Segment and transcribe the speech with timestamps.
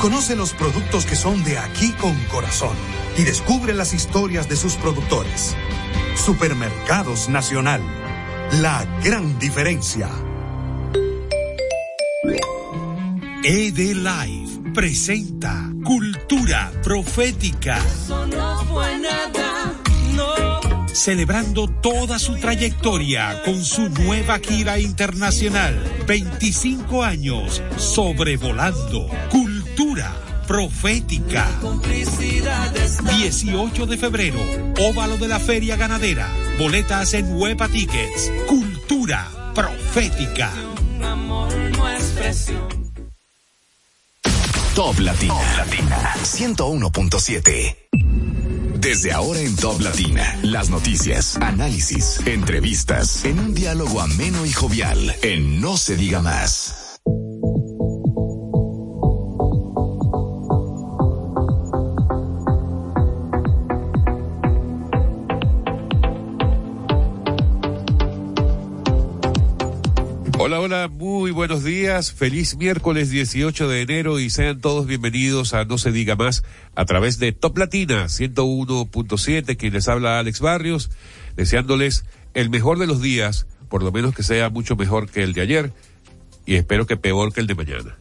[0.00, 2.74] Conoce los productos que son de aquí con corazón
[3.18, 5.54] y descubre las historias de sus productores.
[6.16, 7.82] Supermercados Nacional.
[8.62, 10.08] La gran diferencia.
[13.44, 17.78] ED Live presenta Cultura Profética.
[20.94, 25.78] Celebrando toda su trayectoria con su nueva gira internacional.
[26.06, 29.06] 25 años sobrevolando.
[29.30, 29.49] Cultura
[30.50, 31.46] Profética.
[33.08, 34.40] 18 de febrero,
[34.80, 36.28] óvalo de la Feria Ganadera.
[36.58, 38.32] Boletas en Huepa Tickets.
[38.48, 40.50] Cultura Profética.
[44.74, 45.34] Top Latina.
[45.34, 46.14] Top Latina.
[46.24, 47.76] 101.7.
[48.80, 55.14] Desde ahora en Top Latina, las noticias, análisis, entrevistas, en un diálogo ameno y jovial,
[55.22, 56.89] en No se diga más.
[70.50, 72.10] Hola, hola, muy buenos días.
[72.10, 76.42] Feliz miércoles 18 de enero y sean todos bienvenidos a No se diga más
[76.74, 80.90] a través de Top Latina 101.7, quien les habla Alex Barrios,
[81.36, 85.34] deseándoles el mejor de los días, por lo menos que sea mucho mejor que el
[85.34, 85.72] de ayer
[86.46, 87.96] y espero que peor que el de mañana.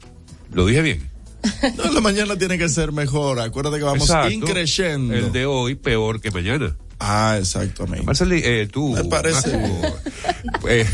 [0.52, 1.08] ¿Lo dije bien?
[1.78, 3.42] No, la mañana tiene que ser mejor.
[3.42, 5.14] Acuérdate que vamos increciendo.
[5.14, 6.76] El de hoy peor que mañana.
[7.00, 8.06] Ah, exactamente.
[8.06, 8.94] Marceli, eh, tú.
[8.94, 9.58] Me parece.
[10.70, 10.86] Eh,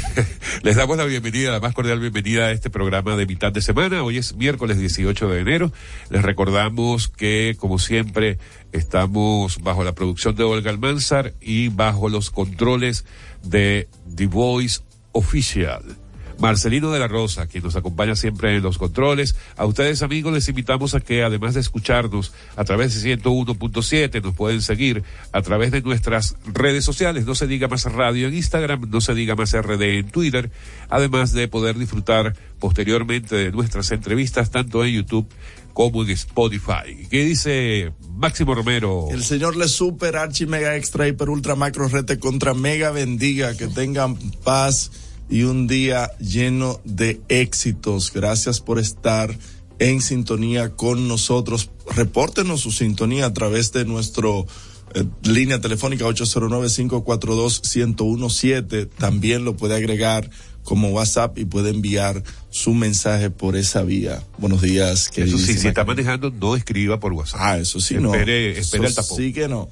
[0.64, 4.04] les damos la bienvenida, la más cordial bienvenida a este programa de mitad de semana.
[4.04, 5.72] Hoy es miércoles 18 de enero.
[6.10, 8.38] Les recordamos que, como siempre,
[8.72, 13.06] estamos bajo la producción de Olga Almanzar y bajo los controles
[13.44, 15.84] de The Voice Official.
[16.40, 19.36] Marcelino de la Rosa, quien nos acompaña siempre en los controles.
[19.58, 24.36] A ustedes amigos les invitamos a que además de escucharnos a través de 101.7 nos
[24.36, 28.90] pueden seguir a través de nuestras redes sociales, no se diga más radio en Instagram,
[28.90, 30.52] no se diga más RD en Twitter,
[30.90, 35.28] además de poder disfrutar posteriormente de nuestras entrevistas tanto en YouTube
[35.74, 37.06] como en Spotify.
[37.12, 39.08] ¿Qué dice Máximo Romero?
[39.12, 43.68] El señor le super archi mega extra hiper ultra macro rete contra mega bendiga, que
[43.68, 44.90] tengan paz
[45.30, 48.12] y un día lleno de éxitos.
[48.14, 49.38] Gracias por estar
[49.80, 51.70] en sintonía con nosotros.
[51.96, 54.46] Repórtenos su sintonía a través de nuestro
[54.94, 58.90] eh, línea telefónica 809-542-1017.
[58.98, 60.30] También lo puede agregar
[60.64, 64.24] como WhatsApp y puede enviar su mensaje por esa vía.
[64.38, 67.40] Buenos días, Eso sí, si está manejando, no escriba por WhatsApp.
[67.42, 68.60] Ah, eso sí, espere, no.
[68.60, 69.18] Espere el tapón.
[69.18, 69.70] Sí que no.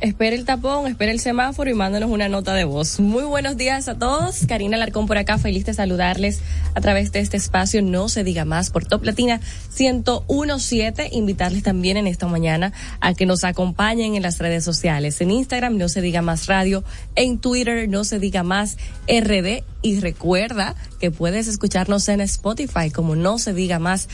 [0.00, 2.98] Espera el tapón, espera el semáforo y mándanos una nota de voz.
[3.00, 4.46] Muy buenos días a todos.
[4.46, 6.40] Karina Larcón por acá, feliz de saludarles
[6.74, 7.82] a través de este espacio.
[7.82, 9.40] No se diga más por Top Latina
[9.78, 11.10] 1017.
[11.12, 15.20] Invitarles también en esta mañana a que nos acompañen en las redes sociales.
[15.20, 16.84] En Instagram, no se diga más radio.
[17.14, 18.78] En Twitter, no se diga más
[19.08, 19.64] RD.
[19.82, 24.08] Y recuerda que puedes escucharnos en Spotify como no se diga más.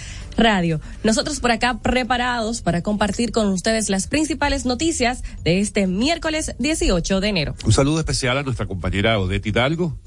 [1.02, 7.20] Nosotros por acá preparados para compartir con ustedes las principales noticias de este miércoles 18
[7.20, 7.54] de enero.
[7.64, 9.98] Un saludo especial a nuestra compañera Odette Hidalgo.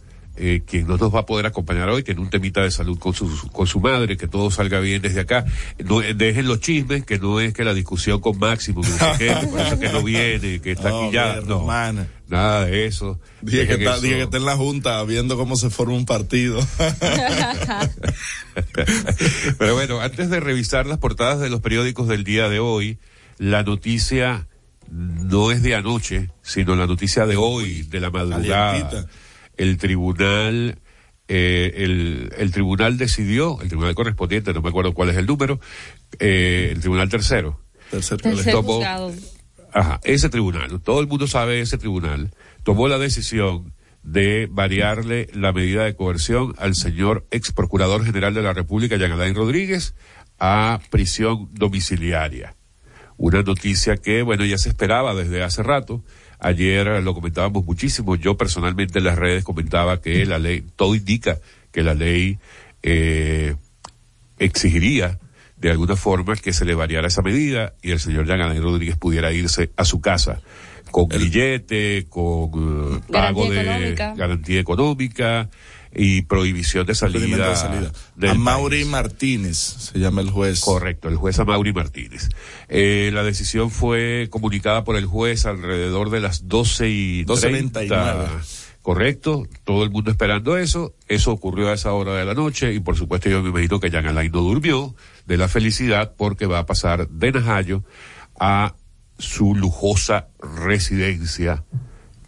[0.44, 3.14] Eh, quien no nos va a poder acompañar hoy, tiene un temita de salud con
[3.14, 5.46] su, con su madre, que todo salga bien desde acá.
[5.86, 8.98] No, eh, dejen los chismes, que no es que la discusión con Máximo, que no
[8.98, 11.42] sé qué, que por eso que no viene, que está aquí ya.
[11.46, 11.68] No,
[12.28, 13.20] nada de eso.
[13.44, 14.02] Dije que, está, eso.
[14.02, 16.60] dije que está en la junta viendo cómo se forma un partido.
[19.60, 22.98] Pero bueno, antes de revisar las portadas de los periódicos del día de hoy,
[23.38, 24.48] la noticia
[24.90, 29.06] no es de anoche, sino la noticia de hoy, de la madrugada.
[29.58, 30.80] El tribunal,
[31.28, 35.60] eh, el, el tribunal decidió, el tribunal correspondiente, no me acuerdo cuál es el número,
[36.20, 37.60] eh, el tribunal tercero.
[37.90, 39.14] Tercer Tercer tomó- juzgado.
[39.74, 42.32] Ajá, ese tribunal, todo el mundo sabe ese tribunal,
[42.64, 48.42] tomó la decisión de variarle la medida de coerción al señor ex procurador general de
[48.42, 49.96] la República, Jean Alain Rodríguez,
[50.40, 52.56] a prisión domiciliaria.
[53.18, 56.04] Una noticia que, bueno, ya se esperaba desde hace rato.
[56.44, 58.16] Ayer lo comentábamos muchísimo.
[58.16, 61.38] Yo personalmente en las redes comentaba que la ley, todo indica
[61.72, 62.40] que la ley
[62.82, 63.56] eh,
[64.40, 65.20] exigiría
[65.58, 69.32] de alguna forma que se le variara esa medida y el señor Alain Rodríguez pudiera
[69.32, 70.42] irse a su casa
[70.90, 74.14] con grillete, con eh, pago de económica.
[74.16, 75.50] garantía económica
[75.94, 77.50] y prohibición de salida.
[77.50, 77.92] de salida.
[78.30, 78.86] A Mauri.
[78.86, 80.62] Martínez se llama el juez.
[80.62, 82.30] Correcto, el juez Amaury Martínez.
[82.70, 87.72] Eh, la decisión fue comunicada por el juez alrededor de las 12 y 12:29.
[87.72, 88.42] 30.
[88.82, 90.96] Correcto, todo el mundo esperando eso.
[91.08, 93.92] Eso ocurrió a esa hora de la noche y por supuesto yo me imagino que
[93.92, 94.96] Jean Alain no durmió
[95.28, 97.84] de la felicidad porque va a pasar de Najayo
[98.40, 98.76] a
[99.20, 101.64] su lujosa residencia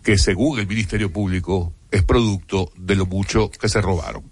[0.04, 4.24] que según el Ministerio Público es producto de lo mucho que se robaron.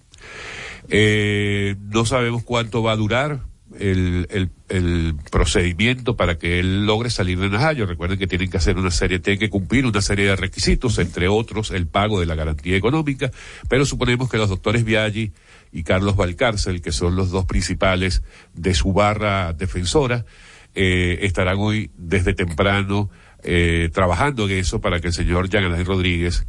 [0.89, 3.41] Eh, no sabemos cuánto va a durar
[3.79, 4.27] el,
[4.67, 7.85] el, procedimiento para que él logre salir de Najayo.
[7.85, 11.27] Recuerden que tienen que hacer una serie, tienen que cumplir una serie de requisitos, entre
[11.27, 13.31] otros el pago de la garantía económica,
[13.69, 15.31] pero suponemos que los doctores Viaggi
[15.71, 18.23] y Carlos Valcárcel, que son los dos principales
[18.53, 20.25] de su barra defensora,
[20.73, 23.09] eh, estarán hoy desde temprano
[23.43, 26.45] eh, trabajando en eso para que el señor Alain Rodríguez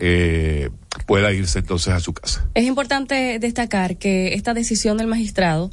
[0.00, 0.70] eh,
[1.06, 2.48] pueda irse entonces a su casa.
[2.54, 5.70] Es importante destacar que esta decisión del magistrado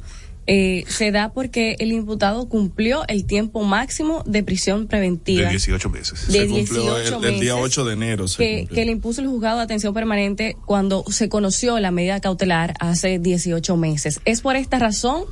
[0.50, 5.44] eh, se da porque el imputado cumplió el tiempo máximo de prisión preventiva.
[5.44, 6.26] De 18 meses.
[6.28, 8.28] de se cumplió 18 el, el día meses 8 de enero.
[8.28, 12.74] se que le impuso el juzgado de atención permanente cuando se conoció la medida cautelar
[12.80, 14.20] hace 18 meses.
[14.24, 15.24] Es por esta razón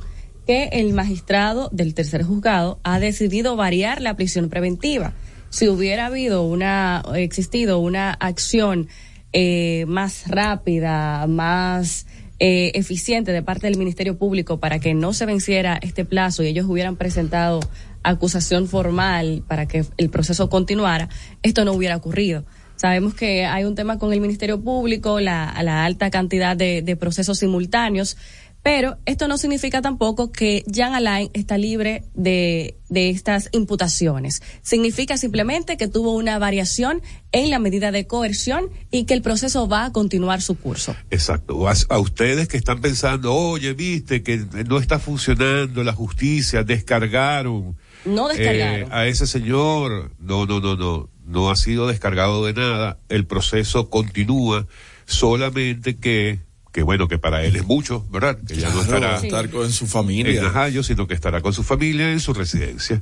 [0.45, 5.13] que el magistrado del tercer juzgado ha decidido variar la prisión preventiva.
[5.49, 8.87] Si hubiera habido una, existido una acción
[9.33, 12.05] eh, más rápida, más
[12.39, 16.47] eh, eficiente de parte del Ministerio Público para que no se venciera este plazo y
[16.47, 17.59] ellos hubieran presentado
[18.03, 21.09] acusación formal para que el proceso continuara,
[21.43, 22.45] esto no hubiera ocurrido.
[22.75, 26.95] Sabemos que hay un tema con el Ministerio Público, la, la alta cantidad de, de
[26.95, 28.17] procesos simultáneos,
[28.67, 34.41] pero esto no significa tampoco que Jean Alain está libre de, de estas imputaciones.
[34.61, 39.69] Significa simplemente que tuvo una variación en la medida de coerción y que el proceso
[39.69, 40.93] va a continuar su curso.
[41.11, 41.69] Exacto.
[41.69, 47.77] A, a ustedes que están pensando, oye, viste que no está funcionando la justicia, descargaron.
[48.03, 48.81] No descargaron.
[48.81, 50.11] eh, a ese señor.
[50.19, 51.09] No, no, no, no.
[51.25, 52.99] No ha sido descargado de nada.
[53.07, 54.67] El proceso continúa.
[55.05, 56.41] Solamente que,
[56.77, 58.37] que bueno, que para él es mucho, ¿verdad?
[58.47, 60.43] Que ya no estará estar con su en familia.
[60.43, 63.01] Najayo, sino que estará con su familia en su residencia.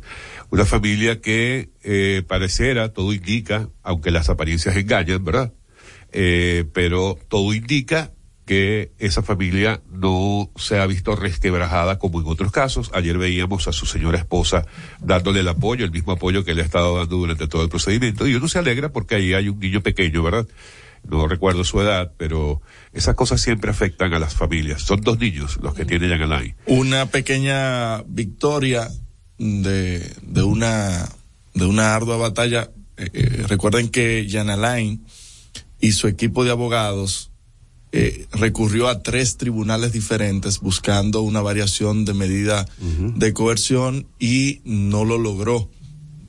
[0.49, 5.51] Una familia que eh, parecerá, todo indica, aunque las apariencias engañan, ¿verdad?
[6.13, 8.13] Eh, pero todo indica
[8.45, 12.91] que esa familia no se ha visto resquebrajada como en otros casos.
[12.93, 14.65] Ayer veíamos a su señora esposa
[15.01, 18.25] dándole el apoyo, el mismo apoyo que le ha estado dando durante todo el procedimiento.
[18.25, 20.47] Y uno se alegra porque ahí hay un niño pequeño, ¿verdad?
[21.09, 22.61] No recuerdo su edad, pero
[22.93, 24.81] esas cosas siempre afectan a las familias.
[24.81, 26.55] Son dos niños los que tiene Alain.
[26.65, 28.89] Una pequeña victoria
[29.37, 31.09] de, de una
[31.53, 32.71] de una ardua batalla.
[32.97, 35.05] Eh, eh, recuerden que Jan Alain
[35.79, 37.31] y su equipo de abogados
[37.97, 42.67] eh, recurrió a tres tribunales diferentes buscando una variación de medida
[43.15, 45.69] de coerción y no lo logró.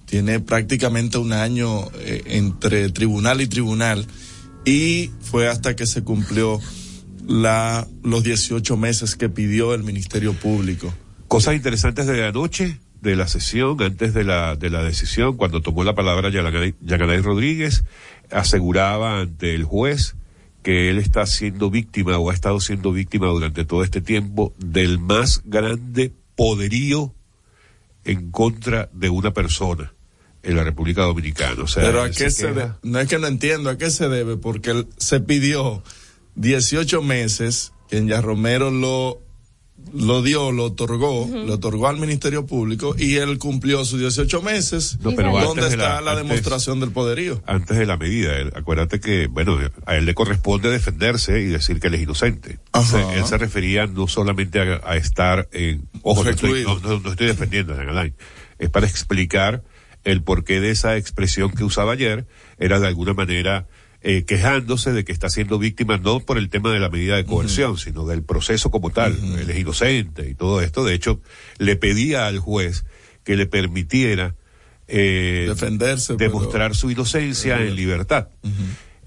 [0.04, 4.06] Tiene prácticamente un año eh, entre tribunal y tribunal
[4.66, 6.60] y fue hasta que se cumplió
[7.26, 10.92] la, los 18 meses que pidió el Ministerio Público.
[11.28, 15.62] Cosas interesantes de la noche, de la sesión, antes de la, de la decisión, cuando
[15.62, 17.84] tomó la palabra Yaganay Rodríguez,
[18.30, 20.16] aseguraba ante el juez
[20.64, 24.98] que él está siendo víctima o ha estado siendo víctima durante todo este tiempo del
[24.98, 27.14] más grande poderío
[28.04, 29.92] en contra de una persona
[30.46, 31.62] en la República Dominicana.
[31.62, 34.08] O sea, Pero a qué se debe, no es que no entiendo a qué se
[34.08, 35.82] debe, porque él se pidió
[36.36, 39.20] 18 meses, que en Romero lo
[39.92, 44.98] lo dio, lo otorgó, lo otorgó al Ministerio Público y él cumplió sus 18 meses.
[45.00, 47.40] No, pero ¿Dónde antes de está la- la, antes- demostración del poderío?
[47.46, 51.78] Antes de la medida, él- acuérdate que, bueno, a él le corresponde defenderse y decir
[51.78, 52.58] que él es inocente.
[52.72, 53.14] Ajá.
[53.14, 55.88] Él se refería no solamente a, a estar en...
[56.02, 56.80] Ojo, no estoy, Recluido.
[56.82, 58.10] no, no- no estoy defendiendo a.
[58.58, 59.62] Es para explicar
[60.06, 62.26] el porqué de esa expresión que usaba ayer.
[62.58, 63.66] Era de alguna manera
[64.02, 67.24] eh, quejándose de que está siendo víctima no por el tema de la medida de
[67.24, 69.12] coerción, sino del proceso como tal.
[69.38, 70.84] Él es inocente y todo esto.
[70.84, 71.20] De hecho,
[71.58, 72.84] le pedía al juez
[73.24, 74.36] que le permitiera
[74.88, 76.14] eh, Defenderse.
[76.14, 78.28] pero- demostrar su inocencia en libertad.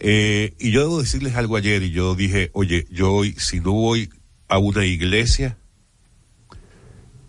[0.02, 3.72] Eh, y yo debo decirles algo ayer y yo dije, oye, yo hoy, si no
[3.72, 4.10] voy
[4.50, 5.58] a una iglesia,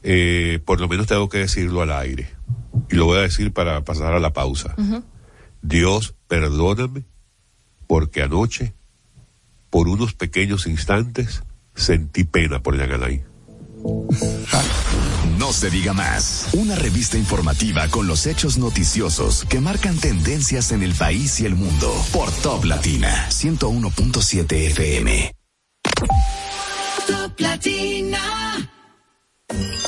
[0.02, 2.28] eh, por lo menos tengo que decirlo al aire.
[2.90, 4.74] Y lo voy a decir para pasar a la pausa.
[5.62, 7.04] Dios, perdóname,
[7.86, 8.74] porque anoche,
[9.68, 11.42] por unos pequeños instantes,
[11.74, 13.24] sentí pena por Alain.
[15.38, 16.48] No se diga más.
[16.52, 21.54] Una revista informativa con los hechos noticiosos que marcan tendencias en el país y el
[21.54, 21.92] mundo.
[22.12, 25.32] Por Top Latina 101.7 FM.
[27.06, 28.79] Top Latina.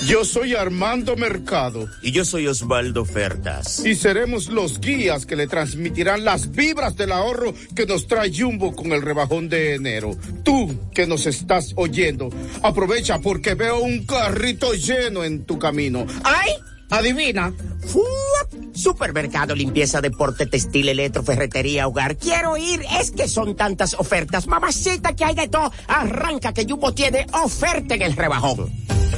[0.06, 3.84] Yo soy Armando Mercado Y yo soy Osvaldo Ferdas.
[3.84, 8.74] y seremos los guías que le transmitirán las vibras del ahorro que nos trae Jumbo
[8.74, 10.16] con el rebajón de enero.
[10.42, 12.30] Tú que nos estás oyendo,
[12.62, 16.06] aprovecha porque veo un carrito lleno en tu camino.
[16.24, 16.50] ¡Ay!
[16.90, 17.54] Adivina.
[17.86, 18.74] ¡Fuap!
[18.74, 22.16] Supermercado, limpieza, deporte, textil, electro, ferretería, hogar.
[22.16, 22.84] Quiero ir.
[23.00, 24.46] Es que son tantas ofertas.
[24.46, 25.72] Mamacita, que hay de todo.
[25.88, 28.70] Arranca que Jumbo tiene oferta en el rebajón.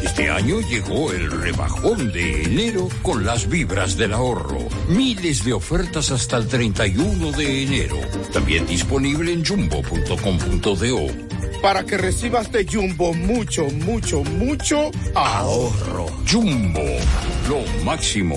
[0.05, 4.59] Este año llegó el rebajón de enero con las vibras del ahorro.
[4.87, 7.97] Miles de ofertas hasta el 31 de enero.
[8.31, 11.07] También disponible en jumbo.com.do.
[11.63, 16.07] Para que recibas de Jumbo mucho, mucho, mucho ahorro.
[16.31, 16.85] Jumbo,
[17.49, 18.37] lo máximo.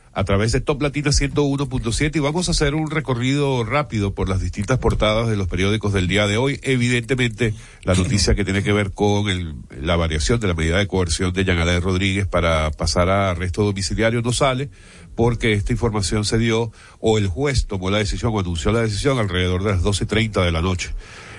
[0.13, 4.41] a través de Top Latina 101.7 y vamos a hacer un recorrido rápido por las
[4.41, 6.59] distintas portadas de los periódicos del día de hoy.
[6.63, 7.53] Evidentemente,
[7.83, 11.31] la noticia que tiene que ver con el- la variación de la medida de coerción
[11.31, 14.69] de Alain Rodríguez para pasar a arresto domiciliario no sale
[15.15, 19.19] porque esta información se dio o el juez tomó la decisión o anunció la decisión
[19.19, 20.91] alrededor de las 12.30 de la noche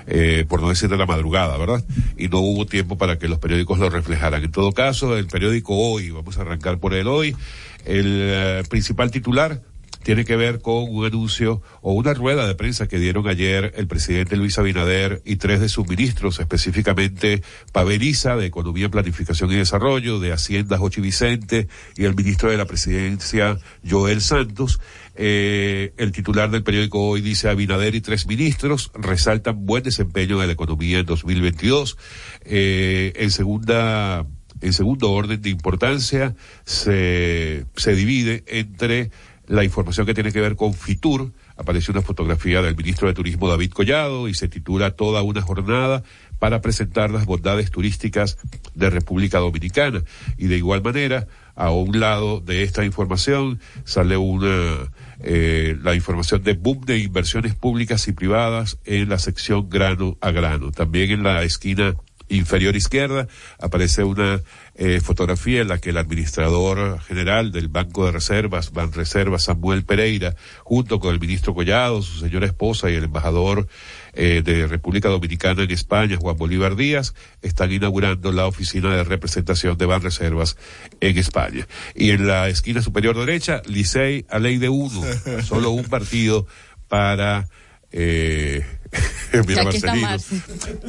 [0.09, 1.85] eh, por no decir de la madrugada, ¿verdad?
[2.19, 4.43] Y no hubo tiempo para que los periódicos lo reflejaran.
[4.43, 7.37] En todo caso, el periódico Hoy, vamos a arrancar por él hoy,
[7.85, 9.63] el eh, principal titular,
[10.03, 13.87] tiene que ver con un anuncio o una rueda de prensa que dieron ayer el
[13.87, 20.19] presidente Luis Abinader y tres de sus ministros, específicamente Paveliza de Economía, Planificación y Desarrollo,
[20.19, 23.59] de Hacienda Jochi Vicente y el ministro de la Presidencia
[23.89, 24.81] Joel Santos.
[25.15, 30.47] Eh, el titular del periódico hoy dice Abinader y tres ministros resaltan buen desempeño de
[30.47, 31.97] la economía en 2022.
[32.45, 34.27] Eh, en segunda
[34.63, 39.11] en segundo orden de importancia se, se divide entre
[39.47, 43.49] la información que tiene que ver con Fitur, aparece una fotografía del ministro de Turismo
[43.49, 46.03] David Collado y se titula Toda una jornada
[46.39, 48.39] para presentar las bondades turísticas
[48.75, 50.03] de República Dominicana.
[50.39, 54.91] Y de igual manera, a un lado de esta información sale una
[55.21, 60.31] eh, la información de boom de inversiones públicas y privadas en la sección grano a
[60.31, 60.73] grano.
[60.73, 61.95] También en la esquina
[62.29, 64.41] inferior izquierda aparece una
[64.75, 70.35] eh, fotografía en la que el administrador general del Banco de Reservas, Banreservas, Samuel Pereira,
[70.65, 73.69] junto con el ministro Collado, su señora esposa y el embajador
[74.15, 79.77] eh, de República Dominicana en España, Juan Bolívar Díaz, están inaugurando la oficina de representación
[79.77, 80.57] de Banreservas
[81.01, 81.67] en España.
[81.95, 85.03] Y en la esquina superior derecha, Licey a ley de uno,
[85.43, 86.47] solo un partido
[86.89, 87.49] para
[87.93, 88.65] eh,
[89.47, 90.09] mira Marcelino,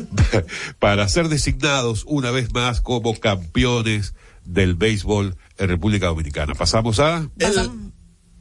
[0.80, 4.14] para ser designados una vez más como campeones
[4.46, 6.54] del béisbol en República Dominicana.
[6.54, 7.30] Pasamos a...
[7.40, 7.72] El,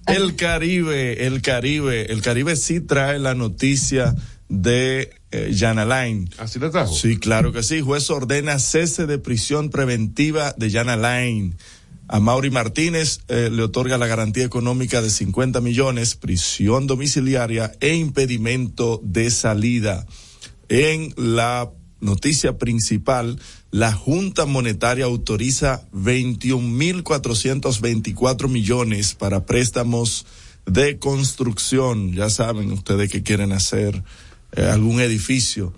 [0.07, 4.14] el Caribe, el Caribe, el Caribe sí trae la noticia
[4.49, 6.28] de eh, Jan Alain.
[6.38, 6.95] ¿Así lo trajo?
[6.95, 7.81] Sí, claro que sí.
[7.81, 11.57] Juez ordena cese de prisión preventiva de Jan Alain.
[12.12, 17.95] A Mauri Martínez eh, le otorga la garantía económica de 50 millones, prisión domiciliaria e
[17.95, 20.07] impedimento de salida.
[20.69, 23.40] En la noticia principal,
[23.71, 30.26] la Junta Monetaria autoriza 21.424 millones para préstamos
[30.67, 32.13] de construcción.
[32.13, 34.04] Ya saben ustedes que quieren hacer
[34.54, 35.73] eh, algún edificio.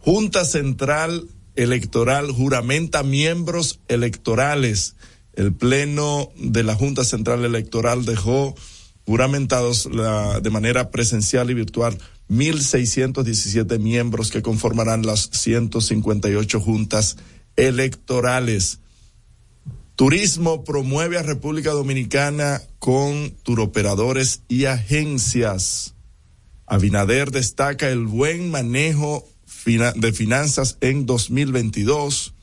[0.00, 1.26] Junta Central
[1.58, 4.94] Electoral juramenta miembros electorales
[5.38, 8.56] el Pleno de la Junta Central Electoral dejó
[9.06, 11.96] juramentados la, de manera presencial y virtual
[12.28, 17.18] 1.617 miembros que conformarán las 158 juntas
[17.54, 18.80] electorales.
[19.94, 25.94] Turismo promueve a República Dominicana con turoperadores y agencias.
[26.66, 29.24] Abinader destaca el buen manejo
[29.94, 32.34] de finanzas en 2022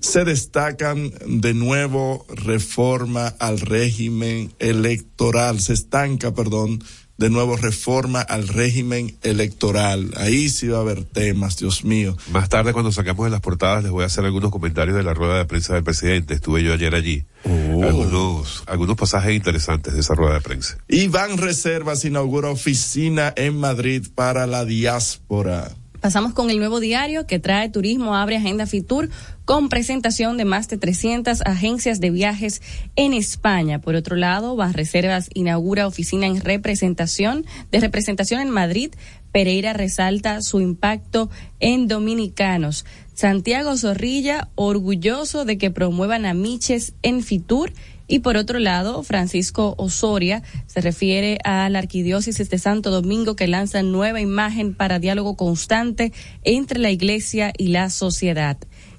[0.00, 6.82] se destacan de nuevo reforma al régimen electoral, se estanca, perdón,
[7.18, 10.12] de nuevo reforma al régimen electoral.
[10.16, 12.16] Ahí sí va a haber temas, Dios mío.
[12.30, 15.14] Más tarde, cuando saquemos de las portadas, les voy a hacer algunos comentarios de la
[15.14, 16.34] rueda de prensa del presidente.
[16.34, 17.24] Estuve yo ayer allí.
[17.44, 17.82] Oh.
[17.82, 20.78] Algunos, algunos pasajes interesantes de esa rueda de prensa.
[20.86, 25.72] Iván Reservas inaugura oficina en Madrid para la diáspora.
[26.00, 29.10] Pasamos con el nuevo diario que trae turismo, abre agenda Fitur
[29.48, 32.60] con presentación de más de 300 agencias de viajes
[32.96, 33.80] en España.
[33.80, 38.90] Por otro lado, Reservas inaugura oficina en representación de representación en Madrid.
[39.32, 41.30] Pereira resalta su impacto
[41.60, 42.84] en dominicanos.
[43.14, 47.72] Santiago Zorrilla, orgulloso de que promuevan a Miches en Fitur
[48.06, 53.46] y por otro lado, Francisco Osoria se refiere a la arquidiócesis de Santo Domingo que
[53.46, 58.58] lanza nueva imagen para diálogo constante entre la iglesia y la sociedad.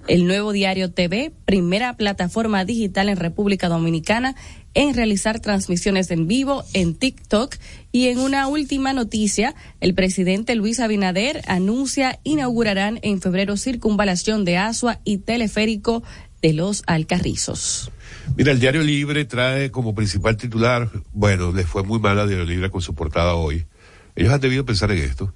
[0.10, 4.36] El nuevo diario TV, primera plataforma digital en República Dominicana
[4.74, 7.56] en realizar transmisiones en vivo en TikTok.
[7.92, 14.58] Y en una última noticia, el presidente Luis Abinader anuncia inaugurarán en febrero circunvalación de
[14.58, 16.02] Asua y teleférico
[16.42, 17.92] de los Alcarrizos.
[18.36, 22.46] Mira, el Diario Libre trae como principal titular, bueno, les fue muy mal a Diario
[22.46, 23.68] Libre con su portada hoy.
[24.16, 25.36] Ellos han debido pensar en esto,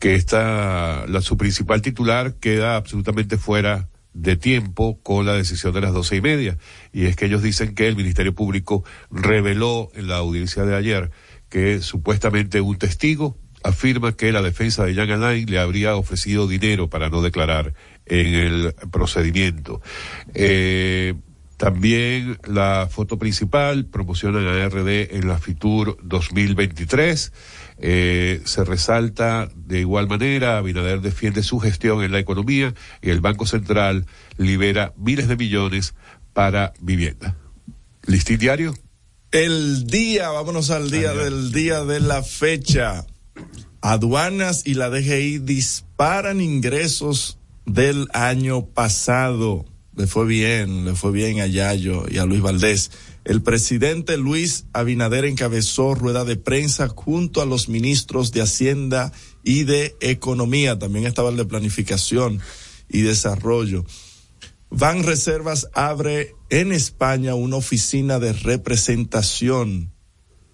[0.00, 5.80] que esta, la, su principal titular queda absolutamente fuera de tiempo con la decisión de
[5.80, 6.58] las doce y media.
[6.92, 11.10] Y es que ellos dicen que el Ministerio Público reveló en la audiencia de ayer
[11.48, 16.88] que supuestamente un testigo afirma que la defensa de Jan Alain le habría ofrecido dinero
[16.88, 17.74] para no declarar
[18.06, 19.82] en el procedimiento.
[20.34, 21.14] Eh,
[21.60, 27.32] también la foto principal promociona a RD en la Fitur 2023.
[27.76, 33.20] Eh, se resalta de igual manera, Abinader defiende su gestión en la economía y el
[33.20, 34.06] Banco Central
[34.38, 35.92] libera miles de millones
[36.32, 37.36] para vivienda.
[38.06, 38.74] ¿Listín diario?
[39.30, 43.04] El día, vámonos al día del día de la fecha.
[43.82, 49.66] Aduanas y la DGI disparan ingresos del año pasado
[50.00, 52.90] le fue bien, le fue bien a Yayo y a Luis Valdés.
[53.24, 59.12] El presidente Luis Abinader encabezó rueda de prensa junto a los ministros de Hacienda
[59.44, 60.78] y de Economía.
[60.78, 62.40] También estaba el de Planificación
[62.88, 63.84] y Desarrollo.
[64.70, 69.92] Van Reservas abre en España una oficina de representación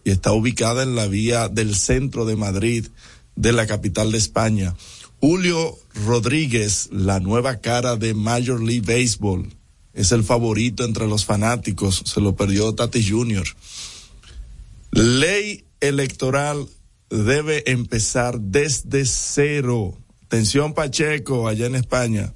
[0.03, 2.89] y está ubicada en la vía del centro de Madrid,
[3.37, 4.75] de la capital de España.
[5.21, 9.49] Julio Rodríguez, la nueva cara de Major League Baseball,
[9.95, 13.47] es el favorito entre los fanáticos, se lo perdió Tati Jr.
[14.91, 16.69] Ley electoral
[17.09, 19.97] debe empezar desde cero.
[20.25, 22.35] Atención Pacheco, allá en España.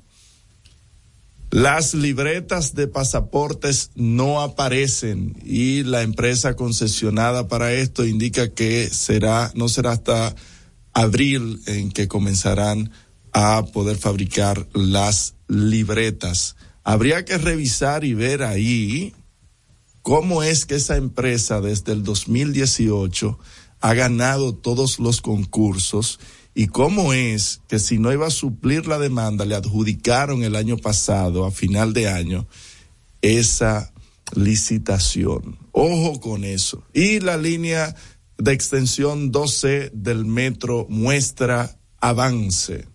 [1.50, 9.50] Las libretas de pasaportes no aparecen y la empresa concesionada para esto indica que será,
[9.56, 10.36] no será hasta
[10.92, 12.92] abril en que comenzarán
[13.32, 16.56] a poder fabricar las libretas.
[16.84, 19.14] Habría que revisar y ver ahí
[20.02, 23.38] cómo es que esa empresa desde el 2018
[23.80, 26.20] ha ganado todos los concursos
[26.54, 30.76] y cómo es que si no iba a suplir la demanda le adjudicaron el año
[30.76, 32.46] pasado a final de año
[33.22, 33.92] esa
[34.34, 35.58] licitación.
[35.72, 36.82] Ojo con eso.
[36.92, 37.94] Y la línea
[38.38, 42.89] de extensión 12 del metro muestra avance.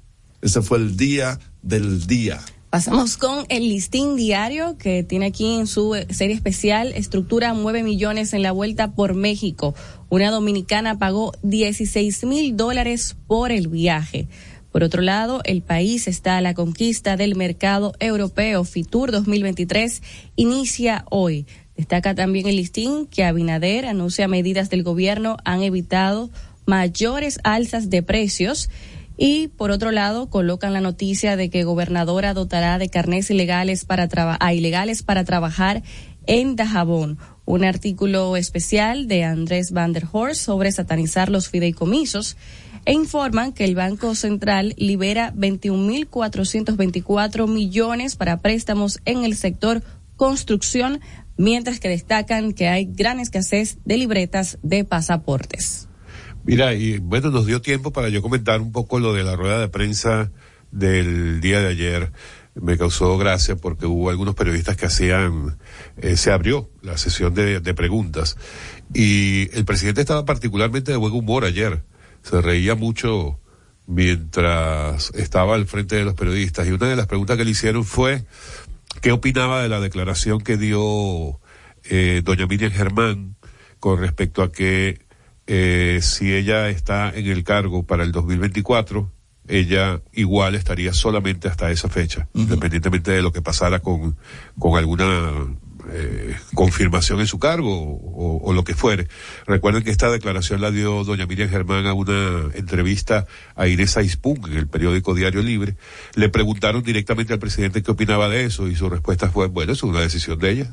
[0.46, 2.40] Ese fue el día del día.
[2.70, 8.32] Pasamos con el listín diario que tiene aquí en su serie especial estructura 9 millones
[8.32, 9.74] en la vuelta por México.
[10.08, 14.28] Una dominicana pagó 16 mil dólares por el viaje.
[14.72, 18.66] Por otro lado, el país está a la conquista del mercado europeo.
[18.66, 20.04] Fitur 2023
[20.36, 21.48] inicia hoy.
[21.76, 26.30] Destaca también el listín que Abinader anuncia medidas del gobierno han evitado
[26.68, 28.70] mayores alzas de precios
[29.18, 34.10] y por otro lado, colocan la noticia de que gobernadora dotará de carnés ilegales para
[34.40, 35.84] a ilegales para trabajar
[36.28, 37.18] en Dajabón.
[37.46, 42.38] Un artículo especial de Andrés Van der Horst sobre satanizar los fideicomisos
[42.86, 49.84] e informan que el Banco Central libera 21.424 millones para préstamos en el sector
[50.16, 51.02] construcción,
[51.38, 55.88] mientras que destacan que hay gran escasez de libretas de pasaportes.
[56.46, 59.60] Mira, y bueno, nos dio tiempo para yo comentar un poco lo de la rueda
[59.60, 60.32] de prensa
[60.70, 62.12] del día de ayer.
[62.54, 65.58] Me causó gracia porque hubo algunos periodistas que hacían,
[65.98, 68.38] eh, se abrió la sesión de, de preguntas
[68.94, 71.84] y el presidente estaba particularmente de buen humor ayer.
[72.22, 73.40] Se reía mucho
[73.88, 77.86] mientras estaba al frente de los periodistas y una de las preguntas que le hicieron
[77.86, 78.24] fue
[79.02, 81.40] qué opinaba de la declaración que dio
[81.86, 83.36] eh, doña Miriam Germán
[83.80, 85.05] con respecto a que
[85.48, 89.12] eh, si ella está en el cargo para el 2024,
[89.48, 94.18] ella igual estaría solamente hasta esa fecha, independientemente de lo que pasara con,
[94.58, 95.56] con alguna
[95.92, 99.08] eh, confirmación en su cargo o, o, lo que fuere.
[99.46, 104.40] Recuerden que esta declaración la dio doña Miriam Germán a una entrevista a Inés Aispun
[104.46, 105.76] en el periódico Diario Libre.
[106.16, 109.84] Le preguntaron directamente al presidente qué opinaba de eso y su respuesta fue, bueno, es
[109.84, 110.72] una decisión de ella.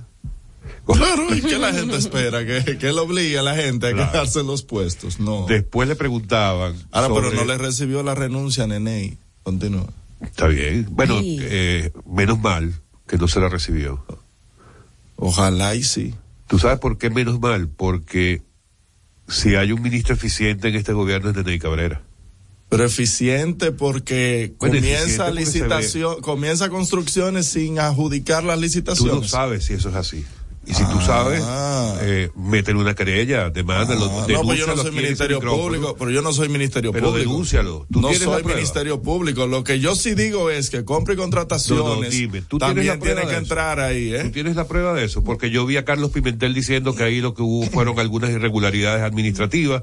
[0.87, 2.44] Claro, ¿y qué la gente espera?
[2.44, 4.12] ¿Que, que le obligue a la gente a claro.
[4.12, 5.20] quedarse en los puestos?
[5.20, 5.46] No.
[5.48, 6.75] Después le preguntaban.
[6.90, 7.31] Ahora, sobre...
[7.31, 9.16] pero no le recibió la renuncia a Nene.
[9.42, 9.87] Continúa.
[10.20, 10.87] Está bien.
[10.90, 12.75] Bueno, eh, menos mal
[13.07, 14.05] que no se la recibió.
[15.16, 16.14] Ojalá y sí.
[16.46, 17.68] ¿Tú sabes por qué menos mal?
[17.68, 18.42] Porque
[19.29, 22.03] si hay un ministro eficiente en este gobierno es Nene Cabrera.
[22.68, 29.14] Pero eficiente porque bueno, comienza eficiente licitación, comienza construcciones sin adjudicar las licitaciones.
[29.14, 30.25] Tú no sabes si eso es así.
[30.64, 31.42] Y si ah, tú sabes,
[32.03, 34.05] eh, meten una querella, demándalo.
[34.05, 37.31] Ah, no, pues yo no soy ministerio público, pero yo no soy ministerio pero público.
[37.31, 37.87] denúncialo.
[37.90, 39.46] ¿Tú no soy ministerio público.
[39.48, 43.01] Lo que yo sí digo es que compra y contrataciones no, no, dime, ¿tú también
[43.01, 44.22] tiene que entrar ahí, ¿eh?
[44.22, 45.25] ¿Tú tienes la prueba de eso?
[45.25, 49.03] Porque yo vi a Carlos Pimentel diciendo que ahí lo que hubo fueron algunas irregularidades
[49.03, 49.83] administrativas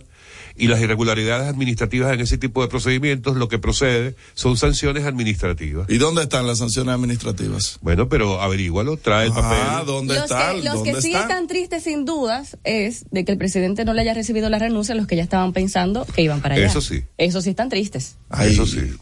[0.59, 5.89] y las irregularidades administrativas en ese tipo de procedimientos, lo que procede son sanciones administrativas.
[5.89, 7.79] ¿Y dónde están las sanciones administrativas?
[7.81, 9.57] Bueno, pero averígualo, trae el papel.
[9.61, 10.57] Ah, ¿dónde los están?
[10.57, 11.21] Que, los ¿Dónde que sí están?
[11.23, 14.93] están tristes sin dudas es de que el presidente no le haya recibido la renuncia
[14.93, 16.67] a los que ya estaban pensando que iban para allá.
[16.67, 17.03] Eso sí.
[17.17, 18.17] Eso sí están tristes.
[18.29, 18.53] Ahí.
[18.53, 18.93] Eso sí.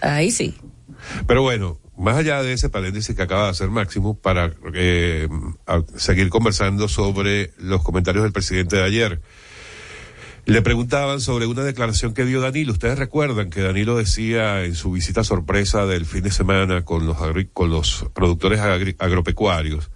[0.00, 0.54] Ahí sí.
[1.26, 5.28] Pero bueno, más allá de ese paréntesis que acaba de hacer Máximo, para eh,
[5.96, 9.20] seguir conversando sobre los comentarios del presidente de ayer.
[10.44, 12.72] Le preguntaban sobre una declaración que dio Danilo.
[12.72, 17.16] Ustedes recuerdan que Danilo decía en su visita sorpresa del fin de semana con los,
[17.52, 19.90] con los productores agri agropecuarios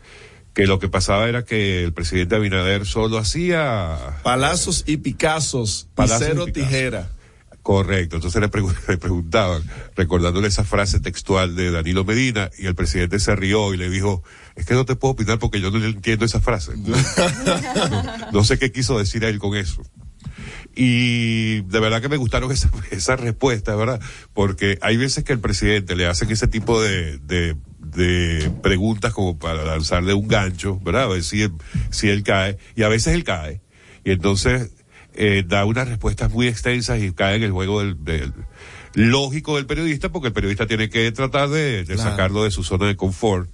[0.56, 6.22] que lo que pasaba era que el presidente Abinader solo hacía palazos y picazos, palazos
[6.22, 6.70] y cero y Picasso.
[6.70, 7.10] tijera.
[7.60, 8.48] Correcto, entonces le,
[8.88, 9.62] le, preguntaban,
[9.96, 14.22] recordándole esa frase textual de Danilo Medina, y el presidente se rió y le dijo,
[14.54, 16.72] es que no te puedo opinar porque yo no entiendo esa frase.
[16.76, 16.94] no,
[18.32, 19.82] no sé qué quiso decir él con eso.
[20.76, 24.00] Y de verdad que me gustaron esas esa respuestas, ¿verdad?
[24.34, 29.38] Porque hay veces que el presidente le hacen ese tipo de, de, de preguntas como
[29.38, 31.04] para lanzarle un gancho, ¿verdad?
[31.04, 31.52] A ver si él,
[31.90, 33.62] si él cae, y a veces él cae.
[34.04, 34.70] Y entonces
[35.14, 38.32] eh, da unas respuestas muy extensas y cae en el juego del, del
[38.92, 42.10] lógico del periodista, porque el periodista tiene que tratar de, de claro.
[42.10, 43.50] sacarlo de su zona de confort.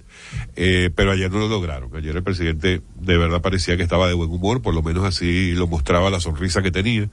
[0.55, 1.95] Eh, pero ayer no lo lograron.
[1.95, 5.51] Ayer el presidente de verdad parecía que estaba de buen humor, por lo menos así
[5.53, 7.09] lo mostraba la sonrisa que tenía,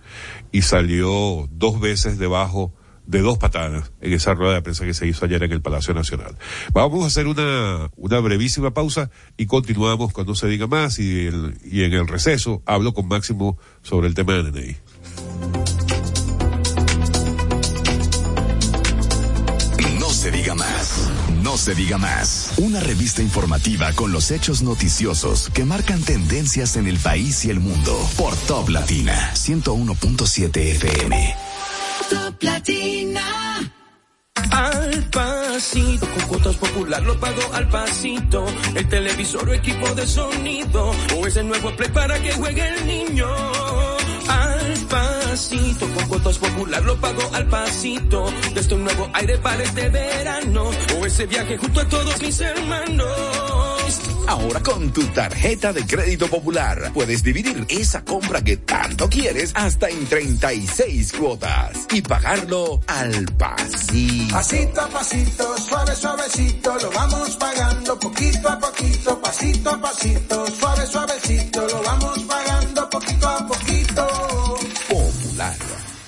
[0.52, 2.72] y salió dos veces debajo
[3.06, 5.94] de dos patadas en esa rueda de prensa que se hizo ayer en el Palacio
[5.94, 6.36] Nacional.
[6.72, 11.58] Vamos a hacer una, una brevísima pausa y continuamos cuando se diga más y, el,
[11.64, 15.79] y en el receso hablo con Máximo sobre el tema de DNI.
[21.50, 22.52] No se diga más.
[22.58, 27.58] Una revista informativa con los hechos noticiosos que marcan tendencias en el país y el
[27.58, 27.98] mundo.
[28.16, 31.34] Por Top Latina 101.7 FM.
[32.08, 33.74] Top Latina.
[34.52, 38.46] Al pasito, con cuotas popular lo pago al pasito.
[38.76, 43.26] El televisor o equipo de sonido, o ese nuevo play para que juegue el niño.
[45.30, 48.26] Al pasito, con cuotas popular lo pago al pasito.
[48.52, 54.00] Desde un nuevo aire para este verano, o ese viaje junto a todos mis hermanos.
[54.26, 59.88] Ahora con tu tarjeta de crédito popular puedes dividir esa compra que tanto quieres hasta
[59.88, 64.34] en 36 cuotas y pagarlo al pasito.
[64.34, 70.86] Pasito a pasito, suave suavecito, lo vamos pagando poquito a poquito, pasito a pasito, suave
[70.86, 73.69] suavecito, lo vamos pagando poquito a poquito.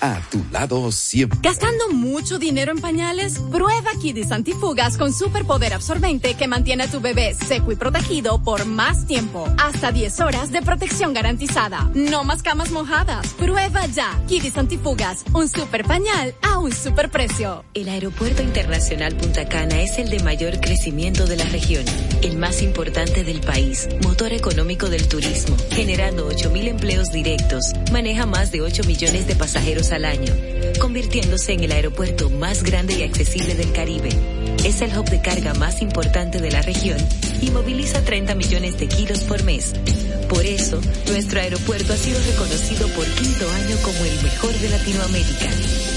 [0.03, 1.39] A tu lado siempre.
[1.41, 3.39] ¿Gastando mucho dinero en pañales?
[3.39, 8.65] Prueba Kidis Antifugas con superpoder absorbente que mantiene a tu bebé seco y protegido por
[8.65, 9.47] más tiempo.
[9.57, 11.89] Hasta 10 horas de protección garantizada.
[11.93, 13.29] No más camas mojadas.
[13.35, 14.21] Prueba ya.
[14.27, 17.63] Kidis Antifugas, un super pañal a un super precio.
[17.73, 21.85] El Aeropuerto Internacional Punta Cana es el de mayor crecimiento de la región,
[22.21, 28.51] el más importante del país, motor económico del turismo, generando 8.000 empleos directos, maneja más
[28.51, 30.33] de 8 millones de pasajeros al año,
[30.79, 34.09] convirtiéndose en el aeropuerto más grande y accesible del Caribe.
[34.63, 36.97] Es el hub de carga más importante de la región
[37.41, 39.73] y moviliza 30 millones de kilos por mes.
[40.29, 45.47] Por eso, nuestro aeropuerto ha sido reconocido por quinto año como el mejor de Latinoamérica.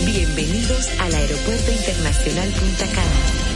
[0.04, 3.46] Bienvenidos al Aeropuerto Internacional Punta Cana.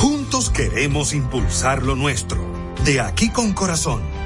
[0.00, 2.38] Juntos queremos impulsar lo nuestro.
[2.84, 4.00] De aquí con corazón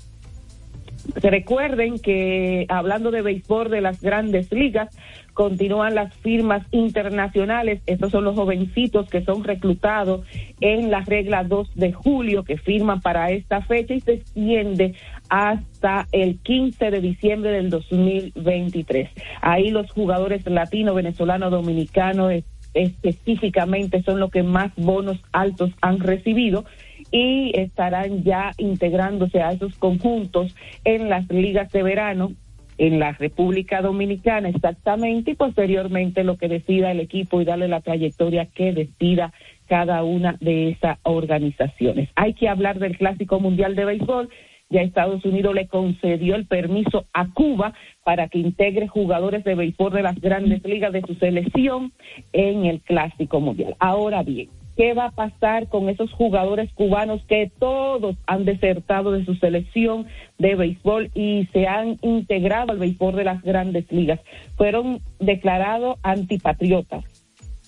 [1.14, 4.96] Recuerden que hablando de béisbol de las grandes ligas,
[5.37, 7.83] continúan las firmas internacionales.
[7.85, 10.27] Estos son los jovencitos que son reclutados
[10.62, 14.94] en la regla 2 de julio que firman para esta fecha y se extiende
[15.29, 19.11] hasta el 15 de diciembre del 2023.
[19.42, 22.31] Ahí los jugadores latino, venezolano, dominicano
[22.72, 26.64] específicamente son los que más bonos altos han recibido
[27.11, 32.33] y estarán ya integrándose a esos conjuntos en las ligas de verano
[32.79, 37.81] en la República Dominicana exactamente y posteriormente lo que decida el equipo y darle la
[37.81, 39.33] trayectoria que decida
[39.69, 42.09] cada una de esas organizaciones.
[42.15, 44.29] Hay que hablar del Clásico Mundial de Béisbol.
[44.69, 47.73] Ya Estados Unidos le concedió el permiso a Cuba
[48.05, 51.93] para que integre jugadores de béisbol de las grandes ligas de su selección
[52.33, 53.77] en el Clásico Mundial.
[53.79, 59.25] Ahora bien, qué va a pasar con esos jugadores cubanos que todos han desertado de
[59.25, 60.07] su selección
[60.39, 64.21] de béisbol y se han integrado al béisbol de las grandes ligas.
[64.57, 67.05] Fueron declarados antipatriotas.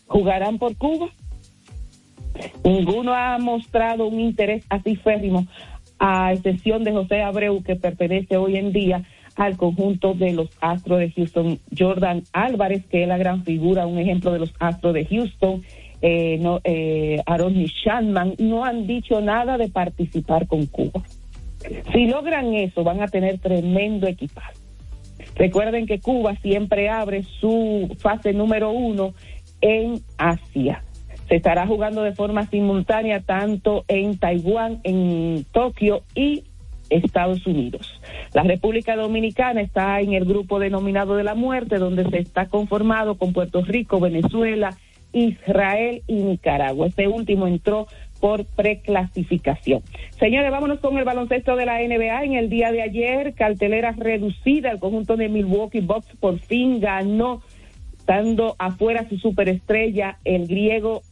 [0.06, 1.08] ¿Jugarán por Cuba?
[2.62, 5.46] Ninguno ha mostrado un interés así férrimo,
[5.98, 9.02] a excepción de José Abreu, que pertenece hoy en día
[9.34, 11.58] al conjunto de los Astros de Houston.
[11.76, 15.62] Jordan Álvarez, que es la gran figura, un ejemplo de los Astros de Houston
[16.00, 21.02] eh, no, eh, Aaron Shanman, no han dicho nada de participar con Cuba.
[21.92, 24.54] Si logran eso, van a tener tremendo equipaje.
[25.34, 29.14] Recuerden que Cuba siempre abre su fase número uno
[29.60, 30.84] en Asia.
[31.28, 36.44] Se estará jugando de forma simultánea tanto en Taiwán, en Tokio y
[36.90, 38.00] Estados Unidos.
[38.32, 43.16] La República Dominicana está en el grupo denominado de la muerte, donde se está conformado
[43.16, 44.70] con Puerto Rico, Venezuela,
[45.18, 46.86] Israel y Nicaragua.
[46.86, 47.86] Este último entró
[48.20, 49.82] por preclasificación.
[50.18, 52.24] Señores, vámonos con el baloncesto de la NBA.
[52.24, 57.42] En el día de ayer, cartelera reducida, el conjunto de Milwaukee Bucks por fin ganó,
[58.06, 61.02] dando afuera su superestrella, el griego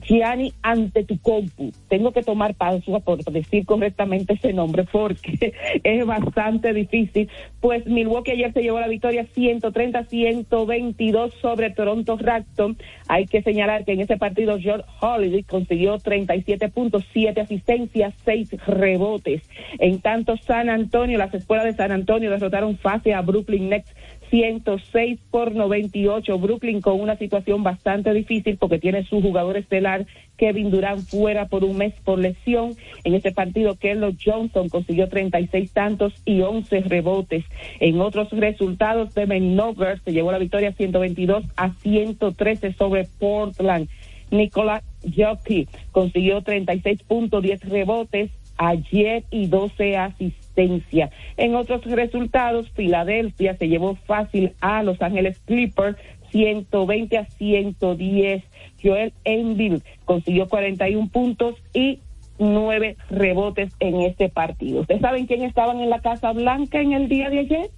[0.00, 1.70] Gianni ante tu compu.
[1.88, 7.28] Tengo que tomar pausa por decir correctamente ese nombre porque es bastante difícil.
[7.60, 12.76] Pues Milwaukee ayer se llevó la victoria 130-122 sobre Toronto Raptors.
[13.08, 18.56] Hay que señalar que en ese partido George Holiday consiguió 37 puntos, 7 asistencias, 6
[18.66, 19.42] rebotes.
[19.78, 23.94] En tanto San Antonio, las escuelas de San Antonio derrotaron fase a Brooklyn Nets
[24.32, 26.38] 106 por 98.
[26.38, 30.06] Brooklyn con una situación bastante difícil porque tiene su jugador estelar
[30.38, 32.74] Kevin Durant fuera por un mes por lesión.
[33.04, 37.44] En este partido, Kerlo Johnson consiguió 36 tantos y 11 rebotes.
[37.78, 43.90] En otros resultados, de Nuggets se llevó la victoria 122 a 113 sobre Portland.
[44.30, 44.82] Nicola
[45.14, 53.68] Jockey consiguió 36 puntos, 10 rebotes ayer y 12 asistencias en otros resultados, Filadelfia se
[53.68, 55.96] llevó fácil a Los Ángeles Clippers
[56.30, 58.42] 120 a 110.
[58.82, 62.00] Joel Embiid consiguió 41 puntos y
[62.38, 64.80] nueve rebotes en este partido.
[64.80, 67.70] ¿Ustedes saben quién estaban en la Casa Blanca en el día de ayer?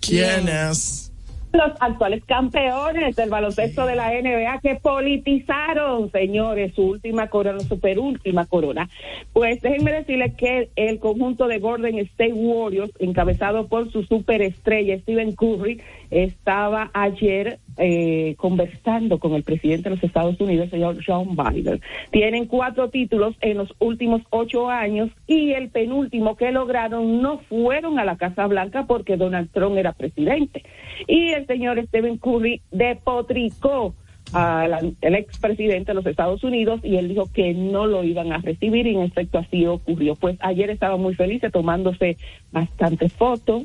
[0.00, 1.12] ¿Quiénes?
[1.56, 7.80] Los actuales campeones del baloncesto de la NBA que politizaron, señores, su última corona, su
[7.80, 8.88] penúltima corona.
[9.32, 15.34] Pues déjenme decirles que el conjunto de Golden State Warriors, encabezado por su superestrella Stephen
[15.34, 15.80] Curry,
[16.10, 21.80] estaba ayer eh, conversando con el presidente de los Estados Unidos, señor John Biden.
[22.10, 27.98] Tienen cuatro títulos en los últimos ocho años y el penúltimo que lograron no fueron
[27.98, 30.62] a la Casa Blanca porque Donald Trump era presidente.
[31.06, 33.94] Y el señor Stephen Curry depotricó
[34.32, 38.86] al expresidente de los Estados Unidos y él dijo que no lo iban a recibir
[38.86, 40.16] y en efecto así ocurrió.
[40.16, 42.16] Pues ayer estaba muy feliz tomándose
[42.50, 43.64] bastantes fotos,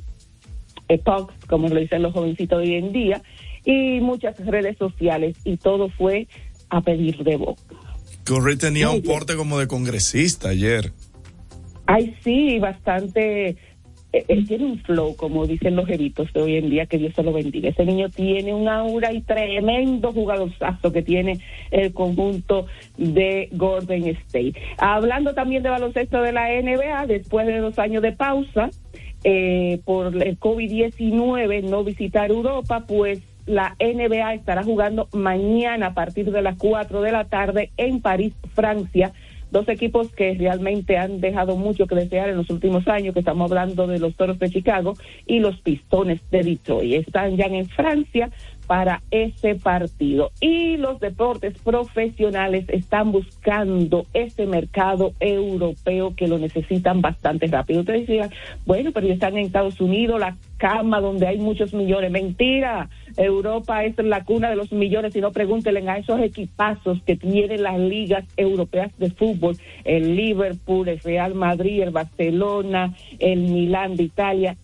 [0.88, 3.22] epox, como lo dicen los jovencitos hoy en día,
[3.66, 6.28] y muchas redes sociales y todo fue
[6.70, 7.62] a pedir de boca.
[8.24, 10.92] Curry tenía un porte como de congresista ayer.
[11.88, 13.58] Ay, sí, bastante eh,
[14.12, 17.24] él tiene un flow, como dicen los evitos de hoy en día, que Dios se
[17.24, 17.70] lo bendiga.
[17.70, 21.40] Ese niño tiene un aura y tremendo jugadorzazo que tiene
[21.72, 22.66] el conjunto
[22.98, 24.54] de Golden State.
[24.78, 28.70] Hablando también de baloncesto de la NBA, después de dos años de pausa
[29.24, 36.32] eh, por el COVID-19, no visitar Europa, pues la NBA estará jugando mañana a partir
[36.32, 39.14] de las 4 de la tarde en París, Francia
[39.52, 43.52] dos equipos que realmente han dejado mucho que desear en los últimos años, que estamos
[43.52, 44.94] hablando de los Toros de Chicago
[45.28, 47.08] y los Pistones de Detroit.
[47.08, 48.32] Están ya en Francia
[48.72, 50.32] para ese partido.
[50.40, 57.82] Y los deportes profesionales están buscando ese mercado europeo que lo necesitan bastante rápido.
[57.82, 58.30] Ustedes decían,
[58.66, 62.12] bueno, pero están en Estados Unidos, la cama donde hay muchos millones.
[62.12, 67.16] Mentira, Europa es la cuna de los millones, y no pregúntenle a esos equipazos que
[67.16, 73.96] tienen las ligas europeas de fútbol, el Liverpool, el Real Madrid, el Barcelona, el Milán
[73.96, 74.58] de Italia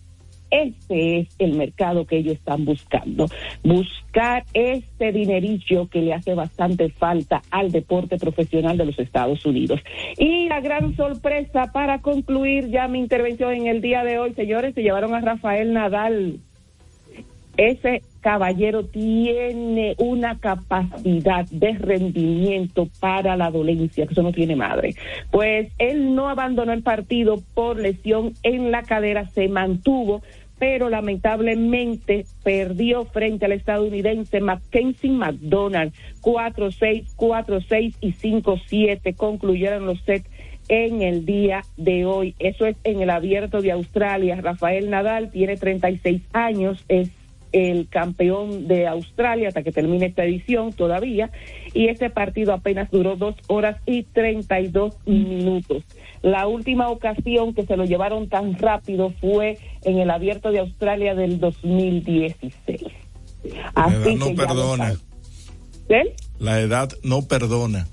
[0.50, 3.26] ese es el mercado que ellos están buscando.
[3.62, 9.80] Buscar este dinerillo que le hace bastante falta al deporte profesional de los Estados Unidos.
[10.16, 14.74] Y la gran sorpresa para concluir ya mi intervención en el día de hoy, señores,
[14.74, 16.40] se llevaron a Rafael Nadal.
[17.58, 24.94] Ese caballero tiene una capacidad de rendimiento para la dolencia, que eso no tiene madre.
[25.32, 30.22] Pues él no abandonó el partido por lesión en la cadera, se mantuvo,
[30.60, 35.92] pero lamentablemente perdió frente al estadounidense Mackenzie McDonald
[36.22, 40.30] 4-6, 4-6 y 5-7 concluyeron los sets
[40.68, 42.34] en el día de hoy.
[42.38, 44.40] Eso es en el abierto de Australia.
[44.40, 47.10] Rafael Nadal tiene 36 años, es
[47.52, 51.30] el campeón de Australia hasta que termine esta edición todavía
[51.74, 55.84] y este partido apenas duró dos horas y 32 minutos.
[56.22, 61.14] La última ocasión que se lo llevaron tan rápido fue en el abierto de Australia
[61.14, 62.82] del 2016.
[63.74, 64.94] La edad no perdona.
[65.88, 66.14] ¿Eh?
[66.38, 67.86] La edad no perdona.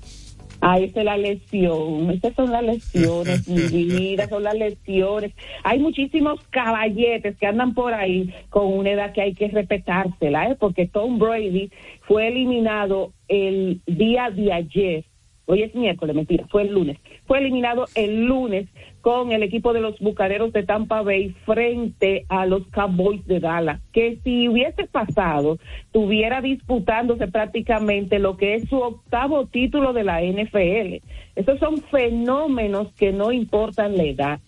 [0.60, 5.32] Ah, esa es la lesión, esas son las lesiones, mi vida, son las lesiones.
[5.64, 10.56] Hay muchísimos caballetes que andan por ahí con una edad que hay que respetársela, ¿eh?
[10.58, 11.70] porque Tom Brady
[12.02, 15.04] fue eliminado el día de ayer
[15.46, 16.98] hoy es miércoles, mentira, fue el lunes.
[17.26, 18.68] Fue eliminado el lunes
[19.06, 23.80] con el equipo de los Bucaneros de Tampa Bay frente a los Cowboys de Dallas,
[23.92, 30.22] que si hubiese pasado, estuviera disputándose prácticamente lo que es su octavo título de la
[30.22, 31.06] NFL.
[31.36, 34.40] Esos son fenómenos que no importan la edad.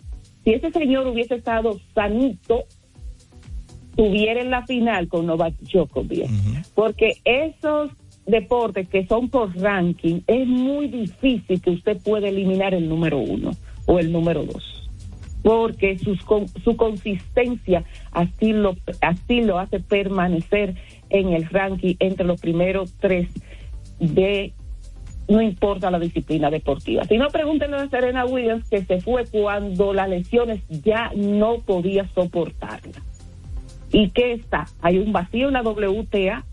[0.43, 2.65] Si ese señor hubiese estado sanito,
[3.95, 6.29] tuviera en la final con Novak Djokovic,
[6.75, 7.91] porque esos
[8.25, 13.51] deportes que son por ranking, es muy difícil que usted pueda eliminar el número uno
[13.85, 14.89] o el número dos.
[15.43, 16.19] Porque sus,
[16.63, 20.75] su consistencia así lo, así lo hace permanecer
[21.09, 23.29] en el ranking entre los primeros tres
[23.99, 24.53] de
[25.29, 27.05] no importa la disciplina deportiva.
[27.05, 32.07] Si no, pregúntenle a Serena Williams que se fue cuando las lesiones ya no podía
[32.15, 33.03] soportarla.
[33.91, 34.65] ¿Y qué está?
[34.81, 36.45] Hay un vacío en la WTA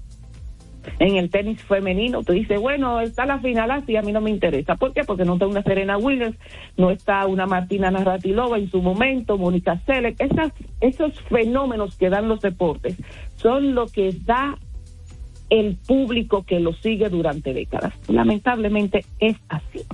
[0.99, 2.22] en el tenis femenino.
[2.22, 4.76] Tú dices, bueno, está la final así, a mí no me interesa.
[4.76, 5.03] ¿Por qué?
[5.05, 6.37] Porque no está una Serena Williams,
[6.76, 10.20] no está una Martina Navratilova en su momento, Mónica Selec.
[10.20, 12.97] Esas, esos fenómenos que dan los deportes
[13.37, 14.57] son lo que da
[15.51, 17.95] el público que lo sigue durante décadas.
[18.09, 19.84] Lamentablemente es así.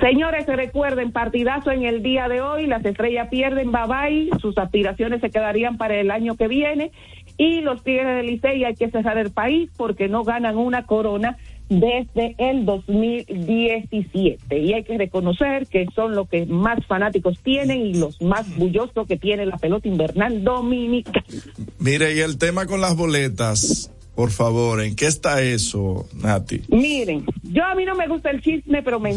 [0.00, 5.20] Señores, recuerden, partidazo en el día de hoy, las estrellas pierden, bye bye, sus aspiraciones
[5.20, 6.92] se quedarían para el año que viene
[7.40, 11.38] y los Tigres del Licey hay que cerrar el país porque no ganan una corona
[11.70, 17.94] desde el 2017 y hay que reconocer que son los que más fanáticos tienen y
[17.94, 21.24] los más bullosos que tiene la pelota invernal dominicana.
[21.78, 26.60] Mire, y el tema con las boletas, por favor, ¿en qué está eso, Nati?
[26.68, 29.14] Miren, yo a mí no me gusta el chisme, pero me,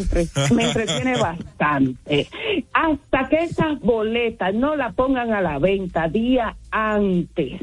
[0.56, 2.30] me entretiene bastante.
[2.72, 7.60] Hasta que esas boletas no la pongan a la venta día antes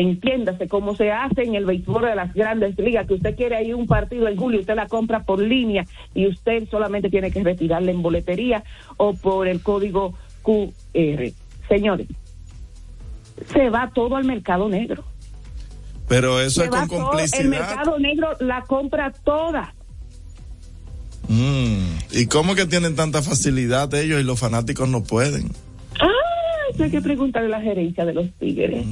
[0.00, 3.74] entiéndase, como se hace en el béisbol de las grandes ligas, que usted quiere ir
[3.74, 5.84] un partido en julio, usted la compra por línea
[6.14, 8.62] y usted solamente tiene que retirarla en boletería
[8.96, 11.32] o por el código QR.
[11.68, 12.06] Señores,
[13.52, 15.04] se va todo al mercado negro.
[16.08, 17.40] Pero eso Se es con va complicidad.
[17.42, 19.74] el mercado negro la compra toda.
[21.28, 25.50] Mm, ¿Y cómo que tienen tanta facilidad ellos y los fanáticos no pueden?
[26.00, 26.08] Ah,
[26.72, 28.86] eso hay que preguntarle a la gerencia de los Tigres.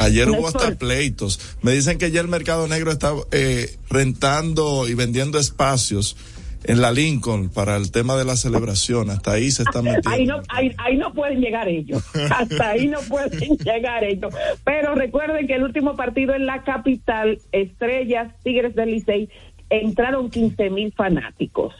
[0.00, 1.56] Ayer hubo hasta pleitos.
[1.62, 6.16] Me dicen que ya el mercado negro está eh, rentando y vendiendo espacios
[6.64, 9.10] en la Lincoln para el tema de la celebración.
[9.10, 10.10] Hasta ahí se están metiendo.
[10.10, 12.02] Ahí no, ahí, ahí no pueden llegar ellos.
[12.30, 14.34] Hasta ahí no pueden llegar ellos.
[14.64, 19.28] Pero recuerden que el último partido en la capital, Estrellas, Tigres del Licey,
[19.70, 21.74] entraron 15 mil fanáticos.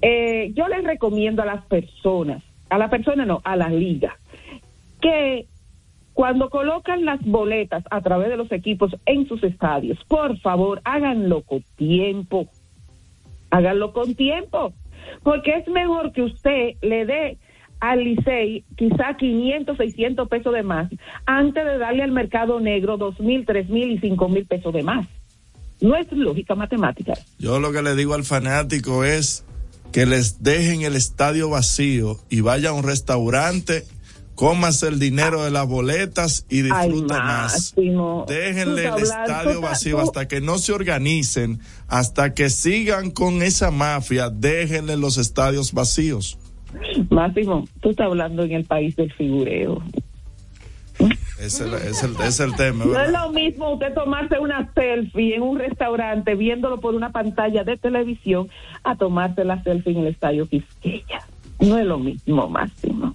[0.00, 4.18] Eh, yo les recomiendo a las personas, a la persona no, a la liga,
[5.00, 5.46] que
[6.14, 11.42] cuando colocan las boletas a través de los equipos en sus estadios, por favor, háganlo
[11.42, 12.48] con tiempo.
[13.50, 14.72] Háganlo con tiempo.
[15.22, 17.38] Porque es mejor que usted le dé
[17.80, 20.88] al Licey quizá 500, 600 pesos de más
[21.26, 24.82] antes de darle al mercado negro 2 mil, 3 mil y 5 mil pesos de
[24.82, 25.06] más.
[25.80, 27.14] No es lógica matemática.
[27.40, 29.44] Yo lo que le digo al fanático es
[29.90, 33.82] que les dejen el estadio vacío y vaya a un restaurante,
[34.34, 37.74] cómase el dinero de las boletas y disfrute más.
[38.26, 44.30] Déjenle el estadio vacío hasta que no se organicen, hasta que sigan con esa mafia,
[44.30, 46.38] déjenle los estadios vacíos.
[47.10, 49.82] Máximo, tú estás hablando en el país del figureo.
[51.40, 52.84] Es el, es el, es el tema.
[52.84, 57.64] No es lo mismo usted tomarse una selfie en un restaurante viéndolo por una pantalla
[57.64, 58.48] de televisión
[58.84, 61.26] a tomarse la selfie en el estadio Quisqueya.
[61.60, 63.14] No es lo mismo, Máximo.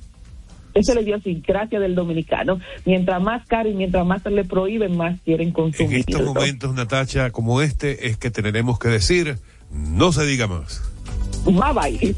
[0.78, 2.60] Esa es la idiosincrasia del dominicano.
[2.86, 6.00] Mientras más caro y mientras más se le prohíben, más quieren En consumir.
[6.00, 9.38] estos momentos, Natacha, como este, es que tendremos que decir,
[9.72, 10.82] no se diga más.
[11.46, 12.16] Bye bye.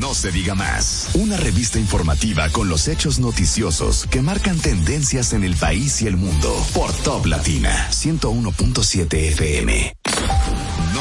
[0.00, 1.10] No se diga más.
[1.14, 6.16] Una revista informativa con los hechos noticiosos que marcan tendencias en el país y el
[6.16, 6.54] mundo.
[6.74, 9.92] Por Top Latina 101.7 FM.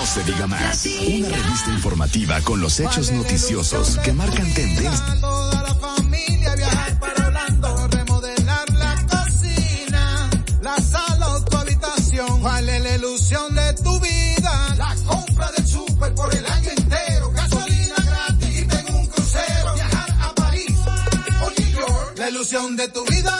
[0.05, 0.85] Se diga más.
[0.85, 4.45] Una revista informativa con los hechos noticiosos que marcan
[11.57, 12.41] habitación.
[12.41, 14.75] ¿Cuál es la ilusión de tu vida?
[14.77, 19.73] La compra del súper por el año entero, gasolina gratis y tengo un crucero.
[19.73, 20.77] Viajar a París
[21.41, 22.17] o New York.
[22.17, 23.34] La ilusión de tu vida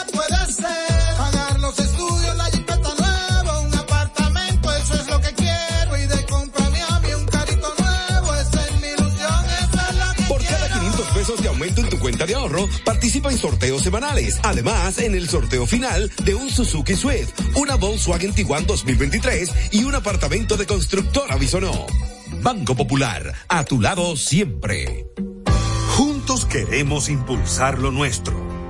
[12.24, 14.38] de ahorro, participa en sorteos semanales.
[14.42, 19.94] Además, en el sorteo final de un Suzuki Swift, una Volkswagen Tiguan 2023 y un
[19.94, 21.86] apartamento de constructora Bisonó.
[22.42, 25.06] Banco Popular, a tu lado siempre.
[25.96, 28.45] Juntos queremos impulsar lo nuestro.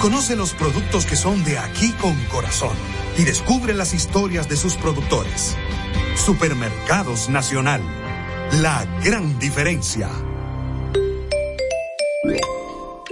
[0.00, 2.76] Conoce los productos que son de aquí con corazón
[3.16, 5.56] y descubre las historias de sus productores.
[6.14, 7.80] Supermercados Nacional.
[8.60, 10.08] La gran diferencia.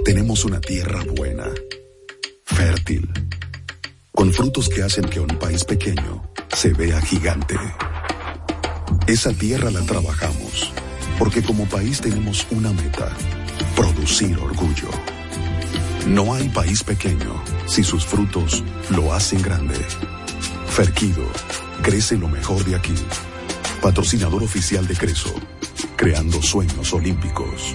[0.04, 1.46] Tenemos una tierra buena,
[2.44, 3.10] fértil,
[4.12, 7.56] con frutos que hacen que un país pequeño se vea gigante.
[9.06, 10.72] Esa tierra la trabajamos,
[11.18, 13.10] porque como país tenemos una meta,
[13.74, 14.90] producir orgullo.
[16.06, 19.74] No hay país pequeño si sus frutos lo hacen grande.
[20.66, 21.24] Ferquido,
[21.82, 22.94] crece lo mejor de aquí.
[23.80, 25.34] Patrocinador oficial de Creso,
[25.96, 27.74] creando sueños olímpicos.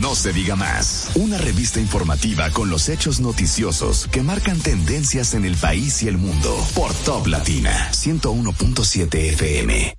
[0.02, 1.12] No se diga más.
[1.14, 6.18] Una revista informativa con los hechos noticiosos que marcan tendencias en el país y el
[6.18, 6.58] mundo.
[6.74, 9.99] Por Top Latina 101.7 FM.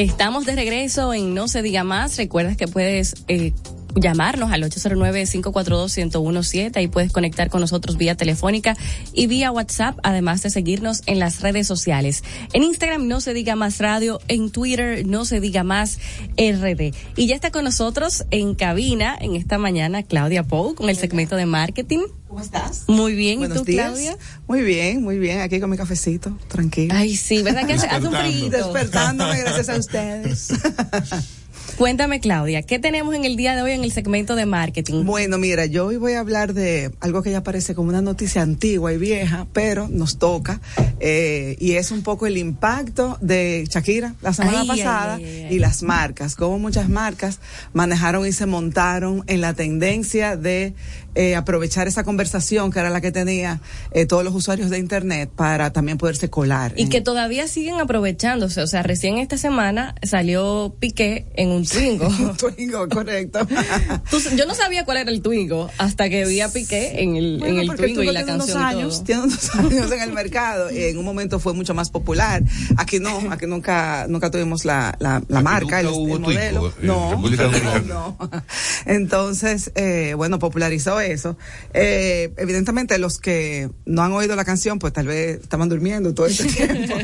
[0.00, 2.16] Estamos de regreso en No se diga más.
[2.16, 3.52] Recuerda que puedes eh,
[3.94, 6.76] llamarnos al 809-542-1017.
[6.76, 8.76] Ahí puedes conectar con nosotros vía telefónica
[9.12, 12.22] y vía WhatsApp, además de seguirnos en las redes sociales.
[12.52, 15.98] En Instagram no se diga más radio, en Twitter no se diga más
[16.36, 16.94] RD.
[17.16, 21.36] Y ya está con nosotros en cabina en esta mañana Claudia Pou con el segmento
[21.36, 22.00] de marketing.
[22.28, 22.84] ¿Cómo estás?
[22.86, 23.88] Muy bien, Buenos ¿y tú, días.
[23.88, 24.16] Claudia?
[24.46, 25.40] Muy bien, muy bien.
[25.40, 26.94] Aquí con mi cafecito, tranquilo.
[26.96, 28.50] Ay, sí, ¿verdad que hace, hace un frío?
[28.50, 30.52] Despertándome gracias a ustedes.
[31.76, 35.04] Cuéntame, Claudia, ¿qué tenemos en el día de hoy en el segmento de marketing?
[35.04, 38.42] Bueno, mira, yo hoy voy a hablar de algo que ya parece como una noticia
[38.42, 40.60] antigua y vieja, pero nos toca,
[41.00, 45.42] eh, y es un poco el impacto de Shakira la semana Ay, pasada ay, ay,
[45.44, 45.54] ay.
[45.54, 47.38] y las marcas, cómo muchas marcas
[47.72, 50.74] manejaron y se montaron en la tendencia de
[51.14, 53.60] eh, aprovechar esa conversación que era la que tenía
[53.92, 56.72] eh, todos los usuarios de Internet para también poderse colar.
[56.76, 58.60] Y que todavía siguen aprovechándose.
[58.62, 62.08] O sea, recién esta semana salió Piqué en un Twingo.
[62.38, 63.40] Twingo, correcto.
[64.10, 67.38] Tú- yo no sabía cuál era el Twingo hasta que vi a Piqué en el,
[67.38, 68.62] Bueno, en el Twingo y la tiene canción.
[68.62, 69.04] años, todo.
[69.04, 70.70] tiene unos años en el mercado.
[70.70, 72.42] y en un momento fue mucho más popular.
[72.76, 76.70] Aquí no, aquí nunca, nunca tuvimos la, la, la marca, el, nunca hubo el modelo.
[76.70, 76.86] Twingo, en
[77.88, 78.30] no, no.
[78.86, 81.36] Entonces, eh, bueno, popularizó eso.
[81.74, 86.26] Eh, evidentemente los que no han oído la canción, pues tal vez estaban durmiendo todo
[86.26, 86.94] este tiempo.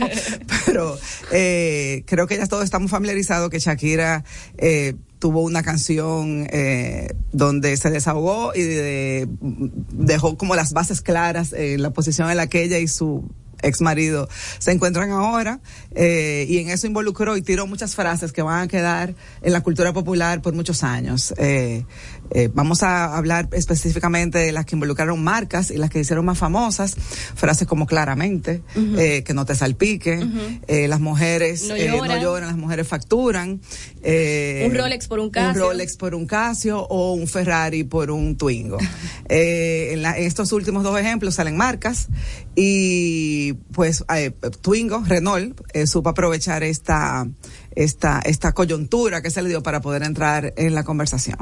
[0.67, 0.99] Pero
[1.33, 4.25] eh, creo que ya todos estamos familiarizados que Shakira
[4.59, 11.53] eh, tuvo una canción eh, donde se desahogó y de- dejó como las bases claras
[11.53, 13.25] en la posición en la que ella y su
[13.63, 14.29] ex marido
[14.59, 15.61] se encuentran ahora
[15.95, 19.63] eh, y en eso involucró y tiró muchas frases que van a quedar en la
[19.63, 21.33] cultura popular por muchos años.
[21.39, 21.87] Eh,
[22.31, 26.39] eh, vamos a hablar específicamente de las que involucraron marcas y las que hicieron más
[26.39, 26.95] famosas,
[27.35, 28.63] frases como claramente,
[28.97, 30.39] eh, que no te salpique, Ujú.
[30.69, 32.09] eh, las mujeres No eh, lloran.
[32.17, 33.61] no lloran, las mujeres facturan.
[34.05, 35.51] Un Rolex por un Casio.
[35.65, 38.79] Un Rolex por un Casio o un Ferrari por un Twingo.
[39.29, 42.07] En, la- en estos últimos dos ejemplos salen marcas
[42.55, 44.05] y pues
[44.61, 47.27] Twingo, Renault, supo aprovechar esta,
[47.77, 51.39] esta, esta coyuntura que se le dio para poder entrar en la conversación.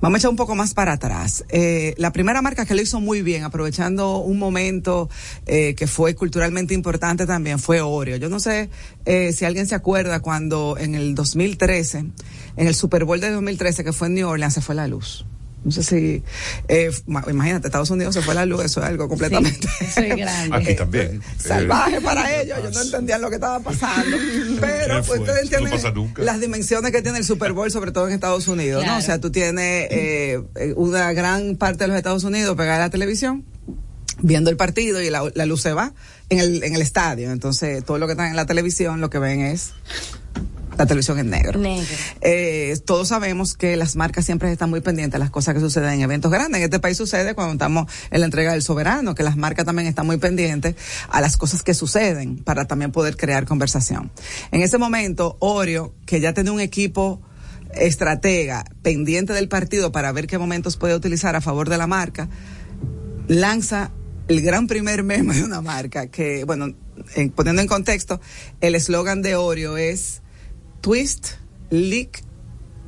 [0.00, 1.44] Vamos a echar un poco más para atrás.
[1.50, 5.08] Eh, la primera marca que lo hizo muy bien, aprovechando un momento
[5.46, 8.16] eh, que fue culturalmente importante también, fue Oreo.
[8.16, 8.70] Yo no sé
[9.04, 13.84] eh, si alguien se acuerda cuando en el 2013, en el Super Bowl de 2013
[13.84, 15.26] que fue en New Orleans, se fue la luz.
[15.66, 16.22] No sé si,
[16.68, 20.56] eh, ma- imagínate, Estados Unidos se fue la luz, eso es algo completamente Soy grande.
[20.56, 21.20] Aquí también.
[21.38, 24.16] salvaje Eh, para ellos, ellos no entendían lo que estaba pasando,
[24.60, 26.22] pero pues, ustedes No entienden pasa nunca.
[26.22, 28.96] las dimensiones que tiene el Super Bowl, sobre todo en Estados Unidos, ¿no?
[28.96, 32.80] O sea, tú tienes eh, eh, una gran parte de los Estados Unidos pegada a
[32.86, 33.44] la televisión,
[34.22, 35.92] viendo el partido y la, la luz se va
[36.28, 39.18] en el, en el estadio, entonces todo lo que está en la televisión lo que
[39.18, 39.72] ven es
[40.78, 41.58] la televisión en negro.
[41.58, 41.86] Negro.
[42.20, 45.94] Eh, todos sabemos que las marcas siempre están muy pendientes a las cosas que suceden
[45.94, 46.58] en eventos grandes.
[46.58, 49.88] En este país sucede cuando estamos en la entrega del soberano, que las marcas también
[49.88, 50.74] están muy pendientes
[51.08, 54.10] a las cosas que suceden para también poder crear conversación.
[54.52, 57.22] En ese momento, Oreo, que ya tiene un equipo
[57.74, 62.28] estratega pendiente del partido para ver qué momentos puede utilizar a favor de la marca,
[63.28, 63.90] lanza
[64.28, 66.74] el gran primer meme de una marca que, bueno,
[67.14, 68.20] en- poniendo en contexto,
[68.60, 70.22] el eslogan de Oreo es
[70.86, 71.30] twist,
[71.70, 72.22] lick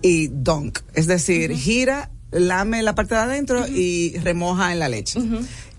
[0.02, 0.78] y dunk.
[0.94, 5.18] Es decir, gira, lame la parte de adentro y remoja en la leche.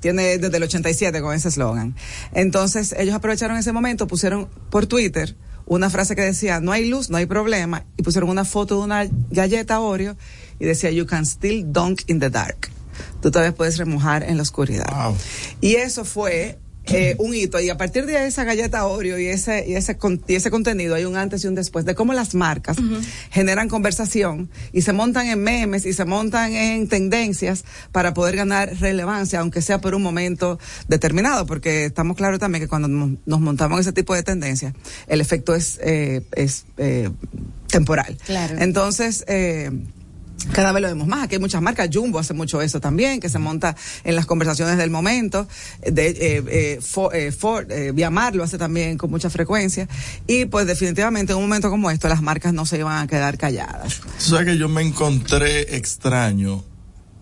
[0.01, 1.95] Tiene desde el 87 con ese eslogan.
[2.33, 7.09] Entonces, ellos aprovecharon ese momento, pusieron por Twitter una frase que decía, no hay luz,
[7.09, 10.17] no hay problema, y pusieron una foto de una galleta Oreo
[10.59, 12.69] y decía, you can still dunk in the dark.
[13.21, 15.13] Tú todavía puedes remojar en la oscuridad.
[15.61, 16.59] Y eso fue
[16.91, 17.59] eh, un hito.
[17.59, 20.95] Y a partir de esa galleta Oreo y ese, y ese, con- y ese contenido
[20.95, 22.77] hay un antes y un después de cómo las marcas
[23.31, 28.75] generan conversación y se montan en memes y se montan en tendencias para poder ganar
[28.79, 33.79] relevancia, aunque sea por un momento determinado, porque estamos claros también que cuando nos montamos
[33.81, 34.73] ese tipo de tendencias,
[35.07, 37.09] el efecto es, eh, es eh,
[37.67, 38.17] temporal.
[38.25, 38.55] Claro.
[38.59, 39.69] Entonces, eh,
[40.51, 41.23] cada vez lo vemos más.
[41.23, 41.89] Aquí hay muchas marcas.
[41.91, 45.47] Jumbo hace mucho eso también, que se monta en las conversaciones del momento.
[45.81, 46.79] De, eh, eh,
[47.13, 49.87] eh, Ford, Viamar lo hace también con mucha frecuencia.
[50.27, 53.37] Y pues definitivamente en un momento como esto, las marcas no se iban a quedar
[53.37, 54.01] calladas.
[54.01, 56.63] Tú sabes que yo me encontré extraño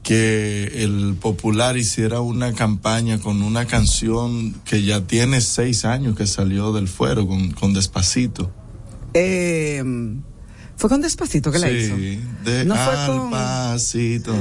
[0.03, 6.25] que el popular hiciera una campaña con una canción que ya tiene seis años que
[6.25, 8.49] salió del fuero con, con Despacito.
[9.13, 9.83] Eh,
[10.77, 11.95] fue con Despacito que la hizo.
[11.97, 13.29] Sí, de No fue con-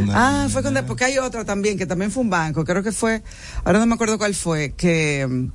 [0.06, 2.92] na, Ah, fue con porque hay otra también que también fue un banco, creo que
[2.92, 3.22] fue,
[3.64, 5.48] ahora no me acuerdo cuál fue, que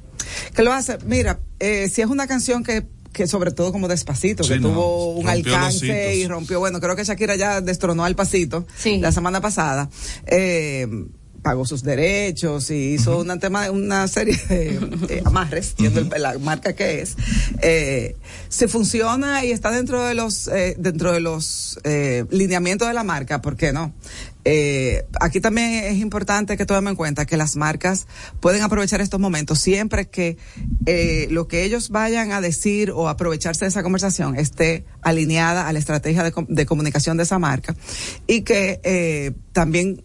[0.54, 4.44] que lo hace, mira, eh, si es una canción que que sobre todo como despacito,
[4.44, 8.16] Sí, que no, tuvo un alcance y rompió, bueno, creo que Shakira ya destronó al
[8.16, 8.66] pasito
[9.02, 9.90] la semana pasada.
[10.28, 10.88] Eh,
[11.42, 14.76] pagó sus derechos y hizo una tema una serie de
[15.10, 17.16] eh, amarres siendo el- la marca que es
[17.62, 18.16] eh,
[18.50, 23.04] si funciona y está dentro de los eh, dentro de los eh, lineamientos de la
[23.04, 23.94] marca ¿por qué no?
[24.44, 28.08] Eh, aquí también es importante que tomemos en cuenta que las marcas
[28.40, 29.60] pueden aprovechar estos momentos.
[29.60, 30.36] Siempre que
[30.88, 35.74] eh, lo que ellos vayan a decir o aprovecharse de esa conversación esté alineada a
[35.74, 37.76] la estrategia de, de comunicación de esa marca
[38.26, 40.04] y que eh, también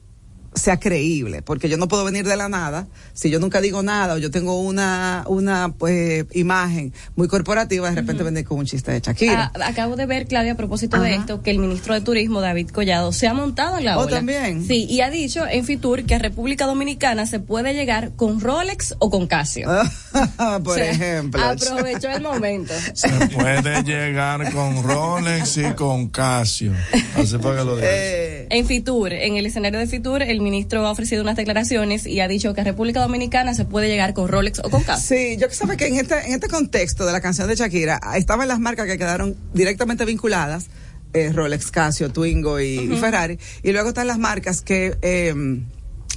[0.57, 4.15] sea creíble, porque yo no puedo venir de la nada, si yo nunca digo nada
[4.15, 8.91] o yo tengo una una pues imagen muy corporativa, de repente venir con un chiste
[8.91, 9.53] de Shakira.
[9.55, 12.71] Ah, acabo de ver, Claudia, a propósito de esto, que el ministro de Turismo, David
[12.71, 14.17] Collado, se ha montado en la Oh, ola.
[14.17, 14.67] también.
[14.67, 18.95] Sí, y ha dicho en Fitur que a República Dominicana se puede llegar con Rolex
[18.99, 19.69] o con Casio.
[20.65, 21.43] Por O sea, ejemplo.
[21.45, 22.73] Aprovechó el momento.
[22.95, 26.73] Se puede llegar con Rolex y con Casio.
[27.15, 27.91] Así para que lo digas.
[27.93, 32.21] Eh, En Fitur, en el escenario de Fitur, el ministro ha ofrecido unas declaraciones y
[32.21, 35.17] ha dicho que a República Dominicana se puede llegar con Rolex o con Casio.
[35.17, 37.99] Sí, yo que sabe que en este, en este contexto de la canción de Shakira,
[38.03, 40.67] ah, estaban las marcas que quedaron directamente vinculadas,
[41.13, 42.89] eh, Rolex, Casio, Twingo y.
[43.01, 45.35] Ferrari, y luego están las marcas que eh,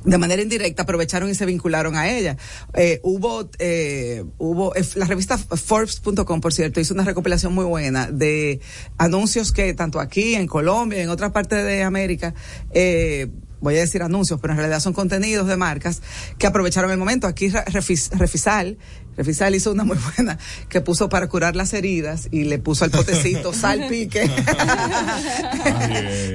[0.04, 2.38] de manera indirecta aprovecharon y se vincularon a ella.
[2.74, 8.10] Eh, hubo, eh, hubo, eh, la revista Forbes.com, por cierto, hizo una recopilación muy buena
[8.12, 8.62] de
[8.98, 12.34] anuncios que tanto aquí, en Colombia, en otras partes de América,
[12.72, 13.28] eh,
[13.62, 16.02] voy a decir anuncios, pero en realidad son contenidos de marcas
[16.38, 17.28] que aprovecharon el momento.
[17.28, 18.78] Aquí Re- Refis- Refisal,
[19.20, 20.40] Refisal hizo una muy buena
[20.70, 24.30] que puso para curar las heridas y le puso al potecito sal pique.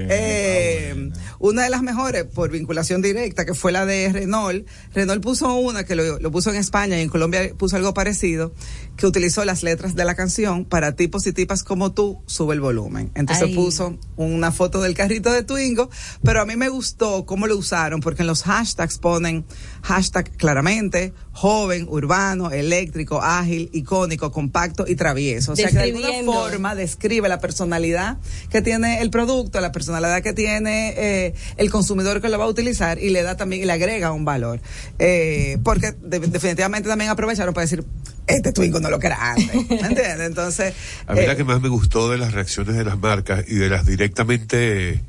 [0.07, 4.66] Eh, una de las mejores por vinculación directa que fue la de Renault.
[4.93, 8.53] Renault puso una que lo, lo puso en España y en Colombia puso algo parecido
[8.97, 12.61] que utilizó las letras de la canción para tipos y tipas como tú sube el
[12.61, 13.11] volumen.
[13.14, 13.55] Entonces Ay.
[13.55, 15.89] puso una foto del carrito de Twingo,
[16.22, 19.45] pero a mí me gustó cómo lo usaron porque en los hashtags ponen
[19.85, 25.53] hashtag claramente joven, urbano, eléctrico, ágil, icónico, compacto y travieso.
[25.53, 28.16] O sea que de alguna forma describe la personalidad
[28.51, 32.49] que tiene el producto, la personalidad que tiene eh, el consumidor que lo va a
[32.49, 34.61] utilizar y le da también y le agrega un valor.
[34.99, 37.85] Eh, porque de- definitivamente también aprovecharon para decir,
[38.26, 39.55] este Twingo no lo que era antes.
[39.68, 40.20] ¿Me entiendes?
[40.20, 40.72] Entonces,
[41.07, 43.57] A mí eh, la que más me gustó de las reacciones de las marcas y
[43.57, 45.03] de las directamente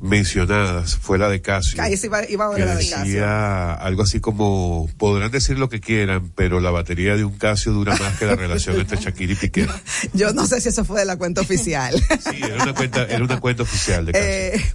[0.00, 1.80] mencionadas fue la de Casio.
[1.82, 3.04] ahí sí iba, iba a que la de Casio.
[3.04, 7.72] decía algo así como podrán decir lo que quieran pero la batería de un Casio
[7.72, 9.66] dura más que la relación entre Shakira y Piqué
[10.14, 11.94] Yo no sé si eso fue de la cuenta oficial.
[12.30, 14.74] sí era una cuenta era una cuenta oficial de Casio Eh,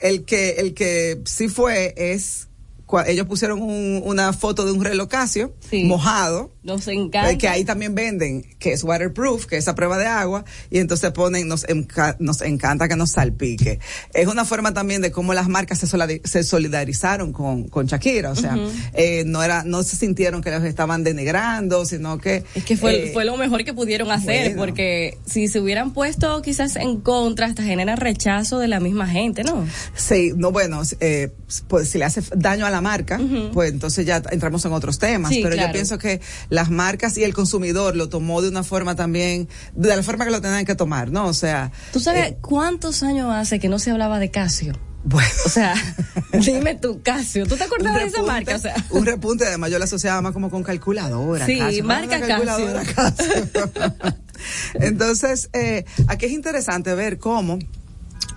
[0.00, 2.48] el que el que sí fue es
[3.00, 7.30] ellos pusieron un- una foto de un reloj Casio mojado Nos encanta.
[7.30, 10.78] eh, que ahí también venden que es waterproof que es a prueba de agua y
[10.78, 13.78] entonces ponen nos enca- nos encanta que nos salpique
[14.14, 15.86] es una forma también de cómo las marcas se,
[16.24, 18.56] se solidarizaron con, con Shakira o sea
[18.94, 23.08] eh, no era no se sintieron que los estaban denigrando sino que Es que fue,
[23.08, 24.62] eh, fue lo mejor que pudieron hacer, bueno.
[24.62, 29.44] porque si se hubieran puesto quizás en contra, hasta genera rechazo de la misma gente,
[29.44, 29.66] ¿no?
[29.94, 31.30] Sí, no, bueno, eh,
[31.68, 33.18] pues si le hace daño a la marca,
[33.52, 35.30] pues entonces ya entramos en otros temas.
[35.30, 35.68] Sí, pero claro.
[35.68, 36.20] yo pienso que
[36.50, 40.30] las marcas y el consumidor lo tomó de una forma también, de la forma que
[40.30, 41.26] lo tenían que tomar, ¿no?
[41.26, 44.78] O sea, ¿Tú sabes eh, cuántos años hace que no se hablaba de Casio?
[45.04, 45.30] Bueno.
[45.46, 45.74] O sea,
[46.32, 48.56] dime tú, Casio, ¿tú te acordabas de esa marca?
[48.56, 51.46] O sea, un repunte, además yo la asociaba más como con calculadora.
[51.46, 53.70] Sí, Casio, marca calculadora Casio.
[54.74, 57.58] Entonces, eh, aquí es interesante ver cómo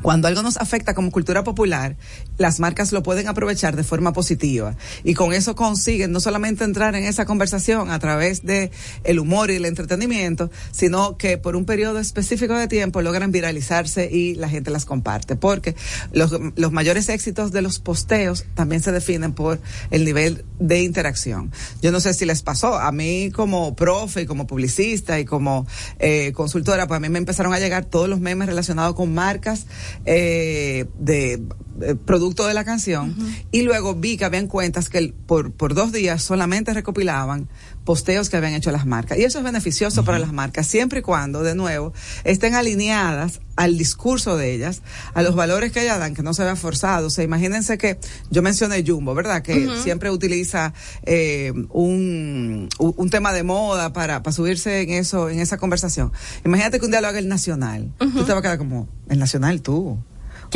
[0.06, 1.96] cuando algo nos afecta como cultura popular,
[2.38, 6.94] las marcas lo pueden aprovechar de forma positiva y con eso consiguen no solamente entrar
[6.94, 8.70] en esa conversación a través de
[9.04, 14.08] el humor y el entretenimiento, sino que por un periodo específico de tiempo logran viralizarse
[14.12, 15.76] y la gente las comparte, porque
[16.12, 21.52] los, los mayores éxitos de los posteos también se definen por el nivel de interacción.
[21.82, 25.66] Yo no sé si les pasó, a mí como profe y como publicista y como
[25.98, 29.66] eh, consultora, pues a mí me empezaron a llegar todos los memes relacionados con marcas
[30.04, 31.42] eh, de
[31.82, 33.16] eh, producto de la canción
[33.52, 37.48] y luego vi que habían cuentas que el- por, por dos días solamente recopilaban
[37.84, 39.18] posteos que habían hecho las marcas.
[39.20, 43.78] Y eso es beneficioso para las marcas, siempre y cuando, de nuevo, estén alineadas al
[43.78, 44.82] discurso de ellas,
[45.14, 47.08] a los valores que ellas dan, que no se vea forzado.
[47.08, 48.00] O sea, imagínense que
[48.32, 49.44] yo mencioné Jumbo, ¿verdad?
[49.44, 50.74] Que siempre utiliza
[51.04, 56.12] eh, un, un tema de moda para, para subirse en eso, en esa conversación.
[56.44, 57.92] Imagínate que un día lo haga el Nacional.
[58.00, 60.00] Tú te vas a quedar como, el Nacional tú.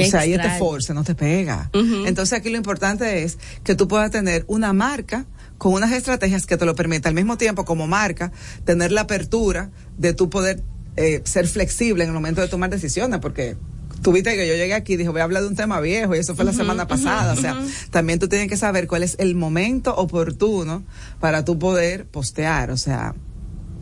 [0.02, 0.60] Qué o sea, extraño.
[0.60, 1.70] force no te pega.
[1.74, 5.26] Entonces aquí lo importante es que tú puedas tener una marca
[5.58, 8.32] con unas estrategias que te lo permitan al mismo tiempo como marca
[8.64, 10.64] tener la apertura de tú poder
[10.95, 13.58] eh, ser flexible en el momento de tomar decisiones porque
[14.02, 16.20] Tuviste que yo llegué aquí y dije, voy a hablar de un tema viejo y
[16.20, 17.34] eso fue la semana pasada.
[17.34, 17.58] O sea,
[17.91, 20.84] también tú tienes que saber cuál es el momento oportuno
[21.20, 22.72] para tú poder postear.
[22.72, 23.14] O sea,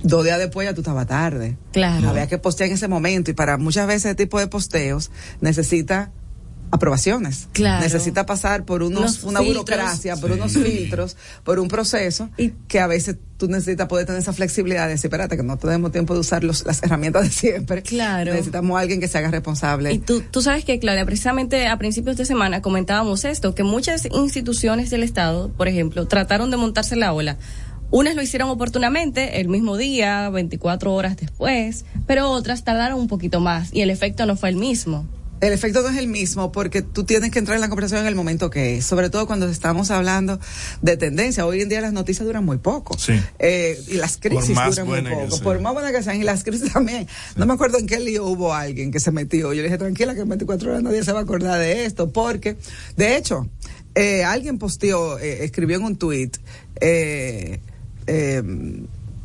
[0.04, 1.58] dos días después ya tú estabas tarde.
[1.74, 2.10] Claro.
[2.10, 6.12] Había que postear en ese momento y para muchas veces ese tipo de posteos necesita
[6.70, 7.48] aprobaciones.
[7.54, 7.82] Claro.
[7.82, 9.46] Necesita pasar por unos, una filtros.
[9.66, 10.36] burocracia, por Sí.
[10.38, 12.30] unos filtros, por un proceso
[12.68, 15.92] que a veces tú necesitas poder tener esa flexibilidad de decir, espérate, que no tenemos
[15.94, 17.84] tiempo de usar los, las herramientas de siempre.
[17.84, 18.32] Claro.
[18.34, 19.94] Necesitamos a alguien que se haga responsable.
[19.94, 24.06] Y tú, tú sabes que, Claudia, precisamente a principios de semana comentábamos esto, que muchas
[24.06, 27.38] instituciones del Estado, por ejemplo, trataron de montarse la ola.
[27.90, 33.40] Unas lo hicieron oportunamente, el mismo día, 24 horas después, pero otras tardaron un poquito
[33.40, 35.06] más y el efecto no fue el mismo.
[35.40, 38.08] El efecto no es el mismo porque tú tienes que entrar en la conversación en
[38.08, 40.40] el momento que es, sobre todo cuando estamos hablando
[40.82, 41.46] de tendencia.
[41.46, 42.98] Hoy en día las noticias duran muy poco.
[42.98, 43.14] Sí.
[43.38, 45.44] Eh, y las crisis duran muy poco.
[45.44, 47.08] Por más buenas que sean, y las crisis también.
[47.36, 49.54] No me acuerdo en qué lío hubo alguien que se metió.
[49.54, 52.12] Yo le dije, tranquila, que en 24 horas nadie se va a acordar de esto.
[52.12, 52.58] Porque,
[52.96, 53.48] de hecho,
[53.94, 56.32] eh, alguien posteó, eh, escribió en un tweet,
[56.82, 57.60] eh,
[58.08, 58.42] eh,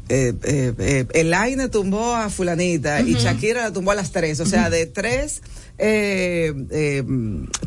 [0.09, 3.15] eh, eh, eh, el Aine tumbó a fulanita y.
[3.15, 5.43] Shakira la tumbó a las tres, o sea, de tres
[5.85, 7.03] eh, eh,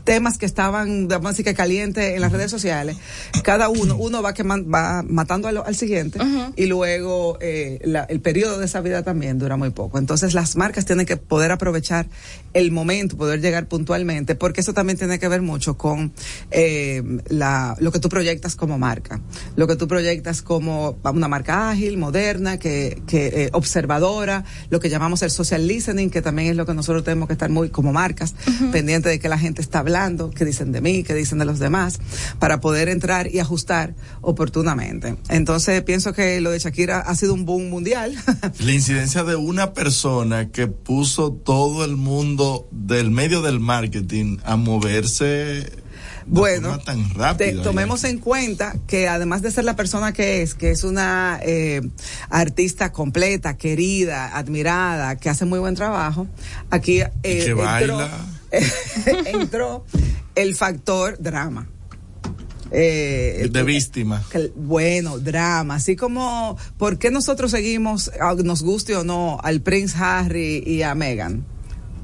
[0.05, 2.95] temas que estaban, vamos a decir que calientes en las redes sociales,
[3.43, 6.20] cada uno, uno va queman- va matando al, al siguiente
[6.55, 9.99] y luego eh, la- el periodo de esa vida también dura muy poco.
[9.99, 12.07] Entonces las marcas tienen que poder aprovechar
[12.53, 16.13] el momento, poder llegar puntualmente, porque eso también tiene que ver mucho con
[17.28, 19.20] la, lo que tú proyectas como marca,
[19.57, 25.22] lo que tú proyectas como una marca ágil, moderna, que, que observadora, lo que llamamos
[25.22, 28.36] el social listening, que también es lo que nosotros tenemos que estar muy como marcas,
[28.72, 31.58] pendiente de que la gente está hablando, qué dicen de mí, qué dicen de los
[31.58, 31.99] demás,
[32.38, 35.16] para poder entrar y ajustar oportunamente.
[35.30, 38.14] Entonces pienso que lo de Shakira ha sido un boom mundial.
[38.60, 44.56] La incidencia de una persona que puso todo el mundo del medio del marketing a
[44.56, 45.84] moverse
[46.28, 47.07] Bueno, tan
[47.38, 51.39] te- tomemos en cuenta que además de ser la persona que es, que es una
[51.43, 51.82] eh,
[52.30, 56.28] artista completa, querida, admirada, que hace muy buen trabajo,
[56.71, 58.09] aquí eh, que entró, baila.
[59.26, 59.86] entró
[60.36, 61.67] el factor drama.
[62.71, 64.23] Eh, de víctima.
[64.32, 69.61] que- bueno, drama, así como, ¿por qué nosotros seguimos, a- nos guste o no, al
[69.61, 71.45] Prince Harry y a Meghan?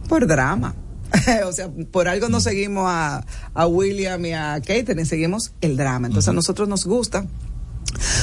[0.07, 0.76] Por drama.
[1.45, 6.07] o sea, por algo no seguimos a, a William y a Catherine, seguimos el drama.
[6.07, 7.26] Entonces a nosotros nos gusta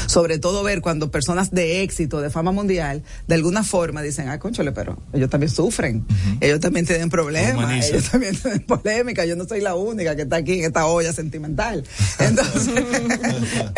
[0.06, 4.38] sobre todo ver cuando personas de éxito, de fama mundial, de alguna forma dicen, ah,
[4.38, 6.04] conchole, pero ellos también sufren,
[6.40, 10.36] ellos también tienen problemas, ellos también tienen polémica, yo no soy la única que está
[10.36, 11.84] aquí en esta olla sentimental.
[12.18, 12.84] Entonces,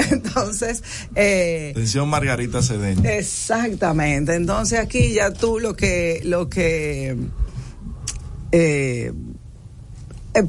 [0.11, 0.82] entonces
[1.14, 3.08] eh, Atención Margarita Cedeño.
[3.08, 4.34] Exactamente.
[4.34, 7.16] Entonces aquí ya tú lo que, lo que,
[8.53, 9.12] eh,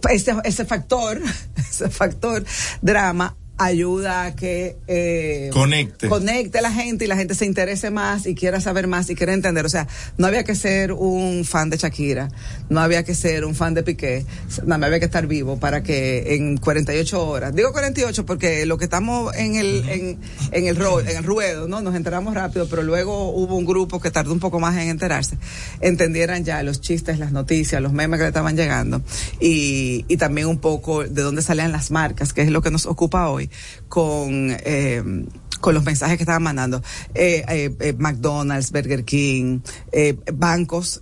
[0.10, 1.22] ese, ese factor,
[1.56, 2.44] ese factor
[2.82, 6.08] drama ayuda a que eh, Conecte.
[6.10, 9.16] conecte a la gente y la gente se interese más y quiera saber más y
[9.16, 9.66] quiera entender.
[9.66, 9.88] O sea,
[10.18, 12.30] no había que ser un fan de Shakira,
[12.70, 14.26] no había que ser un fan de Piqué,
[14.66, 18.86] no había que estar vivo para que en 48 horas, digo 48 porque lo que
[18.86, 20.18] estamos en el, en,
[20.52, 21.82] en el ro- en el ruedo, ¿no?
[21.82, 25.38] Nos enteramos rápido, pero luego hubo un grupo que tardó un poco más en enterarse,
[25.82, 29.02] entendieran ya los chistes, las noticias, los memes que le estaban llegando
[29.40, 32.86] y, y también un poco de dónde salían las marcas, que es lo que nos
[32.88, 33.50] ocupa hoy,
[33.88, 35.04] con, eh,
[35.62, 36.84] con los mensajes que estaban mandando.
[37.14, 39.62] Eh, eh, eh, McDonald's, Burger King,
[40.34, 41.02] bancos,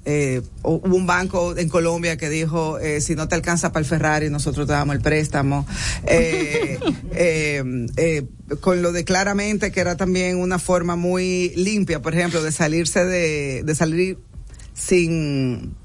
[0.62, 4.68] hubo un banco en Colombia que dijo, si no te alcanza para el Ferrari, nosotros
[4.68, 5.66] te damos el préstamo.
[8.62, 13.06] Con lo de claramente que era también una forma muy limpia, por ejemplo, de salirse
[13.06, 14.18] de, de salir
[14.74, 15.76] sin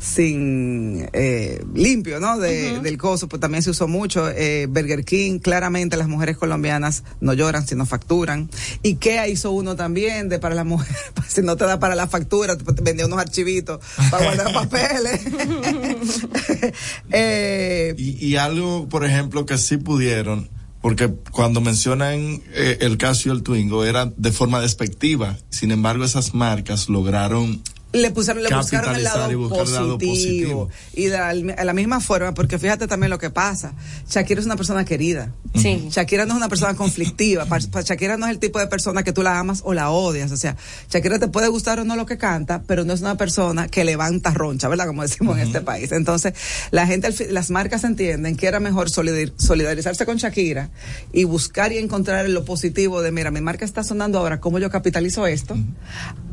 [0.00, 2.38] sin eh, limpio, ¿no?
[2.38, 4.28] De, Del coso, pues también se usó mucho.
[4.30, 8.50] Eh, Burger King, claramente las mujeres colombianas no lloran, sino facturan.
[8.82, 10.96] Y Kea hizo uno también de para la mujer,
[11.28, 13.80] si no te da para la factura, te, te vendía unos archivitos
[14.10, 15.20] para guardar papeles.
[17.10, 20.48] eh, Y, y algo, por ejemplo, que sí pudieron,
[20.80, 25.36] porque cuando mencionan eh, el Casio y el Twingo era de forma despectiva.
[25.50, 27.62] Sin embargo, esas marcas lograron
[27.92, 30.68] le pusieron, le buscaron el lado, capitalizar y buscar el lado positivo.
[30.94, 33.72] Y de la, de la misma forma, porque fíjate también lo que pasa.
[34.08, 35.32] Shakira es una persona querida.
[35.56, 35.88] Sí.
[35.90, 37.46] Shakira no es una persona conflictiva.
[37.46, 39.90] Pa- pa- Shakira no es el tipo de persona que tú la amas o la
[39.90, 40.30] odias.
[40.30, 40.56] O sea,
[40.88, 43.82] Shakira te puede gustar o no lo que canta, pero no es una persona que
[43.84, 44.86] levanta roncha, ¿verdad?
[44.86, 45.90] Como decimos en este país.
[45.90, 46.34] Entonces,
[46.70, 50.70] la gente, al fi- las marcas entienden que era mejor solidar- solidarizarse con Shakira
[51.12, 54.70] y buscar y encontrar lo positivo de, mira, mi marca está sonando ahora, ¿cómo yo
[54.70, 55.56] capitalizo esto?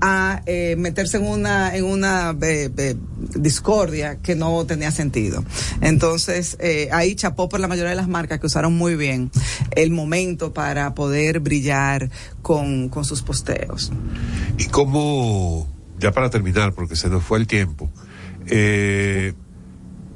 [0.02, 2.96] A eh, meterse en una, en una eh, eh,
[3.36, 5.44] discordia que no tenía sentido.
[5.82, 9.32] Entonces, eh, ahí chapó por la mayoría de las marcas que usaron muy bien
[9.76, 12.10] el momento para poder brillar
[12.42, 13.92] con, con sus posteos.
[14.58, 15.68] Y cómo,
[16.00, 17.90] ya para terminar, porque se nos fue el tiempo,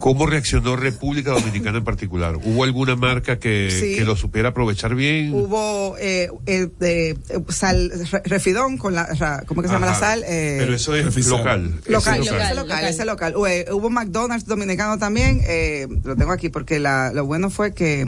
[0.01, 2.35] ¿cómo reaccionó República Dominicana en particular?
[2.43, 3.95] ¿Hubo alguna marca que, Sí.
[3.95, 5.33] que lo supiera aprovechar bien?
[5.33, 7.15] Hubo eh, eh, eh,
[7.49, 10.23] sal, re- refidón con la, ra- ¿cómo que se llama la sal?
[10.27, 11.79] Eh, Pero eso es local.
[11.87, 13.33] Local, Ese es ese local, ese local.
[13.35, 18.05] Hubo McDonald's dominicano también, eh, lo tengo aquí porque la, lo bueno fue que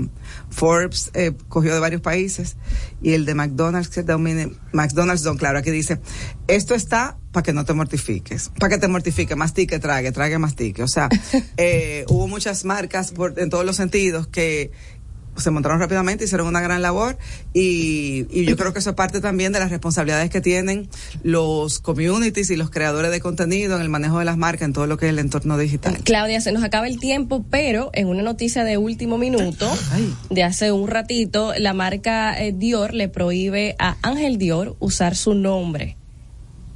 [0.50, 2.58] Forbes eh, cogió de varios países
[3.02, 6.00] y el de McDonald's, que domine, McDonald's Don, claro, aquí dice,
[6.48, 10.84] esto está para que no te mortifiques, para que te mortifique, mastique, trague, trague, mastique.
[10.84, 11.10] O sea,
[11.58, 14.72] eh, hubo muchas marcas por, en todos los sentidos que
[15.38, 17.18] se montaron rápidamente, hicieron una gran labor
[17.54, 20.90] y, y yo creo que eso es parte también de las responsabilidades que tienen
[21.24, 24.88] los communities y los creadores de contenido en el manejo de las marcas en todo
[24.88, 25.98] lo que es el entorno digital.
[26.04, 29.72] Claudia, se nos acaba el tiempo, pero en una noticia de último minuto,
[30.30, 35.34] de hace un ratito, la marca eh, Dior le prohíbe a Ángel Dior usar su
[35.34, 35.98] nombre.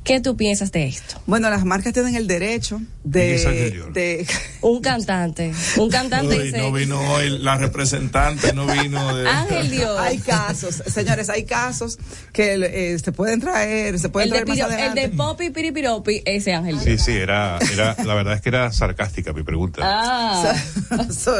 [0.07, 1.21] ¿Qué tú piensas de esto?
[1.27, 2.79] Bueno, las marcas tienen el derecho
[3.11, 4.27] ¿Quién es Ángel de, de
[4.61, 9.27] Un cantante, un cantante Hoy dice, no vino hoy la representante, no vino de...
[9.29, 9.99] Ángel Dior.
[10.01, 11.99] Hay casos, señores, hay casos
[12.33, 12.53] que
[12.93, 15.01] eh, se pueden traer, se pueden el de, traer más Piro- el adelante.
[15.01, 16.99] de Popi Piripiropi, ese Ángel Sí, Dior.
[16.99, 19.81] sí, era, era, la verdad es que era sarcástica mi pregunta.
[19.83, 20.55] Ah.
[21.11, 21.33] So,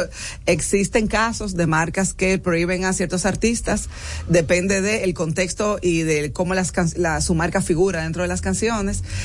[0.46, 3.88] existen casos de marcas que prohíben a ciertos artistas,
[4.28, 8.40] depende del contexto y de cómo las can- la, su marca figura dentro de las
[8.42, 8.57] canciones,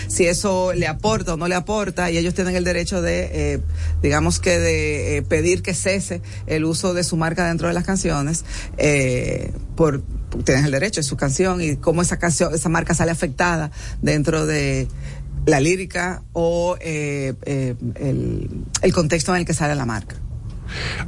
[0.08, 3.60] si eso le aporta o no le aporta, y ellos tienen el derecho de, eh,
[4.02, 7.84] digamos que de eh, pedir que cese el uso de su marca dentro de las
[7.84, 8.46] canciones,
[8.78, 10.04] eh, por
[10.46, 13.72] tienes el derecho, es su canción y cómo esa canción, esa marca sale afectada
[14.02, 14.88] dentro de
[15.46, 18.50] la lírica o eh, eh, el,
[18.82, 20.16] el contexto en el que sale la marca.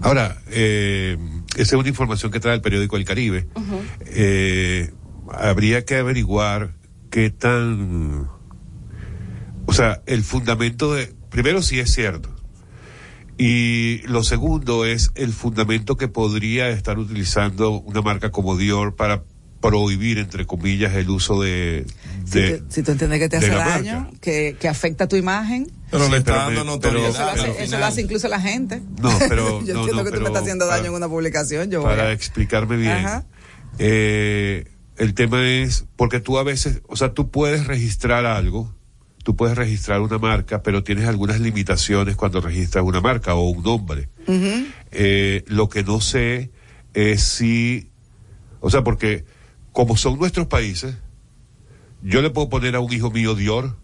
[0.01, 1.17] Ahora, eh,
[1.55, 3.47] esa es una información que trae el periódico El Caribe.
[5.32, 6.74] Habría que averiguar
[7.16, 8.28] qué tan,
[9.66, 12.30] o sea, el fundamento de, primero si es cierto.
[13.38, 19.24] Y lo segundo es el fundamento que podría estar utilizando una marca como Dior para
[19.61, 21.86] prohibir, entre comillas, el uso de...
[22.26, 24.18] Si, de- te- si tú entiendes que te hace daño, marca.
[24.20, 27.09] que, que afecta tu imagen, Pero Sí, le está pero dando notoriedad.
[27.11, 28.82] eso, lo hace, eso lo hace incluso la gente.
[29.01, 29.61] No, pero...
[29.66, 31.72] yo no, entiendo no, que tú me estás haciendo daño para- en una publicación.
[31.72, 32.91] Yo para a- explicarme bien.
[32.91, 33.24] Ajá.
[33.80, 34.66] eh,
[34.98, 38.74] el tema es, porque tú a veces, o sea, tú puedes registrar algo,
[39.24, 43.64] tú puedes registrar una marca, pero tienes algunas limitaciones cuando registras una marca o un
[43.64, 44.10] nombre.
[44.91, 46.52] Eh, lo que no sé
[46.93, 47.89] es si,
[48.60, 49.26] o sea, porque
[49.72, 50.96] como son nuestros países,
[52.02, 53.78] yo le puedo poner a un hijo mío Dior,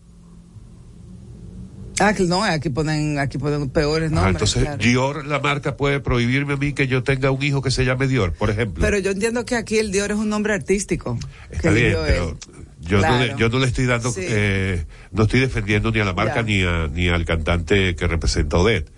[2.02, 4.34] Ah, no, aquí ponen, aquí ponen peores nombres.
[4.36, 4.78] entonces claro.
[4.78, 8.08] Dior, la marca puede prohibirme a mí que yo tenga un hijo que se llame
[8.08, 8.82] Dior, por ejemplo.
[8.84, 11.18] Pero yo entiendo que aquí el Dior es un nombre artístico.
[11.49, 12.38] Está bien, pero
[12.80, 14.22] yo, no le, yo no le estoy dando, Sí.
[14.24, 16.41] eh, no estoy defendiendo ni a la marca Ya.
[16.43, 18.89] ni, a, ni al cantante que representa Odette.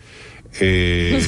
[0.60, 1.20] Eh,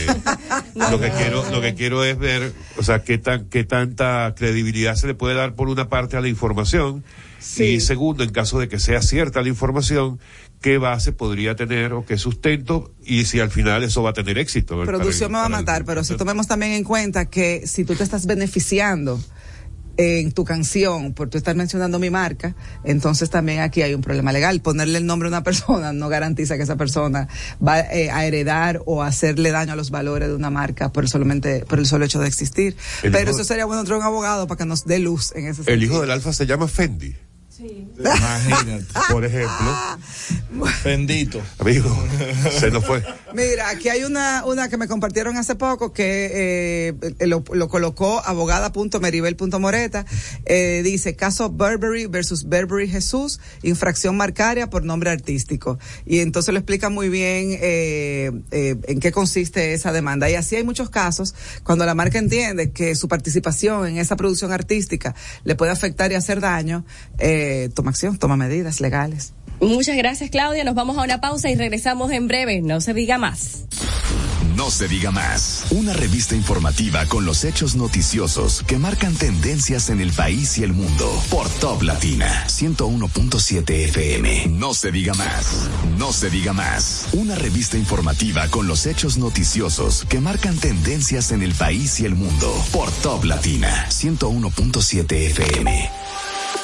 [0.76, 4.96] lo que quiero, lo que quiero es ver, o sea, qué tan, qué tanta credibilidad
[4.96, 7.04] se le puede dar por una parte a la información
[7.58, 10.20] y segundo, en caso de que sea cierta la información,
[10.66, 14.39] qué base podría tener o qué sustento y si al final eso va a tener
[14.39, 14.76] éxito.
[14.80, 17.68] para el- Producción me va a el- matar, pero si tomemos también en cuenta que
[17.68, 19.22] si tú te estás beneficiando
[19.97, 24.32] en tu canción por tú estar mencionando mi marca, entonces también aquí hay un problema
[24.34, 24.59] legal.
[24.59, 27.28] Ponerle el nombre a una persona no garantiza que esa persona
[27.66, 31.03] va eh, a heredar o a hacerle daño a los valores de una marca por
[31.03, 32.76] el, solamente, por el solo hecho de existir.
[33.03, 35.61] El Pero eso sería bueno traer un abogado para que nos dé luz en ese
[35.61, 35.84] El sentido.
[35.93, 37.16] hijo del alfa se llama Fendi.
[37.60, 38.86] Imagínate.
[39.12, 39.76] Por ejemplo.
[40.84, 41.41] Bendito.
[41.60, 41.95] Amigo,
[42.60, 43.03] se nos fue.
[43.34, 48.22] Mira, aquí hay una, una que me compartieron hace poco que eh, lo, lo colocó
[48.26, 50.06] abogada.meribel.moreta.
[50.45, 55.80] Eh, dice, caso Burberry versus Burberry Jesús, infracción marcaria por nombre artístico.
[56.06, 60.30] Y entonces lo explica muy bien eh, eh, en qué consiste esa demanda.
[60.30, 64.51] Y así hay muchos casos cuando la marca entiende que su participación en esa producción
[64.51, 66.86] artística le puede afectar y hacer daño,
[67.18, 69.34] eh, toma acción, toma medidas legales.
[69.62, 70.64] Muchas gracias, Claudia.
[70.64, 72.62] Nos vamos a una pausa y regresamos en breve.
[72.62, 73.66] No se diga más.
[74.56, 75.66] No se diga más.
[75.72, 80.72] Una revista informativa con los hechos noticiosos que marcan tendencias en el país y el
[80.72, 81.12] mundo.
[81.30, 84.48] Por Top Latina 101.7 FM.
[84.52, 85.68] No se diga más.
[85.98, 87.08] No se diga más.
[87.12, 92.16] Una revista informativa con los hechos noticiosos que marcan tendencias en el país y el
[92.16, 92.54] mundo.
[92.72, 95.89] Por Top Latina 101.7 FM.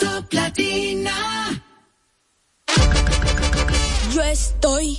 [0.02, 1.12] Top Latina.
[4.14, 4.98] Yo estoy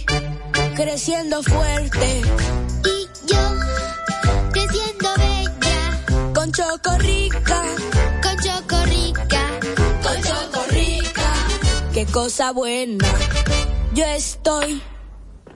[0.76, 2.22] creciendo fuerte.
[2.84, 3.42] Y yo
[4.52, 6.32] creciendo bella.
[6.32, 7.64] Con Chocorrica.
[8.22, 9.42] Con Chocorrica.
[10.04, 11.32] Con Chocorrica.
[11.92, 13.04] Qué cosa buena.
[13.94, 14.80] Yo estoy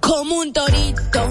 [0.01, 1.22] como un torito.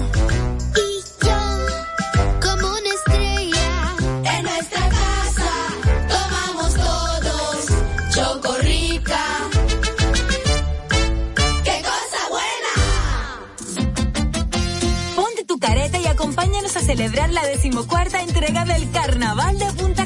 [16.86, 20.05] Celebrar la decimocuarta entrega del Carnaval de Punta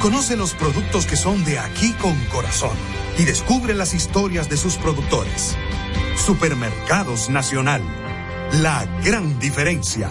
[0.00, 2.76] Conoce los productos que son de aquí con corazón
[3.18, 5.56] y descubre las historias de sus productores.
[6.16, 7.82] Supermercados Nacional.
[8.52, 10.10] La gran diferencia.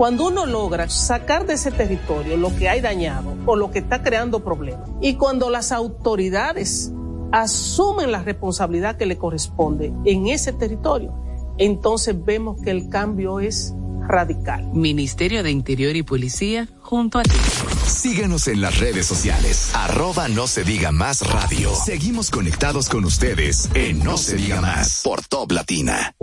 [0.00, 4.02] Cuando uno logra sacar de ese territorio lo que hay dañado o lo que está
[4.02, 6.90] creando problemas, y cuando las autoridades
[7.32, 11.12] asumen la responsabilidad que le corresponde en ese territorio,
[11.58, 13.74] entonces vemos que el cambio es
[14.08, 14.70] radical.
[14.72, 17.36] Ministerio de Interior y Policía junto a ti.
[17.84, 19.70] Síguenos en las redes sociales.
[19.74, 21.74] Arroba no se diga más radio.
[21.74, 26.14] Seguimos conectados con ustedes en No se diga más por Top Latina.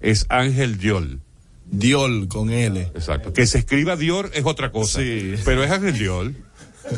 [0.00, 1.20] es Ángel Diol.
[1.66, 2.80] Diol con L.
[2.94, 3.32] Exacto.
[3.32, 5.00] Que se escriba Dior es otra cosa.
[5.00, 5.34] Sí.
[5.44, 6.36] Pero es Ángel Diol.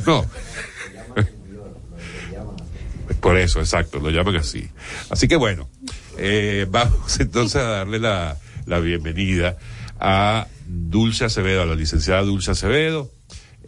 [0.05, 0.27] No.
[3.21, 4.69] Por eso, exacto, lo llaman así.
[5.11, 5.69] Así que bueno,
[6.19, 9.57] eh, vamos entonces a darle la, la bienvenida
[9.99, 13.11] a Dulce Acevedo, a la licenciada Dulce Acevedo.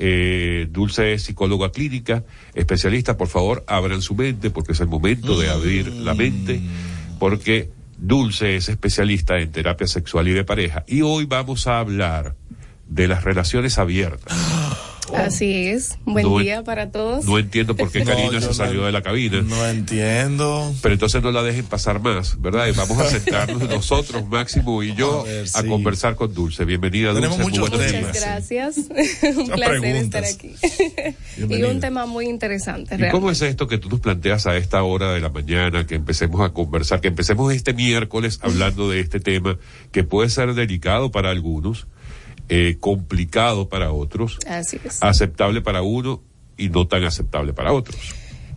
[0.01, 2.25] Eh, Dulce es psicóloga clínica,
[2.55, 6.61] especialista, por favor, abran su mente porque es el momento de abrir la mente,
[7.19, 10.85] porque Dulce es especialista en terapia sexual y de pareja.
[10.87, 12.37] Y hoy vamos a hablar
[12.87, 14.37] de las relaciones abiertas.
[15.15, 15.99] Así es.
[16.05, 17.25] Buen No día para todos.
[17.25, 19.41] No entiendo por qué Karina se no- salió de la cabina.
[19.43, 20.75] No entiendo.
[20.83, 22.67] Pero entonces no la dejen pasar más, ¿verdad?
[22.69, 25.69] Y vamos a sentarnos nosotros, Máximo y yo, A ver, a sí.
[25.69, 26.65] conversar con Dulce.
[26.65, 27.29] Bienvenida, Dulce.
[27.29, 27.91] Tenemos muchos temas.
[27.93, 28.21] días.
[28.21, 28.77] Gracias.
[29.37, 30.01] un placer preguntas.
[30.03, 30.55] estar aquí.
[31.37, 32.95] y un tema muy interesante.
[32.95, 33.13] ¿Y realmente.
[33.13, 36.41] cómo es esto que tú nos planteas a esta hora de la mañana, que empecemos
[36.41, 39.59] a conversar, que empecemos este miércoles hablando de este tema
[39.93, 41.87] que puede ser delicado para algunos,
[42.49, 45.03] eh, complicado para otros, Así es.
[45.03, 46.23] aceptable para uno
[46.57, 47.97] y no tan aceptable para otros?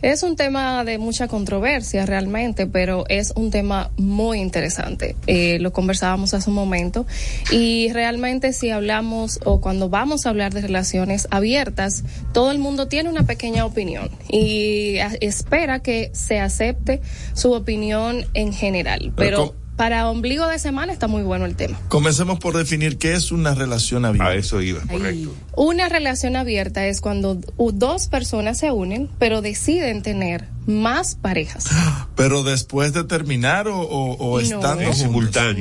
[0.02, 5.16] Es un tema de mucha controversia realmente, pero es un tema muy interesante.
[5.28, 7.06] Eh, lo conversábamos hace un momento
[7.52, 12.04] y realmente si hablamos o cuando vamos a hablar de relaciones abiertas,
[12.34, 17.02] todo el mundo tiene una pequeña opinión y espera que se acepte
[17.34, 19.14] su opinión en general.
[19.16, 21.80] Pero para ombligo de semana está muy bueno el tema.
[21.88, 24.30] Comencemos por definir qué es una relación abierta.
[24.30, 25.34] A eso iba, correcto.
[25.56, 31.66] Una relación abierta es cuando dos personas se unen, pero deciden tener más parejas.
[32.16, 34.40] Pero después de terminar o, o- o No.
[34.40, 34.94] estando En juntos?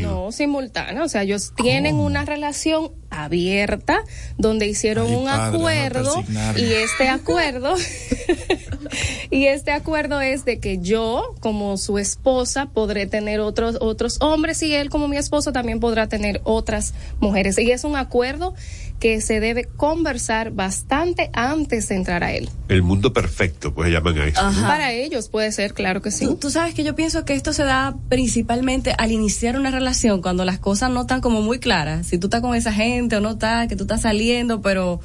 [0.02, 1.04] No, simultáneo.
[1.04, 4.02] O sea, ellos tienen una relación abierta
[4.38, 6.24] donde hicieron Ay, un padre, acuerdo
[6.56, 7.74] y este acuerdo
[9.30, 14.62] y este acuerdo es de que yo como su esposa podré tener otros otros hombres
[14.62, 18.54] y él como mi esposo también podrá tener otras mujeres y es un acuerdo
[19.00, 22.50] que se debe conversar bastante antes de entrar a él.
[22.68, 24.50] El mundo perfecto, pues llaman a eso.
[24.50, 24.62] ¿no?
[24.62, 26.26] Para ellos puede ser, claro que sí.
[26.26, 30.20] Tú, tú sabes que yo pienso que esto se da principalmente al iniciar una relación,
[30.20, 32.06] cuando las cosas no están como muy claras.
[32.06, 35.00] Si tú estás con esa gente o no estás, que tú estás saliendo, pero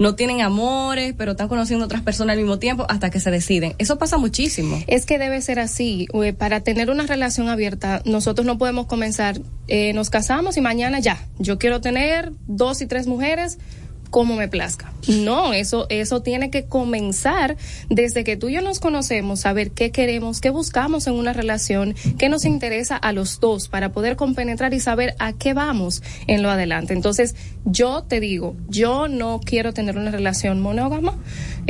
[0.00, 3.74] no tienen amores, pero están conociendo otras personas al mismo tiempo hasta que se deciden.
[3.76, 4.82] Eso pasa muchísimo.
[4.86, 6.08] Es que debe ser así.
[6.24, 11.00] Eh, Para tener una relación abierta, nosotros no podemos comenzar, eh, nos casamos y mañana
[11.00, 13.58] ya, yo quiero tener dos y tres mujeres
[14.10, 14.92] como me plazca.
[15.08, 17.56] No, eso, eso tiene que comenzar
[17.88, 21.94] desde que tú y yo nos conocemos, saber qué queremos, qué buscamos en una relación,
[22.18, 26.42] qué nos interesa a los dos para poder compenetrar y saber a qué vamos en
[26.42, 26.92] lo adelante.
[26.92, 27.34] Entonces,
[27.64, 31.14] yo te digo, yo no quiero tener una relación monógama,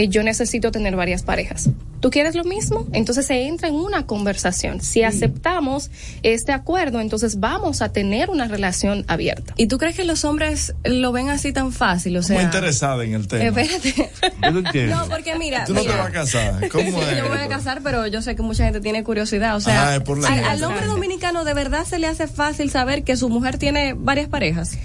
[0.00, 1.70] eh, yo necesito tener varias parejas.
[2.00, 2.86] ¿Tú quieres lo mismo?
[2.94, 4.80] Entonces se entra en una conversación.
[4.80, 5.90] Si aceptamos
[6.22, 9.52] este acuerdo, entonces vamos a tener una relación abierta.
[9.58, 12.16] ¿Y tú crees que los hombres lo ven así tan fácil?
[12.16, 13.44] O sea, Muy interesada en el tema.
[13.60, 14.10] Espérate.
[14.42, 14.96] Yo no entiendo.
[14.96, 15.92] No, porque mira, Tú no mira.
[15.92, 16.68] te vas a casar.
[16.70, 17.16] ¿Cómo es?
[17.18, 19.54] Yo me voy a casar, pero yo sé que mucha gente tiene curiosidad.
[19.56, 20.48] O sea, Ah, es por la al, gente.
[20.48, 24.28] al hombre dominicano de verdad se le hace fácil saber que su mujer tiene varias
[24.28, 24.78] parejas.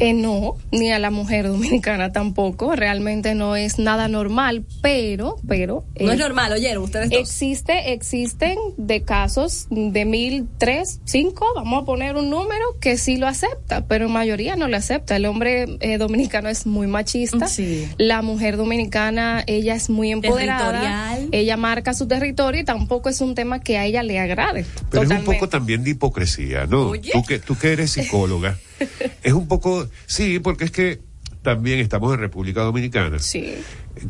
[0.00, 2.74] Eh, no, ni a la mujer dominicana tampoco.
[2.74, 5.84] Realmente no es nada normal, pero, pero.
[6.00, 7.18] No eh, es normal, oyeron ustedes dos.
[7.18, 13.16] Existe, existen de casos de mil, tres, cinco, vamos a poner un número que sí
[13.16, 15.16] lo acepta, pero en mayoría no lo acepta.
[15.16, 17.48] El hombre eh, dominicano es muy machista.
[17.48, 17.88] Sí.
[17.98, 21.18] La mujer dominicana, ella es muy empoderada.
[21.30, 24.64] Ella marca su territorio y tampoco es un tema que a ella le agrade.
[24.90, 26.88] Pero es un poco también de hipocresía, ¿no?
[26.88, 27.10] Oye.
[27.12, 28.58] Tú que, tú que eres psicóloga,
[29.22, 31.00] es un poco, sí, porque es que
[31.42, 33.54] también estamos en República Dominicana, Sí.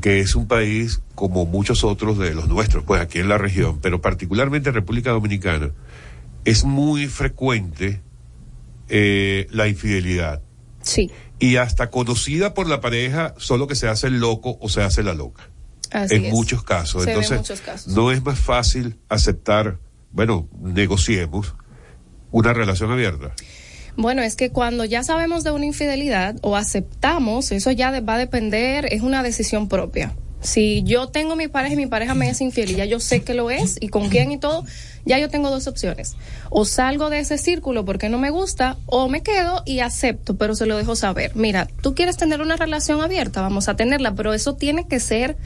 [0.00, 3.78] que es un país como muchos otros de los nuestros, pues aquí en la región,
[3.80, 5.70] pero particularmente en República Dominicana,
[6.44, 8.00] es muy frecuente
[8.88, 10.42] eh, la infidelidad.
[10.82, 11.10] Sí.
[11.38, 15.02] Y hasta conocida por la pareja, solo que se hace el loco o se hace
[15.02, 15.48] la loca.
[15.90, 16.32] Así en es.
[16.32, 17.04] muchos casos.
[17.04, 17.94] Se Entonces, muchos casos.
[17.94, 19.78] no es más fácil aceptar,
[20.10, 21.54] bueno, negociemos
[22.30, 23.34] una relación abierta.
[23.96, 28.18] Bueno, es que cuando ya sabemos de una infidelidad o aceptamos, eso ya va a
[28.18, 30.14] depender, es una decisión propia.
[30.42, 33.22] Si yo tengo mi pareja y mi pareja me es infiel y ya yo sé
[33.22, 34.64] que lo es y con quién y todo,
[35.04, 36.16] ya yo tengo dos opciones.
[36.50, 40.56] O salgo de ese círculo porque no me gusta o me quedo y acepto, pero
[40.56, 41.30] se lo dejo saber.
[41.36, 45.36] Mira, tú quieres tener una relación abierta, vamos a tenerla, pero eso tiene que ser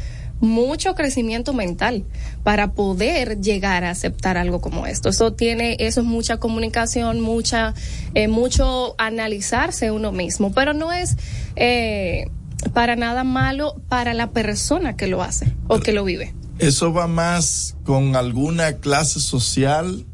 [0.41, 2.05] mucho crecimiento mental
[2.43, 5.09] para poder llegar a aceptar algo como esto.
[5.09, 7.75] Eso tiene, eso es mucha comunicación, mucha,
[8.15, 11.17] eh, mucho analizarse uno mismo, pero no es
[11.57, 12.29] eh,
[12.73, 16.35] para nada malo para la persona que lo hace o que lo vive.
[16.59, 20.07] Eso va más con alguna clase social,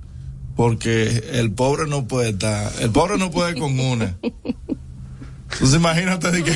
[0.57, 4.17] porque el pobre no puede estar, el pobre no puede con una.
[5.53, 6.53] Entonces imagínate de que,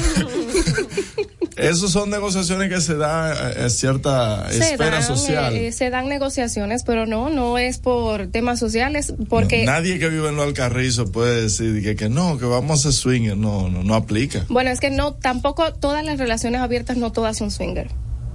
[1.56, 5.56] Esas son negociaciones que se dan en cierta Se esfera dan, social.
[5.56, 10.28] eh, se dan negociaciones, pero no, no es por temas sociales, porque Nadie que vive
[10.28, 13.36] en los Alcarrizos puede decir que, que no, que vamos a swinger.
[13.36, 14.44] No, no, no aplica.
[14.48, 17.88] Bueno, es que no, tampoco todas las relaciones abiertas, no todas son swinger,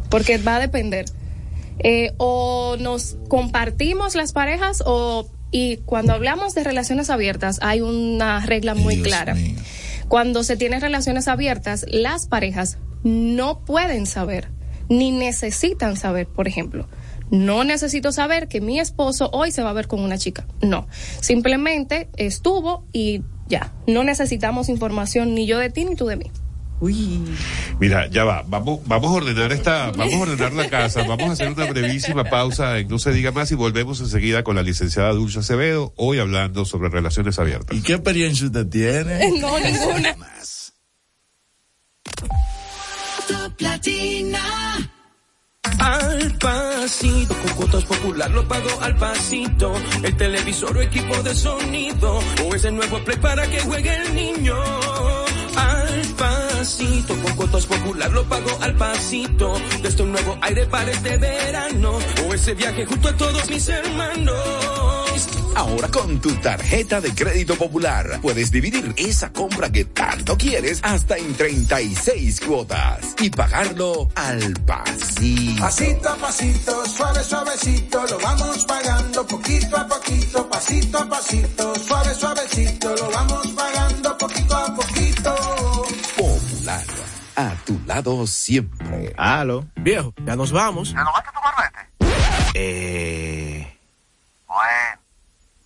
[0.09, 1.05] porque va a depender.
[1.83, 8.45] Eh, o nos compartimos las parejas o, y cuando hablamos de relaciones abiertas hay una
[8.45, 9.35] regla muy clara.
[10.07, 14.49] Cuando se tienen relaciones abiertas, las parejas no pueden saber,
[14.89, 16.87] ni necesitan saber, por ejemplo.
[17.29, 20.45] No necesito saber que mi esposo hoy se va a ver con una chica.
[20.61, 20.87] No.
[21.21, 23.71] Simplemente estuvo y ya.
[23.87, 26.31] No necesitamos información ni yo de ti ni tú de mí.
[27.79, 31.33] Mira, ya va, vamos, vamos a ordenar esta, vamos a ordenar la casa, vamos a
[31.33, 35.11] hacer una brevísima pausa en No se diga más y volvemos enseguida con la licenciada
[35.11, 37.77] Dulce Acevedo, hoy hablando sobre relaciones abiertas.
[37.77, 39.31] ¿Y qué experiencia usted tiene?
[39.39, 40.15] No, ninguna.
[43.81, 44.91] Latina.
[45.79, 49.73] Al pasito, con cuotas popular lo pago al pasito.
[50.03, 52.19] El televisor o equipo de sonido.
[52.45, 54.55] O ese nuevo play para que juegue el niño.
[55.55, 59.59] Al pasito, con cuotas popular lo pago al pasito.
[59.81, 61.97] Desde un nuevo aire para este verano.
[62.27, 65.00] O ese viaje junto a todos mis hermanos.
[65.55, 71.17] Ahora con tu tarjeta de crédito popular puedes dividir esa compra que tanto quieres hasta
[71.17, 75.61] en 36 cuotas y pagarlo al pasito.
[75.61, 82.13] Pasito a pasito, suave, suavecito, lo vamos pagando poquito a poquito, pasito a pasito, suave,
[82.15, 85.35] suavecito, lo vamos pagando poquito a poquito.
[86.17, 86.85] Popular,
[87.35, 89.13] a tu lado siempre.
[89.17, 90.93] Aló, viejo, ya nos vamos.
[90.93, 92.51] ¿Renovaste tu marbete?
[92.53, 93.77] Eh,
[94.47, 95.00] Bueno.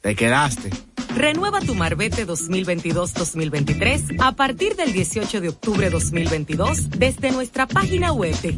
[0.06, 0.70] Te quedaste.
[1.16, 8.40] Renueva tu Marbete 2022-2023 a partir del 18 de octubre 2022 desde nuestra página web
[8.42, 8.56] de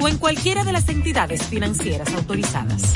[0.00, 2.92] o en cualquiera de las entidades financieras autorizadas.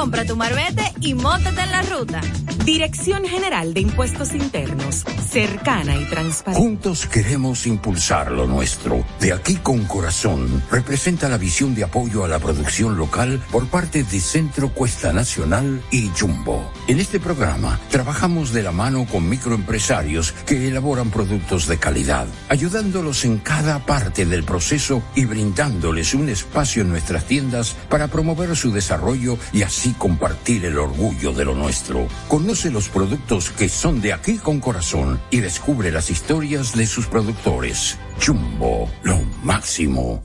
[0.00, 2.22] Compra tu Marbete y móntate en la ruta.
[2.64, 6.62] Dirección General de Impuestos Internos, cercana y transparente.
[6.62, 9.04] Juntos queremos impulsar lo nuestro.
[9.20, 14.04] De aquí con corazón representa la visión de apoyo a la producción local por parte
[14.04, 16.70] de Centro Cuesta Nacional y Jumbo.
[16.86, 23.24] En este programa trabajamos de la mano con microempresarios que elaboran productos de calidad, ayudándolos
[23.26, 28.72] en cada parte del proceso y brindándoles un espacio en nuestras tiendas para promover su
[28.72, 32.06] desarrollo y así compartir el orgullo de lo nuestro.
[32.28, 37.06] Conoce los productos que son de aquí con corazón y descubre las historias de sus
[37.06, 37.98] productores.
[38.24, 40.24] Jumbo, lo máximo.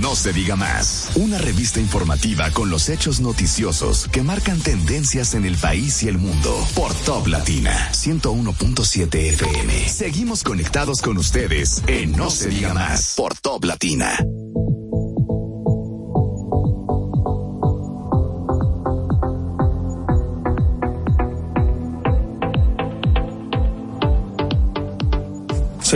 [0.00, 1.10] No se diga más.
[1.14, 6.18] Una revista informativa con los hechos noticiosos que marcan tendencias en el país y el
[6.18, 6.56] mundo.
[6.74, 9.88] Por Top Latina 101.7 FM.
[9.88, 13.14] Seguimos conectados con ustedes en No se diga más.
[13.16, 14.18] Por Top Latina.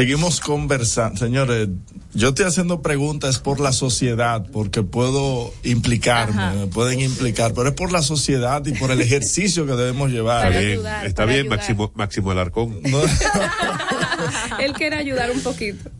[0.00, 1.18] Seguimos conversando.
[1.18, 1.68] Señores,
[2.14, 6.54] yo estoy haciendo preguntas por la sociedad, porque puedo implicarme, Ajá.
[6.54, 10.52] me pueden implicar, pero es por la sociedad y por el ejercicio que debemos llevar.
[10.52, 12.80] Está bien, está bien, Máximo, Máximo Alarcón.
[14.58, 15.90] Él quiere ayudar un poquito.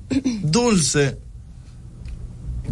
[0.44, 1.18] Dulce,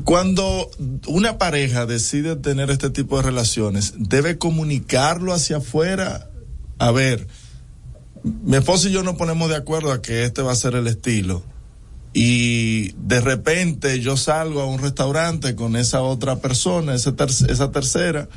[0.05, 0.70] cuando
[1.09, 6.30] una pareja decide tener este tipo de relaciones, debe comunicarlo hacia afuera.
[6.78, 7.26] A ver,
[8.22, 10.86] mi esposo y yo nos ponemos de acuerdo a que este va a ser el
[10.86, 11.42] estilo.
[12.12, 17.70] Y de repente yo salgo a un restaurante con esa otra persona, esa, ter- esa
[17.70, 18.28] tercera,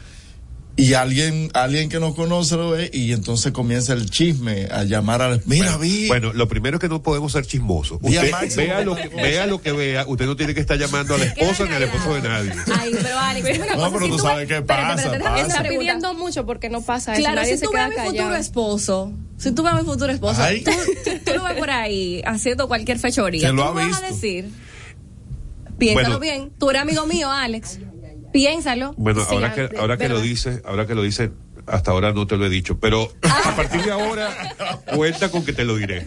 [0.78, 5.22] y alguien, alguien que nos conoce lo ve, y entonces comienza el chisme a llamar
[5.22, 5.42] al.
[5.46, 6.08] Mira, vi.
[6.08, 8.00] Bueno, lo primero es que no podemos ser chismosos.
[8.02, 11.18] Usted vea lo, que, vea lo que vea, usted no tiene que estar llamando a
[11.18, 12.54] la esposa ni al esposo de nadie.
[12.80, 15.42] Ay, pero Alex, una No, cosa, pero si tú tú sabes qué pasa, déjame pasa.
[15.48, 17.22] Está pidiendo mucho porque no pasa eso.
[17.22, 18.12] Claro, Nadie si tú ves a mi callado.
[18.16, 20.64] futuro esposo, si tú ves a mi futuro esposo, Ay.
[20.64, 20.72] tú,
[21.26, 23.52] tú lo ves por ahí haciendo cualquier fechoría.
[23.52, 24.06] Lo tú ha vas visto.
[24.06, 24.50] a decir,
[25.78, 26.20] piénsalo Bueno.
[26.20, 27.80] bien, tú eres amigo mío, Alex.
[28.32, 28.94] Piénsalo.
[28.98, 30.30] Bueno, Sí, ahora que, ahora que lo ¿verdad?
[30.30, 31.32] dice, ahora que lo dice,
[31.72, 34.30] hasta ahora no te lo he dicho, pero a partir de ahora
[34.96, 36.06] cuenta con que te lo diré.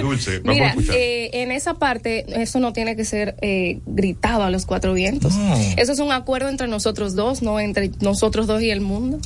[0.00, 0.94] Dulce, vamos a escuchar.
[0.96, 5.34] eh, en esa parte, eso no tiene que ser eh, gritado a los cuatro vientos.
[5.34, 5.54] No.
[5.76, 9.18] Eso es un acuerdo entre nosotros dos, no entre nosotros dos y el mundo.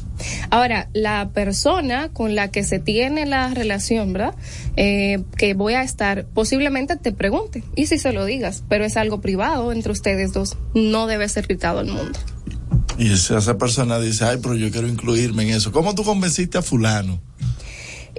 [0.50, 4.34] Ahora, la persona con la que se tiene la relación, ¿verdad?
[4.76, 8.96] Eh, que voy a estar, posiblemente te pregunte, y si se lo digas, pero es
[8.96, 12.18] algo privado entre ustedes dos, no debe ser gritado al mundo.
[12.98, 15.70] Y esa persona dice, ay, pero yo quiero incluirme en eso.
[15.72, 17.20] ¿Cómo tú convenciste a fulano?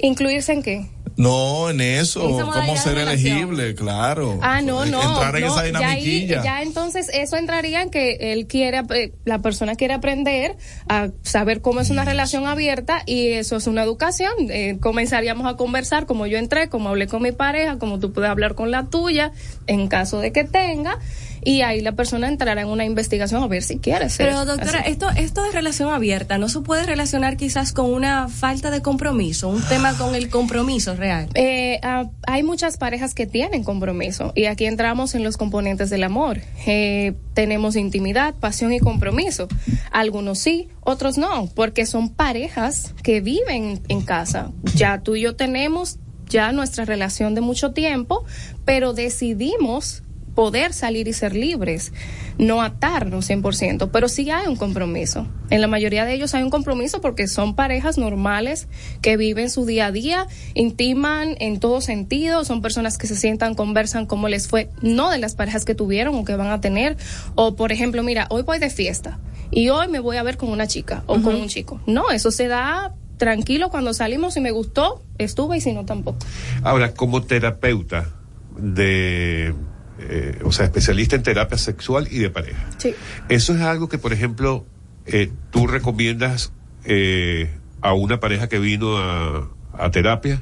[0.02, 0.86] ¿Incluirse en qué?
[1.16, 4.38] No, en eso, cómo ser elegible, claro.
[4.44, 5.02] Ah, no, no.
[5.02, 6.44] Entrar en no, esa ya, ahí- dinamiquilla.
[6.44, 10.56] ya entonces eso entraría en que él quiere, eh, la persona quiere aprender
[10.88, 14.30] a saber cómo es una relación abierta y eso es una educación.
[14.52, 18.30] Eh, comenzaríamos a conversar como yo entré, como hablé con mi pareja, como tú puedes
[18.30, 19.32] hablar con la tuya,
[19.66, 21.00] en caso de que tenga.
[21.48, 24.28] Y ahí la persona entrará en una investigación a ver si quiere ser.
[24.28, 24.92] Pero doctora, así.
[24.92, 29.48] esto, esto de relación abierta, ¿no se puede relacionar quizás con una falta de compromiso,
[29.48, 31.30] un tema con el compromiso real?
[31.36, 36.04] Eh, ah, hay muchas parejas que tienen compromiso y aquí entramos en los componentes del
[36.04, 36.42] amor.
[36.66, 39.48] Eh, tenemos intimidad, pasión y compromiso.
[39.94, 44.52] Algunos sí, otros no, porque son parejas que viven en casa.
[44.76, 45.98] Ya tú y yo tenemos
[46.28, 48.26] ya nuestra relación de mucho tiempo,
[48.66, 50.04] pero decidimos
[50.38, 51.92] poder salir y ser libres,
[52.38, 55.26] no atarnos 100%, pero sí hay un compromiso.
[55.50, 58.68] En la mayoría de ellos hay un compromiso porque son parejas normales
[59.02, 63.56] que viven su día a día, intiman en todo sentido, son personas que se sientan,
[63.56, 66.98] conversan cómo les fue, no de las parejas que tuvieron o que van a tener,
[67.34, 69.18] o por ejemplo, mira, hoy voy de fiesta
[69.50, 71.82] y hoy me voy a ver con una chica o con un chico.
[71.88, 76.20] No, eso se da tranquilo cuando salimos, si me gustó, estuve y si no tampoco.
[76.62, 78.08] Ahora, como terapeuta
[78.56, 79.56] de,
[80.00, 82.94] eh, o sea, especialista en terapia sexual y de pareja, Sí.
[83.30, 84.66] eso es algo que, por ejemplo,
[85.06, 86.54] eh, tú recomiendas
[86.86, 87.50] eh,
[87.82, 90.42] a una pareja que vino a, a terapia,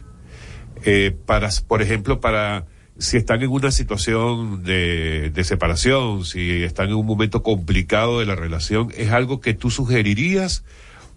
[1.26, 2.66] para, por ejemplo, para
[3.00, 8.26] si están en una situación de, de separación, si están en un momento complicado de
[8.28, 10.64] la relación, ¿es algo que tú sugerirías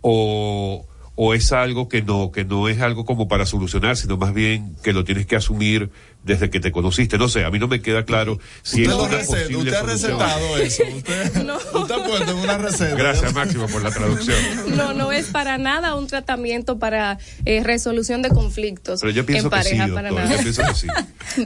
[0.01, 0.88] o,
[1.21, 4.77] o es algo que no, que no es algo como para solucionar, sino más bien
[4.85, 5.91] que lo tienes que asumir
[6.23, 7.19] desde que te conociste?
[7.19, 9.57] No sé, a mí no me queda claro si usted es lo una receta, posible
[9.59, 10.19] usted ha solución.
[10.21, 10.83] recetado eso.
[10.97, 12.95] Usted, usted ha puesto una receta.
[12.95, 14.37] Gracias, Máximo, por la traducción.
[14.77, 19.47] No, no es para nada un tratamiento para eh, resolución de conflictos Pero yo pienso
[19.47, 20.31] en que pareja, sí, para nada.
[20.37, 20.87] yo pienso que sí.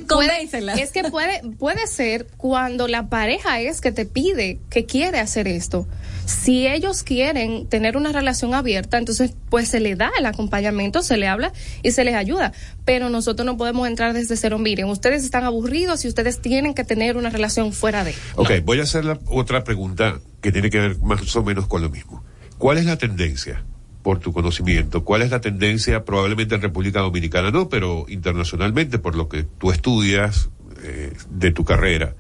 [0.07, 5.19] Puede- es que puede, puede ser cuando la pareja es que te pide, que quiere
[5.19, 5.87] hacer esto.
[6.27, 11.17] Si ellos quieren tener una relación abierta, entonces pues se le da el acompañamiento, se
[11.17, 12.53] le habla y se les ayuda.
[12.85, 14.59] Pero nosotros no podemos entrar desde cero.
[14.59, 18.15] Miren, ustedes están aburridos y ustedes tienen que tener una relación fuera de.
[18.37, 21.83] Ok, voy a hacer la otra pregunta que tiene que ver más o menos con
[21.83, 22.25] lo mismo.
[22.59, 23.65] ¿Cuál es la tendencia,
[24.03, 29.15] por tu conocimiento, cuál es la tendencia probablemente en República Dominicana no, pero internacionalmente, por
[29.15, 30.51] lo que tú estudias
[30.83, 32.15] eh, de tu carrera?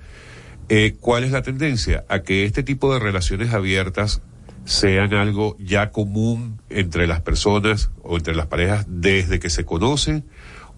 [0.75, 2.07] Eh, ¿Cuál es la tendencia?
[2.09, 4.23] A que este tipo de relaciones abiertas
[4.65, 10.25] sean algo ya común entre las personas o entre las parejas desde que se conocen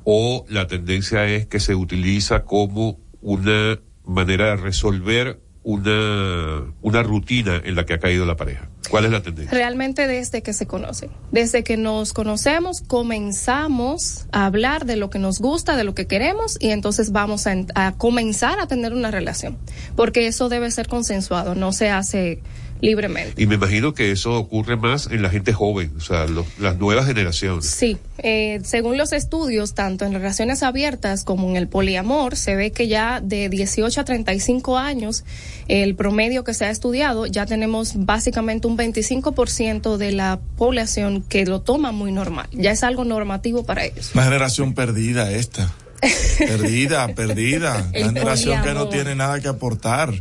[0.02, 7.60] o la tendencia es que se utiliza como una manera de resolver una, una rutina
[7.64, 8.68] en la que ha caído la pareja.
[8.90, 9.50] ¿Cuál es la tendencia?
[9.50, 11.10] Realmente desde que se conocen.
[11.32, 16.06] Desde que nos conocemos, comenzamos a hablar de lo que nos gusta, de lo que
[16.06, 19.56] queremos, y entonces vamos a, a comenzar a tener una relación.
[19.96, 22.42] Porque eso debe ser consensuado, no se hace
[22.84, 23.42] libremente.
[23.42, 26.76] Y me imagino que eso ocurre más en la gente joven, o sea, los- las
[26.78, 27.66] nuevas generaciones.
[27.66, 32.72] Sí, eh, según los estudios, tanto en relaciones abiertas como en el poliamor, se ve
[32.72, 35.24] que ya de 18 a 35 años,
[35.68, 41.46] el promedio que se ha estudiado, ya tenemos básicamente un 25% de la población que
[41.46, 42.48] lo toma muy normal.
[42.52, 44.10] Ya es algo normativo para ellos.
[44.14, 45.72] Una generación perdida esta.
[46.38, 47.88] Perdida, perdida.
[47.94, 50.12] Una generación que no tiene nada que aportar.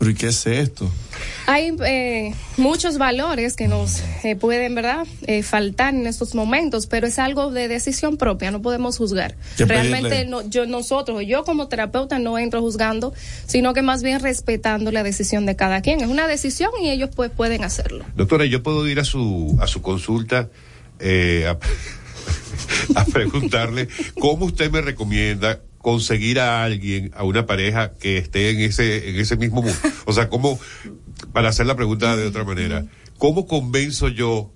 [0.00, 0.90] ¿Pero y qué es esto?
[1.44, 7.06] Hay eh, muchos valores que nos eh, pueden, ¿verdad?, eh, faltar en estos momentos, pero
[7.06, 9.36] es algo de decisión propia, no podemos juzgar.
[9.58, 13.12] Realmente no, yo, nosotros, yo como terapeuta no entro juzgando,
[13.46, 16.00] sino que más bien respetando la decisión de cada quien.
[16.00, 18.06] Es una decisión y ellos pues pueden hacerlo.
[18.16, 20.48] Doctora, yo puedo ir a su, a su consulta
[20.98, 21.58] eh, a,
[22.98, 23.86] a preguntarle
[24.18, 29.16] cómo usted me recomienda conseguir a alguien, a una pareja que esté en ese, en
[29.16, 29.78] ese mismo mundo.
[30.04, 30.58] O sea, cómo,
[31.32, 32.84] para hacer la pregunta de otra manera,
[33.18, 34.52] ¿cómo convenzo yo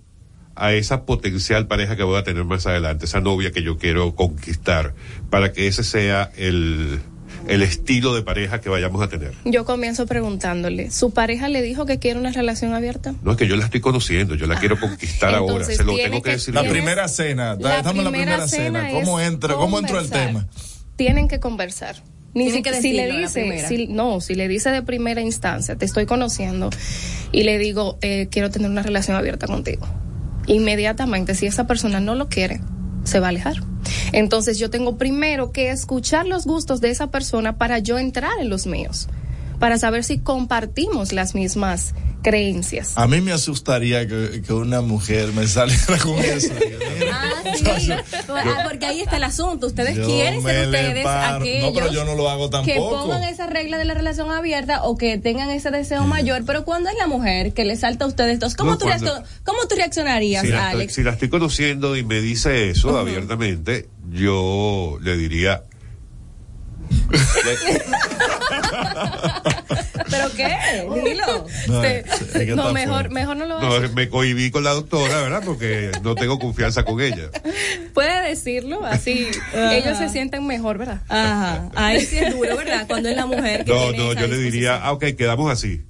[0.57, 4.15] a esa potencial pareja que voy a tener más adelante, esa novia que yo quiero
[4.15, 4.95] conquistar,
[5.31, 7.01] para que ese sea el,
[7.49, 9.33] el estilo de pareja que vayamos a tener.
[9.45, 13.15] Yo comienzo preguntándole, ¿su pareja le dijo que quiere una relación abierta?
[13.25, 16.23] No es que yo la estoy conociendo, yo la quiero conquistar ahora, se lo tengo
[16.23, 16.55] que, que- decir.
[16.55, 18.83] La primera cena, La dame la primera cena.
[18.83, 20.47] cena ¿Cómo entra, cómo entró el tema?
[20.97, 21.97] Tienen que conversar.
[22.35, 25.77] Ni Tienen si, que si le dice, si- no, si le dice de primera instancia,
[25.77, 26.71] te estoy conociendo
[27.31, 29.87] y le digo, eh, quiero tener una relación abierta contigo.
[30.47, 32.61] Inmediatamente, si esa persona no lo quiere,
[33.05, 33.57] se va a alejar.
[34.13, 38.49] Entonces yo tengo primero que escuchar los gustos de esa persona para yo entrar en
[38.49, 39.09] los míos,
[39.65, 42.93] para saber si compartimos las mismas creencias.
[42.97, 46.53] A mí me asustaría que, que una mujer me saliera con eso.
[47.11, 47.91] Ah, sí.
[48.29, 49.67] Ah, porque ahí está el asunto.
[49.67, 53.05] Ustedes quieren ser ustedes aquellos No, pero yo no lo hago que tampoco.
[53.05, 56.43] pongan esa regla de la relación abierta o que tengan ese deseo mayor.
[56.45, 59.15] Pero cuando es la mujer que le salta a ustedes dos, ¿cómo, No, tú, cuando-
[59.17, 60.95] reacto- ¿cómo tú reaccionarías, si, la estoy, Alex?
[60.95, 65.63] si la estoy conociendo y me dice eso abiertamente, yo le diría.
[70.11, 70.57] ¿Pero qué?
[71.05, 71.47] Dilo.
[71.69, 74.51] No, Te- es que no, está mejor, mejor no lo vas a No, me cohibí
[74.51, 75.43] con la doctora, ¿verdad?
[75.45, 77.31] Porque no tengo confianza con ella.
[77.93, 79.75] Puede decirlo, así Ajá.
[79.75, 81.01] ellos se sienten mejor, ¿verdad?
[81.09, 82.87] Ajá, ahí sí es duro, ¿verdad?
[82.87, 85.51] Cuando es la mujer que No, tiene no, esa yo le diría, ah, ok, quedamos
[85.51, 85.83] así.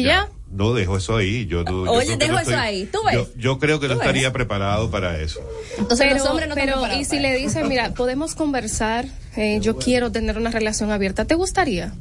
[0.00, 0.28] ¿Y ya?
[0.50, 1.46] No dejo eso ahí.
[1.46, 2.88] Yo no, yo Oye, creo que dejo no eso estoy- ahí.
[2.90, 3.14] ¿Tú ves?
[3.14, 5.40] Yo, yo creo que no estaría preparado para eso.
[5.76, 9.06] Entonces pero, los hombres no están pero, preparados y si le dicen, mira, podemos conversar,
[9.36, 11.92] eh, yo quiero tener una relación abierta, ¿te gustaría?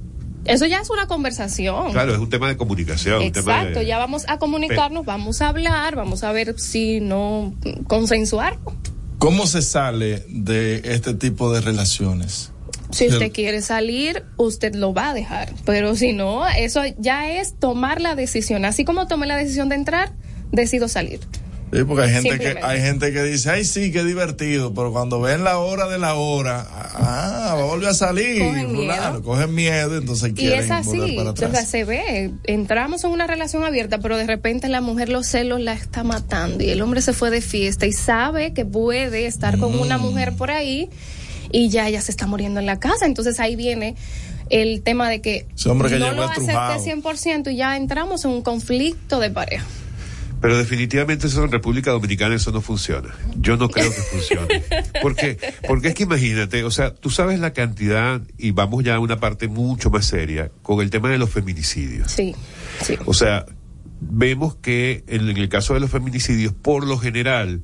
[0.45, 1.91] Eso ya es una conversación.
[1.91, 3.23] Claro, es un tema de comunicación.
[3.23, 6.99] un tema Exacto, de- ya vamos a comunicarnos, vamos a hablar, vamos a ver si
[7.01, 7.51] no
[7.87, 8.59] consensuar.
[9.17, 12.51] ¿Cómo se sale de este tipo de relaciones?
[12.91, 15.51] Si usted quiere salir, usted lo va a dejar.
[15.65, 18.63] Pero si no, eso ya es tomar la decisión.
[18.65, 20.11] Así como tomé la decisión de entrar,
[20.51, 21.19] decido salir.
[21.73, 25.19] Sí, porque hay gente que hay gente que dice, ay sí, qué divertido, pero cuando
[25.19, 28.93] ven la hora de la hora, ah, va a volver a salir, Cogen miedo.
[28.93, 31.67] fulano, cogen miedo, entonces Y quieren es así, para o sea, atrás.
[31.67, 35.73] se ve, entramos en una relación abierta, pero de repente la mujer los celos la
[35.73, 39.75] está matando y el hombre se fue de fiesta y sabe que puede estar con
[39.75, 39.79] Mm.
[39.81, 40.89] una mujer por ahí
[41.51, 43.95] y ya ella se está muriendo en la casa, entonces ahí viene
[44.49, 48.31] el tema de que Ese hombre que no lo acepte 100% y ya entramos en
[48.31, 49.65] un conflicto de pareja.
[50.41, 53.15] Pero definitivamente eso en República Dominicana eso no funciona.
[53.39, 54.63] Yo no creo que funcione.
[55.01, 58.99] Porque, porque es que imagínate, o sea, tú sabes la cantidad, y vamos ya a
[58.99, 62.11] una parte mucho más seria, con el tema de los feminicidios.
[62.11, 62.35] Sí,
[62.81, 62.97] sí.
[63.05, 63.45] O sea,
[63.99, 67.61] vemos que en el caso de los feminicidios, por lo general,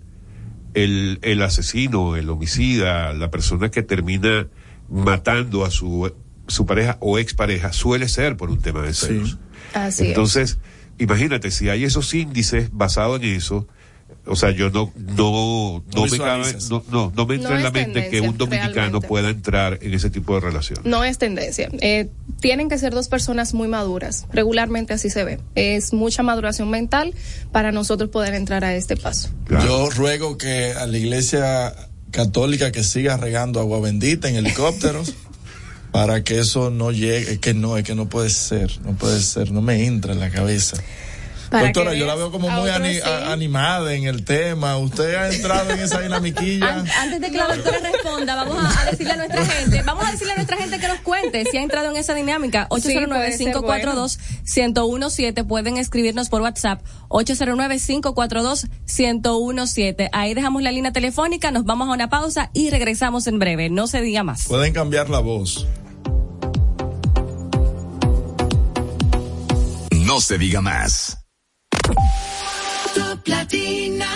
[0.74, 4.48] el, el asesino, el homicida, la persona que termina
[4.90, 6.12] matando a su,
[6.48, 9.38] su pareja o expareja, suele ser por un tema de celos.
[9.74, 10.60] Así Entonces,
[10.98, 13.68] imagínate, si hay esos índices basados en eso,
[14.26, 17.64] o sea, yo no, no, no, me cabe, no, no, no me entra No en
[17.64, 19.08] la mente que un dominicano realmente.
[19.08, 20.80] pueda entrar en ese tipo de relación.
[20.84, 21.70] No es tendencia.
[21.82, 22.10] Eh,
[22.42, 24.26] tienen que ser dos personas muy maduras.
[24.34, 25.40] Regularmente así se ve.
[25.56, 27.14] Es mucha maduración mental
[27.54, 29.30] para nosotros poder entrar a este paso.
[29.50, 31.74] Yo ruego que a la iglesia
[32.10, 35.14] católica que siga regando agua bendita en helicópteros
[35.92, 39.52] para que eso no llegue, que no, es que no puede ser, no puede ser,
[39.52, 40.78] no me entra en la cabeza.
[41.52, 43.02] Para Doctora, yo la veo como muy ani- sí.
[43.28, 44.78] animada en el tema.
[44.78, 46.76] ¿Usted ha entrado en esa dinamiquilla?
[46.76, 50.06] An- Antes de que la doctora responda, vamos a, a decirle a nuestra gente, vamos
[50.08, 52.70] a decirle a nuestra gente que nos cuente si ha entrado en esa dinámica.
[52.82, 55.46] Sí, puede ser 809-542-1017.
[55.46, 56.82] Pueden escribirnos por WhatsApp.
[57.10, 60.10] 809-542-1017.
[60.14, 63.70] Ahí dejamos la línea telefónica, nos vamos a una pausa y regresamos en breve.
[63.70, 64.46] No se diga más.
[64.48, 65.68] Pueden cambiar la voz.
[69.92, 71.18] No se diga más.
[73.26, 74.08] Latina.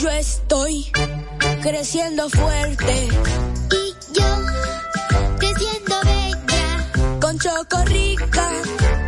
[0.00, 0.92] Yo estoy
[1.62, 3.08] creciendo fuerte.
[3.72, 4.24] Y yo
[5.38, 7.18] creciendo bella.
[7.20, 8.50] Con Chocorrica.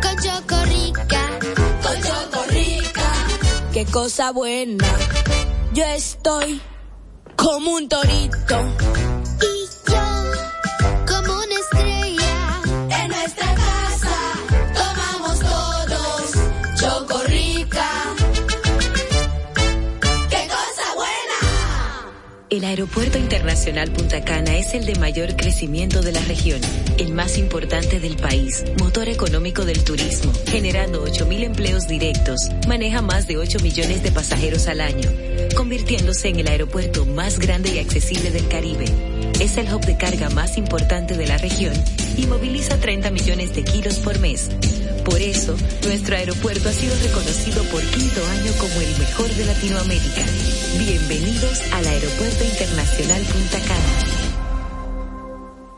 [0.01, 1.29] Con Chocorrica.
[1.83, 3.13] Con Chocorrica.
[3.73, 4.85] Qué cosa buena.
[5.73, 6.61] Yo estoy
[7.35, 8.59] como un torito.
[9.41, 10.01] Y yo
[11.07, 11.98] como una estrella.
[22.49, 26.59] El Aeropuerto Internacional Punta Cana es el de mayor crecimiento de la región,
[26.97, 33.27] el más importante del país, motor económico del turismo, generando 8.000 empleos directos, maneja más
[33.27, 35.11] de 8 millones de pasajeros al año,
[35.55, 38.85] convirtiéndose en el aeropuerto más grande y accesible del Caribe.
[39.39, 41.73] Es el hub de carga más importante de la región
[42.17, 44.49] y moviliza 30 millones de kilos por mes.
[45.05, 45.55] Por eso,
[45.85, 50.25] nuestro aeropuerto ha sido reconocido por quinto año como el mejor de Latinoamérica.
[50.77, 54.08] Bienvenidos al Aeropuerto Internacional Punta Cana.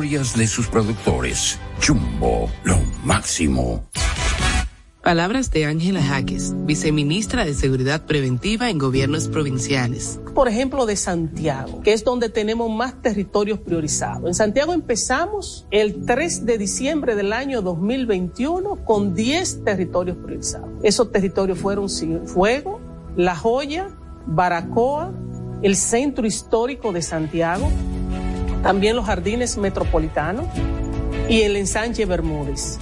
[0.00, 1.58] de sus productores.
[1.84, 3.84] Jumbo, lo máximo.
[5.02, 10.20] Palabras de Ángela Jaques, viceministra de Seguridad Preventiva en Gobiernos Provinciales.
[10.36, 14.28] Por ejemplo, de Santiago, que es donde tenemos más territorios priorizados.
[14.28, 20.70] En Santiago empezamos el 3 de diciembre del año 2021 con 10 territorios priorizados.
[20.84, 21.88] Esos territorios fueron
[22.24, 22.80] Fuego,
[23.16, 23.88] La Joya,
[24.26, 25.12] Baracoa,
[25.62, 27.68] el Centro Histórico de Santiago,
[28.62, 30.46] también los jardines metropolitanos
[31.28, 32.78] y el ensanche Bermúdez.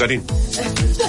[0.00, 0.22] Karina.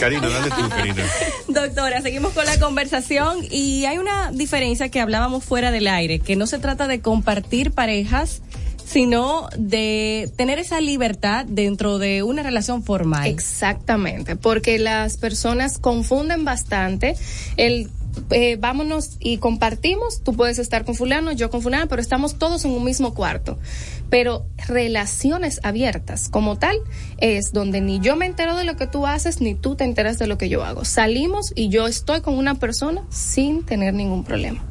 [0.01, 1.03] Karina, dale tú, Karina.
[1.47, 6.35] Doctora, seguimos con la conversación y hay una diferencia que hablábamos fuera del aire, que
[6.35, 8.41] no se trata de compartir parejas,
[8.83, 13.29] sino de tener esa libertad dentro de una relación formal.
[13.29, 17.15] Exactamente, porque las personas confunden bastante
[17.55, 17.89] el
[18.31, 22.65] eh, vámonos y compartimos, tú puedes estar con fulano, yo con fulano, pero estamos todos
[22.65, 23.57] en un mismo cuarto.
[24.09, 26.75] Pero relaciones abiertas como tal
[27.17, 30.19] es donde ni yo me entero de lo que tú haces, ni tú te enteras
[30.19, 30.83] de lo que yo hago.
[30.85, 34.63] Salimos y yo estoy con una persona sin tener ningún problema.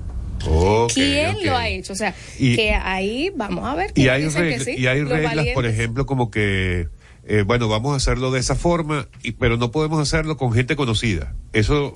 [0.47, 1.45] Okay, ¿Quién okay.
[1.47, 1.93] lo ha hecho?
[1.93, 3.93] O sea, Y- que ahí vamos a ver.
[3.95, 6.89] Y hay, regla- sí, y hay reglas, por ejemplo, como que,
[7.25, 10.77] eh, bueno, vamos a hacerlo de esa forma, y, pero no podemos hacerlo con gente
[10.77, 11.35] conocida.
[11.53, 11.93] Eso,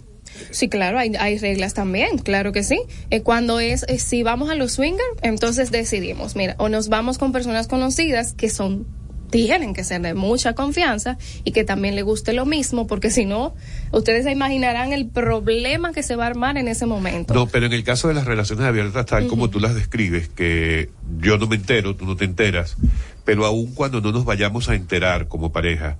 [0.51, 2.81] Sí, claro, hay, hay reglas también, claro que sí.
[3.11, 7.19] Eh, cuando es, eh, si vamos a los swinger, entonces decidimos, mira, o nos vamos
[7.19, 8.87] con personas conocidas que son,
[9.31, 13.25] tienen que ser de mucha confianza y que también le guste lo mismo, porque si
[13.25, 13.55] no,
[13.91, 17.35] ustedes se imaginarán el problema que se va a armar en ese momento.
[17.35, 20.91] no, pero en el caso de las relaciones abiertas, tal como tú las describes, que
[21.19, 22.77] yo no me entero, tú no te enteras,
[23.25, 25.97] pero aun cuando no nos vayamos a enterar como pareja,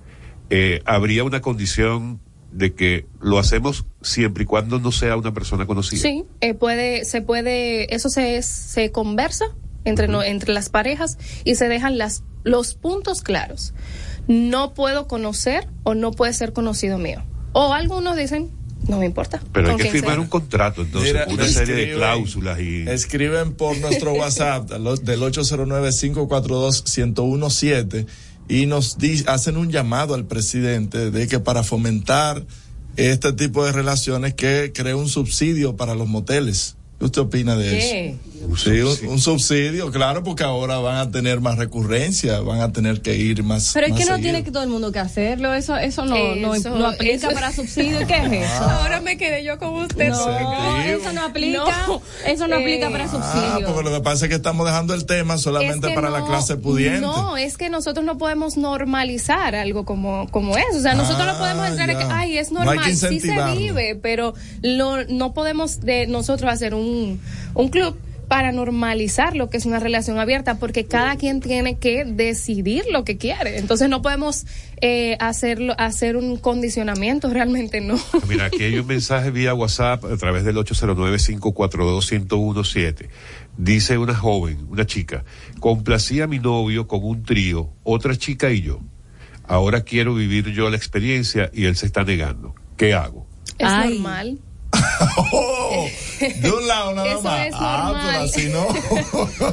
[0.49, 2.19] eh, habría una condición
[2.55, 6.01] de que lo hacemos siempre y cuando no sea una persona conocida.
[6.01, 9.45] Sí, eh, puede, se puede, eso se, se conversa
[9.83, 13.73] entre, no- entre las parejas y se dejan las, los puntos claros.
[14.27, 17.23] No puedo conocer o no puede ser conocido mío.
[17.51, 18.49] O algunos dicen,
[18.87, 19.41] no me importa.
[19.51, 20.21] Pero hay que firmar sea.
[20.21, 22.87] un contrato, entonces, Mira, una serie de cláusulas y...
[22.87, 28.05] Escriben por nuestro WhatsApp del 809-542-1017
[28.47, 28.97] y nos
[29.27, 32.45] hacen un llamado al presidente de que para fomentar
[32.95, 36.77] este tipo de relaciones que cree un subsidio para los moteles.
[36.99, 38.09] ¿Qué usted opina de ¿Qué?
[38.09, 38.19] eso?
[38.57, 38.69] Sí,
[39.05, 43.15] un, un subsidio, claro, porque ahora van a tener más recurrencia, van a tener que
[43.17, 43.71] ir más.
[43.73, 44.23] Pero es más que no seguido.
[44.31, 47.31] tiene que todo el mundo que hacerlo, eso eso no, no, Eso- no aplica eso-
[47.31, 48.63] para subsidio, ¿qué es eso?
[48.69, 50.09] Ahora me quedé yo con usted.
[50.09, 52.01] No, eso no aplica, No.
[52.27, 53.67] eso no aplica para Ah, subsidio.
[53.73, 56.23] porque lo que pasa es que estamos dejando el tema solamente Es que para la
[56.25, 57.01] clase pudiente.
[57.01, 60.77] No, es que nosotros no podemos normalizar algo como, como eso.
[60.77, 64.33] O sea, nosotros no podemos entrar en que, ay, es normal, sí se vive, pero
[64.61, 66.85] lo, no podemos de nosotros hacer un,
[67.53, 67.95] un club
[68.27, 73.03] para normalizar lo que es una relación abierta, porque cada quien tiene que decidir lo
[73.03, 73.57] que quiere.
[73.57, 74.45] Entonces no podemos
[74.81, 77.99] eh, hacerlo, hacer un condicionamiento, realmente no.
[78.27, 83.09] Mira, aquí hay un mensaje vía WhatsApp a través del 809-542-1017.
[83.57, 85.23] Dice una joven, una chica,
[85.59, 88.79] complací a mi novio con un trío, otra chica y yo.
[89.47, 92.55] Ahora quiero vivir yo la experiencia y él se está negando.
[92.77, 93.27] ¿Qué hago?
[93.59, 93.93] Es Ay.
[93.93, 94.39] normal.
[95.31, 95.85] Oh,
[96.19, 97.47] de un lado nada Eso más.
[97.47, 98.67] es ah, pero así no.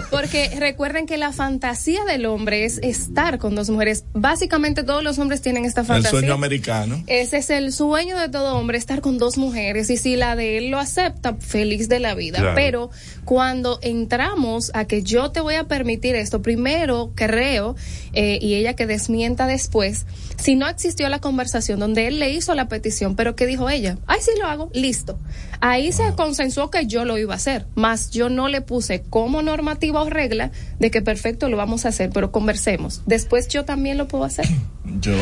[0.11, 4.05] Porque recuerden que la fantasía del hombre es estar con dos mujeres.
[4.13, 6.11] Básicamente todos los hombres tienen esta El fantasía.
[6.21, 7.03] sueño americano.
[7.07, 9.91] Ese es el sueño de todo hombre, estar con dos mujeres.
[9.91, 12.39] Y si la de él lo acepta, feliz de la vida.
[12.39, 12.55] Claro.
[12.55, 12.91] Pero
[13.25, 17.75] cuando entramos a que yo te voy a permitir esto, primero creo,
[18.13, 22.55] eh, y ella que desmienta después, si no existió la conversación donde él le hizo
[22.55, 25.12] la petición, pero que dijo ella, ay, sí lo hago, listo.
[25.13, 25.52] gostam.
[25.65, 29.43] Ahí se consensuó que yo lo iba a hacer, más yo no le puse como
[29.43, 33.03] normativa o regla de que perfecto lo vamos a hacer, pero conversemos.
[33.07, 34.47] Después yo también lo puedo hacer.
[35.01, 35.13] Yo,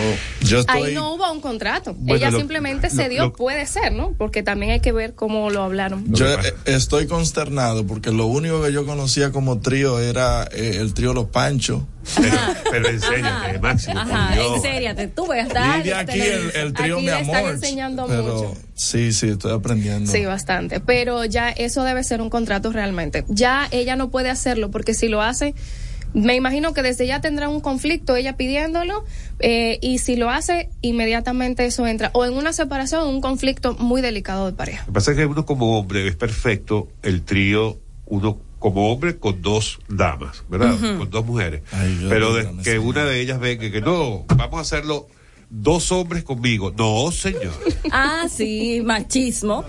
[0.40, 0.82] yo estoy.
[0.88, 1.92] Ahí no hubo un contrato.
[1.94, 4.14] Bueno, Ella lo- simplemente lo- se dio, lo- puede ser, ¿no?
[4.16, 6.04] Porque también hay que ver cómo lo hablaron.
[6.12, 10.94] Yo eh, estoy consternado porque lo único que yo conocía como trío era eh, el
[10.94, 11.82] trío Los Panchos.
[12.70, 14.56] Pero enséñate, Máximo, por Ajá, Dios.
[14.56, 17.20] en serio, te tú ves, hasta Y de aquí el, el trío Aquí Mi le
[17.20, 17.50] están Amor.
[17.52, 18.54] enseñando Pero mucho.
[18.74, 20.10] sí, sí, estoy aprendiendo.
[20.10, 20.80] Sí, bastante.
[20.80, 23.24] Pero ya eso debe ser un contrato realmente.
[23.28, 25.54] Ya ella no puede hacerlo porque si lo hace,
[26.14, 29.04] me imagino que desde ya tendrá un conflicto ella pidiéndolo
[29.38, 34.00] eh, y si lo hace, inmediatamente eso entra o en una separación, un conflicto muy
[34.02, 34.80] delicado de pareja.
[34.82, 39.16] Lo que pasa es que uno como hombre es perfecto el trío, uno como hombre
[39.16, 40.76] con dos damas, ¿verdad?
[40.98, 41.62] Con dos mujeres.
[42.08, 45.08] Pero de, que una de ellas venga que no, vamos a hacerlo
[45.52, 46.72] dos hombres conmigo.
[46.76, 47.52] No, señor.
[47.90, 49.64] Ah, sí, machismo.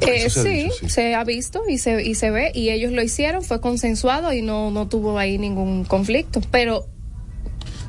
[0.02, 0.90] Eh, se sí, dicho, sí.
[0.90, 4.42] se ha visto y se, y se ve y ellos lo hicieron, fue consensuado y
[4.42, 6.86] no, no tuvo ahí ningún conflicto, pero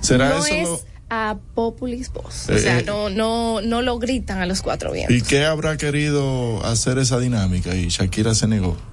[0.01, 2.85] ¿Será no eso es lo- a populis voz, o Eh, sea, eh.
[2.85, 5.17] no, no, no lo gritan a los cuatro vientos.
[5.17, 7.75] ¿Y qué habrá querido hacer esa dinámica?
[7.75, 8.77] Y Shakira se negó.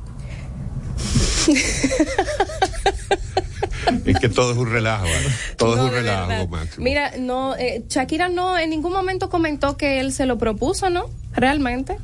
[4.05, 5.27] Es que todo es un relajo, ¿vale?
[5.57, 6.47] Todo No, es un relajo, verdad.
[6.49, 6.83] Máximo.
[6.83, 11.05] Mira, no, eh, Shakira no en ningún momento comentó que él se lo propuso, ¿no?
[11.33, 11.97] Realmente.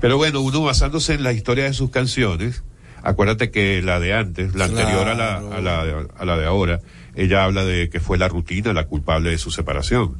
[0.00, 2.62] Pero bueno, uno basándose en la historia de sus canciones,
[3.02, 5.80] acuérdate que la de antes, la anterior a la, a, la,
[6.16, 6.80] a la de ahora,
[7.14, 10.16] ella habla de que fue la rutina la culpable de su separación.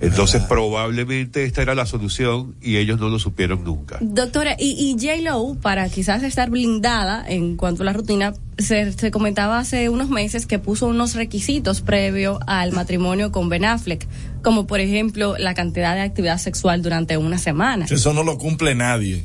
[0.00, 3.98] Entonces probablemente esta era la solución y ellos no lo supieron nunca.
[4.00, 9.10] Doctora, y, y J-Lo, para quizás estar blindada en cuanto a la rutina, se, se
[9.10, 14.06] comentaba hace unos meses que puso unos requisitos previo al matrimonio con Ben Affleck,
[14.42, 17.86] como por ejemplo la cantidad de actividad sexual durante una semana.
[17.88, 19.24] Eso no lo cumple nadie.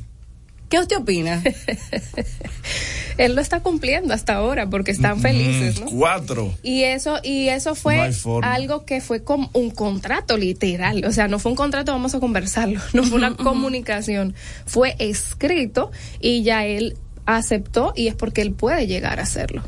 [0.69, 1.41] ¿Qué usted opina?
[3.17, 5.87] Él lo está cumpliendo hasta ahora porque están felices, ¿no?
[5.87, 6.53] Cuatro.
[6.63, 8.11] Y eso, y eso fue
[8.43, 11.03] algo que fue como un contrato literal.
[11.03, 12.79] O sea, no fue un contrato, vamos a conversarlo.
[12.93, 14.35] No fue una comunicación.
[14.65, 19.63] Fue escrito y ya él aceptó y es porque él puede llegar a hacerlo.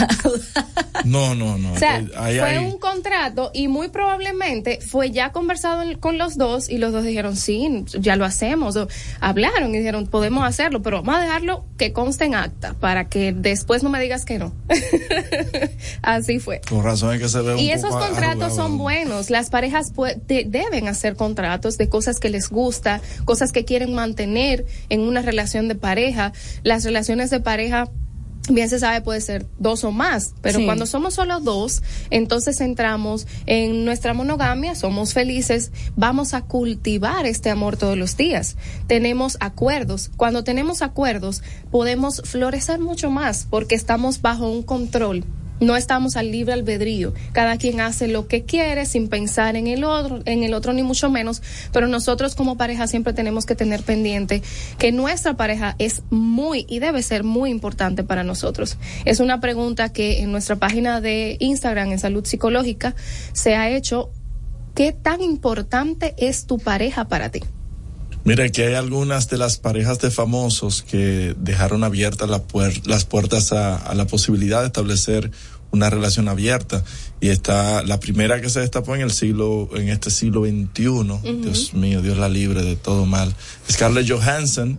[1.04, 1.72] No, no, no.
[1.74, 6.18] O sea, Eh, ahí fue un contrato y muy probablemente fue ya conversado en- con
[6.18, 8.74] los dos y los dos dijeron, sí, ya lo hacemos.
[8.76, 8.88] O
[9.20, 13.32] hablaron y dijeron, podemos hacerlo, pero vamos a dejarlo que conste en acta para que
[13.32, 14.52] después no me digas que no.
[16.02, 16.60] Así fue.
[16.68, 18.20] Con razón es que se ve un Y esos contratos
[18.52, 18.56] arrugado.
[18.56, 19.30] son buenos.
[19.30, 19.92] Las parejas
[20.26, 25.22] de- deben hacer contratos de cosas que les gusta, cosas que quieren mantener en una
[25.22, 26.32] relación de pareja.
[26.62, 27.88] Las relaciones de pareja
[28.48, 30.64] bien se sabe puede ser dos o más, pero Sí.
[30.64, 37.50] cuando somos solo dos, entonces entramos en nuestra monogamia, somos felices, vamos a cultivar este
[37.50, 38.56] amor todos los días.
[38.86, 40.10] Tenemos acuerdos.
[40.16, 45.24] Cuando tenemos acuerdos, podemos florecer mucho más porque estamos bajo un control.
[45.60, 47.14] No estamos al libre albedrío.
[47.32, 50.82] Cada quien hace lo que quiere sin pensar en el otro, en el otro ni
[50.82, 51.42] mucho menos.
[51.72, 54.42] Pero nosotros como pareja siempre tenemos que tener pendiente
[54.78, 58.76] que nuestra pareja es muy y debe ser muy importante para nosotros.
[59.04, 62.94] Es una pregunta que en nuestra página de Instagram en Salud Psicológica
[63.32, 64.10] se ha hecho.
[64.74, 67.40] ¿Qué tan importante es tu pareja para ti?
[68.26, 73.04] Mira que hay algunas de las parejas de famosos que dejaron abiertas la puer- las
[73.06, 75.30] puertas a, a la posibilidad de establecer
[75.70, 76.84] una relación abierta
[77.20, 81.74] y está la primera que se destapó en el siglo en este siglo XXI Dios
[81.74, 83.34] mío Dios la libre de todo mal
[83.70, 84.78] Scarlett Johansson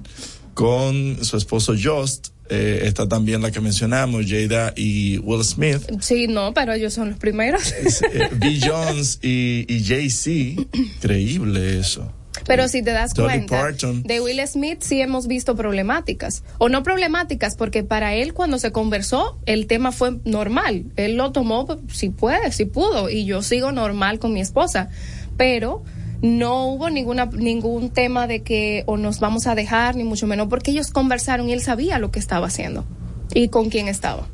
[0.54, 5.82] con su esposo Jost eh, está también la que mencionamos, Jada y Will Smith.
[6.00, 7.74] Sí, no, pero ellos son los primeros.
[8.14, 8.58] Eh, B.
[8.66, 12.10] Jones y, y Jay-Z, increíble eso.
[12.48, 14.04] Pero si te das Dolly cuenta, Parton.
[14.04, 16.44] de Will Smith sí hemos visto problemáticas.
[16.58, 20.86] O no problemáticas, porque para él cuando se conversó, el tema fue normal.
[20.96, 23.10] Él lo tomó si puede, si pudo.
[23.10, 24.90] Y yo sigo normal con mi esposa.
[25.36, 25.84] Pero
[26.22, 30.48] no hubo ninguna, ningún tema de que o nos vamos a dejar, ni mucho menos,
[30.48, 32.86] porque ellos conversaron y él sabía lo que estaba haciendo
[33.34, 34.28] y con quién estaba.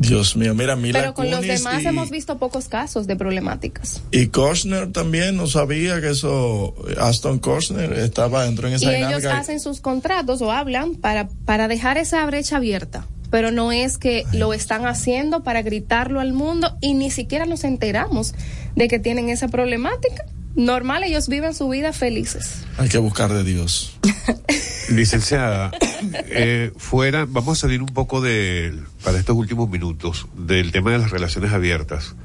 [0.00, 4.02] Dios mío, mira, Mila Pero con los demás y, hemos visto pocos casos de problemáticas.
[4.10, 9.08] y Kushner también no sabía que eso, Aston Kushner estaba, entró en Y esa ellos
[9.08, 9.38] dinámica.
[9.38, 13.06] hacen sus contratos o hablan para, para dejar esa brecha abierta.
[13.30, 17.62] Pero no es que lo están haciendo para gritarlo al mundo y ni siquiera nos
[17.62, 18.34] enteramos
[18.74, 20.24] de que tienen esa problemática.
[20.54, 22.64] Normal, ellos viven su vida felices.
[22.76, 23.98] Hay que buscar de Dios.
[24.90, 25.70] Licenciada,
[26.12, 28.74] eh, fuera, vamos a salir un poco de,
[29.04, 32.16] para estos últimos minutos, del tema de las relaciones abiertas.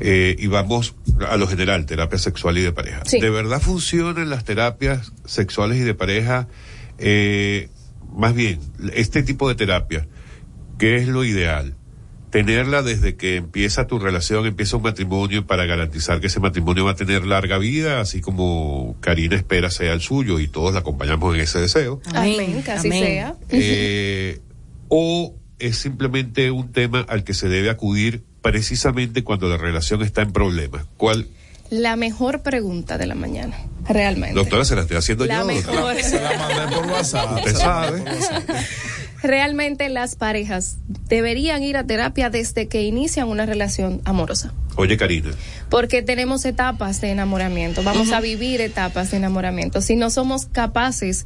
[0.00, 0.96] Eh, y vamos
[1.28, 3.02] a lo general, terapia sexual y de pareja.
[3.06, 3.20] Sí.
[3.20, 6.48] ¿De verdad funcionan las terapias sexuales y de pareja?
[6.98, 7.68] Eh,
[8.14, 8.60] más bien,
[8.92, 10.06] este tipo de terapia,
[10.78, 11.76] ¿qué es lo ideal?
[12.34, 16.90] Tenerla desde que empieza tu relación, empieza un matrimonio para garantizar que ese matrimonio va
[16.90, 21.32] a tener larga vida, así como Karina espera sea el suyo y todos la acompañamos
[21.36, 22.00] en ese deseo.
[22.12, 23.04] Amén, que así amén.
[23.04, 23.36] sea.
[23.50, 24.40] Eh,
[24.88, 30.22] o es simplemente un tema al que se debe acudir precisamente cuando la relación está
[30.22, 30.86] en problemas.
[30.96, 31.28] ¿Cuál?
[31.70, 33.56] La mejor pregunta de la mañana,
[33.88, 34.34] realmente.
[34.34, 35.44] Doctora, se la estoy haciendo La yo.
[35.46, 36.02] mejor.
[36.02, 37.38] Se la mandé por WhatsApp.
[37.38, 38.02] Usted sabe.
[39.24, 40.76] Realmente las parejas
[41.08, 44.52] deberían ir a terapia desde que inician una relación amorosa.
[44.76, 45.30] Oye, Karina,
[45.70, 49.80] porque tenemos etapas de enamoramiento, vamos a vivir etapas de enamoramiento.
[49.80, 51.24] Si no somos capaces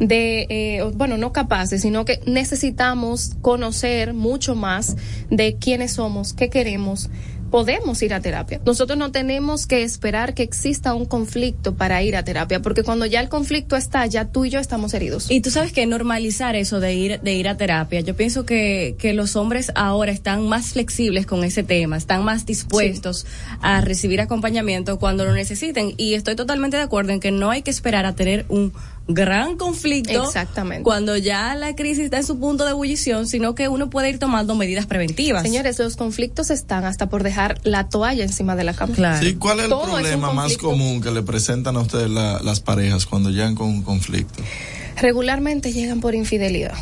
[0.00, 4.96] de, eh, bueno, no capaces, sino que necesitamos conocer mucho más
[5.30, 7.10] de quiénes somos, qué queremos,
[7.50, 8.60] podemos ir a terapia.
[8.64, 13.06] Nosotros no tenemos que esperar que exista un conflicto para ir a terapia, porque cuando
[13.06, 15.30] ya el conflicto está, ya tú y yo estamos heridos.
[15.30, 18.96] Y tú sabes que normalizar eso de ir, de ir a terapia, yo pienso que,
[18.98, 23.26] que los hombres ahora están más flexibles con ese tema, están más dispuestos
[23.60, 25.94] a recibir acompañamiento cuando lo necesiten.
[25.96, 28.72] Y estoy totalmente de acuerdo en que no hay que esperar a tener un
[29.08, 30.82] gran conflicto Exactamente.
[30.82, 34.18] cuando ya la crisis está en su punto de ebullición, sino que uno puede ir
[34.18, 35.42] tomando medidas preventivas.
[35.42, 38.94] Señores, los conflictos están hasta por dejar la toalla encima de la cama.
[38.94, 39.24] Claro.
[39.24, 42.10] Sí, ¿cuál es el Todo es un problema más común que le presentan a ustedes
[42.10, 44.42] la- las parejas cuando llegan con un conflicto?
[45.00, 46.72] regularmente llegan por infidelidad.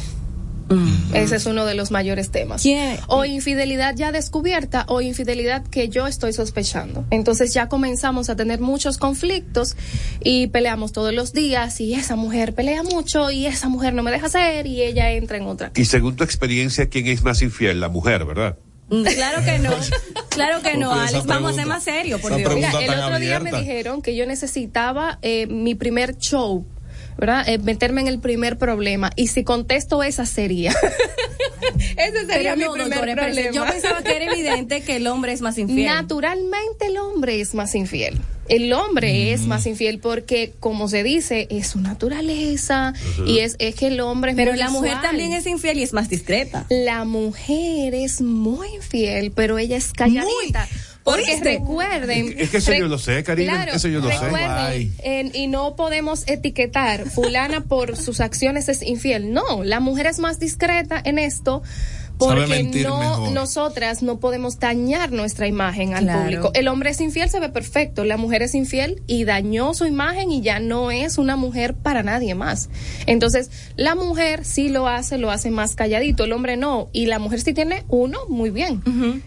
[1.13, 2.63] Ese es uno de los mayores temas.
[2.63, 2.99] ¿Quién?
[3.07, 7.05] O infidelidad ya descubierta o infidelidad que yo estoy sospechando.
[7.11, 9.77] Entonces ya comenzamos a tener muchos conflictos
[10.23, 14.11] y peleamos todos los días y esa mujer pelea mucho y esa mujer no me
[14.11, 15.71] deja hacer y ella entra en otra.
[15.75, 17.81] y según tu experiencia, ¿quién es más infiel?
[17.81, 18.57] La mujer, ¿verdad?
[18.91, 19.71] Mm, Claro que no,
[20.29, 22.51] claro que no, Alex, vamos a ser más serios, por esa Dios.
[22.51, 26.67] pregunta- Mira, el otro día me dijeron que yo necesitaba eh, mi primer show.
[27.17, 27.49] ¿Verdad?
[27.49, 29.11] Eh, meterme en el primer problema.
[29.17, 30.75] Y si contesto esa sería.
[31.97, 33.51] Ese sería Pero mi no, primer doctora, problema.
[33.53, 35.87] yo pensaba que era evidente que el hombre es más infiel.
[35.87, 38.21] Naturalmente el hombre es más infiel.
[38.49, 42.93] El hombre es más infiel porque, como se dice, es su naturaleza
[43.27, 45.83] y es, es que el hombre es Pero muy la mujer también es infiel y
[45.83, 46.67] es más discreta.
[46.69, 50.69] La mujer es muy infiel, pero ella es calladita.
[51.05, 51.59] Porque ¿Oíste?
[51.59, 52.35] recuerden.
[52.39, 54.19] Es que eso yo lo sé, Karina, Claro, eso yo lo sé.
[54.19, 59.31] recuerden, y no podemos etiquetar fulana por sus acciones es infiel.
[59.33, 61.63] No, la mujer es más discreta en esto.
[62.19, 63.31] Porque no, mejor.
[63.33, 66.23] nosotras no podemos dañar nuestra imagen al Claro.
[66.23, 66.51] público.
[66.55, 68.05] El hombre es infiel, se ve perfecto.
[68.05, 72.03] La mujer es infiel y dañó su imagen y ya no es una mujer para
[72.03, 72.71] nadie más.
[73.07, 76.25] Entonces, la mujer sí lo hace, lo hace más calladito.
[76.25, 76.89] El hombre no.
[76.93, 78.83] Y la mujer sí tiene uno, muy bien.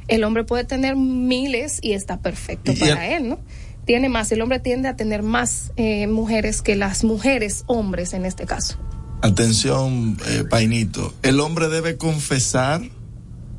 [0.08, 3.40] El hombre puede tener miles y está perfecto Y para él, ¿no?
[3.86, 4.32] Tiene más.
[4.32, 8.78] El hombre tiende a tener más eh, mujeres que las mujeres, hombres en este caso.
[9.22, 11.14] Atención, eh, Painito.
[11.24, 12.82] El hombre debe confesar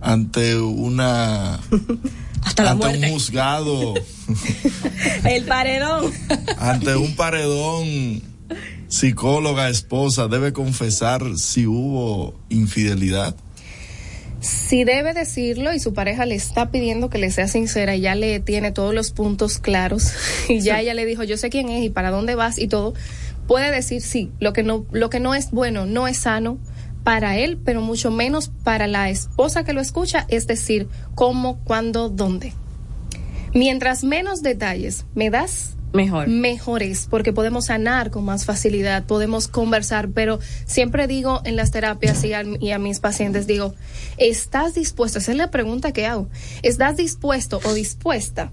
[0.01, 1.61] ante una
[2.45, 3.95] Hasta la ante un juzgado,
[5.25, 6.13] El paredón.
[6.59, 8.23] ante un paredón,
[8.89, 13.35] psicóloga, esposa, debe confesar si hubo infidelidad.
[14.41, 18.15] Si debe decirlo y su pareja le está pidiendo que le sea sincera y ya
[18.15, 20.13] le tiene todos los puntos claros
[20.49, 22.95] y ya ella le dijo yo sé quién es y para dónde vas y todo,
[23.49, 26.59] puede decir sí, lo que no, lo que no es bueno, no es sano
[27.03, 32.11] para él, pero mucho menos para la esposa que lo escucha, es decir, cómo, cuándo,
[32.11, 32.53] dónde.
[33.55, 36.29] Mientras menos detalles me das, Mejor.
[36.29, 42.23] mejores porque podemos sanar con más facilidad, podemos conversar, pero siempre digo en las terapias
[42.25, 43.75] y a, y a mis pacientes, digo,
[44.19, 45.19] ¿estás dispuesto?
[45.19, 46.29] Esa es la pregunta que hago.
[46.63, 48.53] ¿Estás dispuesto o dispuesta?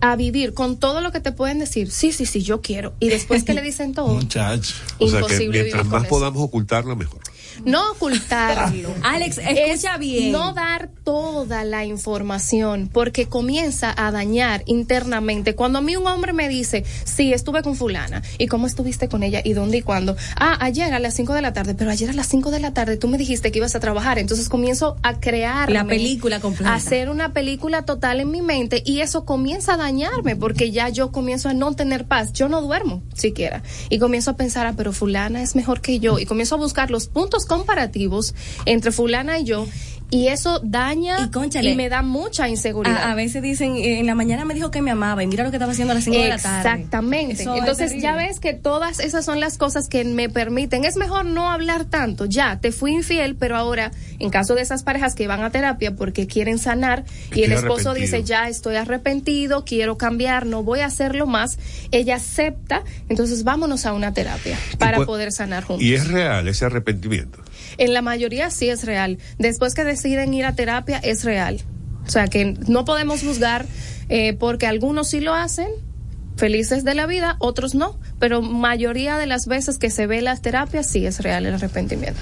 [0.00, 2.94] A vivir con todo lo que te pueden decir, sí, sí, sí, yo quiero.
[3.00, 4.74] Y después que le dicen todo, Muchacho.
[4.98, 7.20] O sea que mientras más podamos ocultarlo, mejor.
[7.64, 8.94] No ocultarlo.
[9.02, 10.32] Alex, escucha bien.
[10.32, 15.54] No dar toda la información porque comienza a dañar internamente.
[15.54, 19.22] Cuando a mí un hombre me dice, sí, estuve con fulana, ¿y cómo estuviste con
[19.22, 19.40] ella?
[19.44, 20.16] ¿Y dónde y cuándo?
[20.36, 22.72] Ah, ayer a las 5 de la tarde, pero ayer a las 5 de la
[22.72, 24.18] tarde tú me dijiste que ibas a trabajar.
[24.18, 26.72] Entonces comienzo a crear La película completa.
[26.72, 30.88] A hacer una película total en mi mente y eso comienza a dañarme porque ya
[30.88, 32.32] yo comienzo a no tener paz.
[32.32, 33.62] Yo no duermo siquiera.
[33.88, 36.18] Y comienzo a pensar, ah, pero fulana es mejor que yo.
[36.18, 38.32] Y comienzo a buscar los puntos comparativos
[38.64, 39.66] entre fulana y yo.
[40.10, 42.96] Y eso daña y, cónchale, me da mucha inseguridad.
[42.96, 45.44] A, a veces dicen, eh, en la mañana me dijo que me amaba y mira
[45.44, 46.58] lo que estaba haciendo a las 5 de la tarde.
[46.58, 47.42] Exactamente.
[47.42, 50.84] Eso Entonces ya ves que todas esas son las cosas que me permiten.
[50.84, 52.24] Es mejor no hablar tanto.
[52.24, 55.94] Ya, te fui infiel, pero ahora, en caso de esas parejas que van a terapia
[55.94, 57.04] porque quieren sanar
[57.34, 58.18] y el esposo arrepentido.
[58.18, 61.58] dice, ya estoy arrepentido, quiero cambiar, no voy a hacerlo más,
[61.92, 65.84] ella acepta, entonces vámonos a una terapia para pues- poder sanar juntos.
[65.84, 67.38] Y es real ese arrepentimiento.
[67.80, 69.18] En la mayoría sí es real.
[69.38, 71.62] Después que deciden ir a terapia es real.
[72.06, 73.64] O sea que no podemos juzgar
[74.10, 75.68] eh, porque algunos sí lo hacen,
[76.36, 77.98] felices de la vida, otros no.
[78.18, 82.20] Pero mayoría de las veces que se ve las terapias sí es real el arrepentimiento.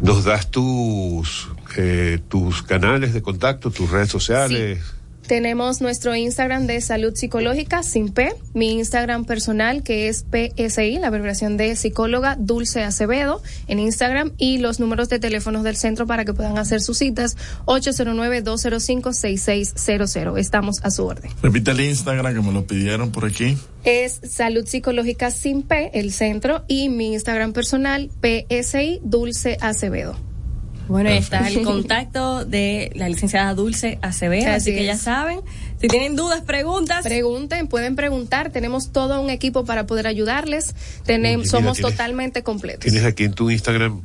[0.00, 4.78] Nos das tus, eh, tus canales de contacto, tus redes sociales.
[5.26, 11.06] Tenemos nuestro Instagram de salud psicológica sin P, mi Instagram personal que es PSI, la
[11.06, 16.26] abreviación de psicóloga Dulce Acevedo en Instagram y los números de teléfonos del centro para
[16.26, 20.38] que puedan hacer sus citas 809-205-6600.
[20.38, 21.30] Estamos a su orden.
[21.42, 23.56] Repite el Instagram que me lo pidieron por aquí.
[23.84, 30.33] Es salud psicológica sin P, el centro, y mi Instagram personal PSI Dulce Acevedo.
[30.88, 35.40] Bueno, ahí está el contacto de la licenciada Dulce Acevedo, así, Así que ya saben.
[35.80, 37.02] Si tienen dudas, preguntas.
[37.02, 38.50] Pregunten, pueden preguntar.
[38.50, 40.74] Tenemos todo un equipo para poder ayudarles.
[41.06, 42.80] Tenem- Uy, mira, somos tienes- totalmente completos.
[42.84, 44.02] Tienes aquí en tu Instagram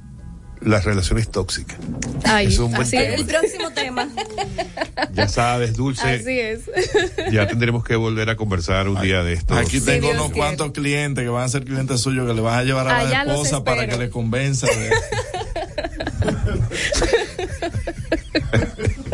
[0.61, 1.77] las relaciones tóxicas.
[2.25, 3.13] Ay, es un buen así tema.
[3.13, 3.19] es.
[3.21, 4.09] El próximo tema.
[5.13, 6.61] Ya sabes, Dulce, Así es.
[7.31, 9.53] ya tendremos que volver a conversar un día de esto.
[9.55, 10.37] Aquí tengo unos quiere.
[10.39, 13.23] cuantos clientes que van a ser clientes suyos que le van a llevar a Allá
[13.23, 14.89] la esposa para que le convenza de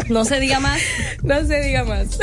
[0.09, 0.81] No se diga más.
[1.23, 2.17] No se diga más.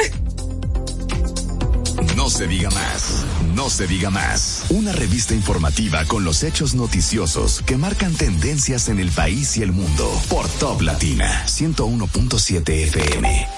[2.23, 3.27] No se diga más.
[3.57, 4.67] No se diga más.
[4.69, 9.73] Una revista informativa con los hechos noticiosos que marcan tendencias en el país y el
[9.73, 10.09] mundo.
[10.29, 13.49] Por Top Latina 101.7 FM.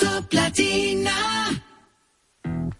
[0.00, 1.12] Top Latina.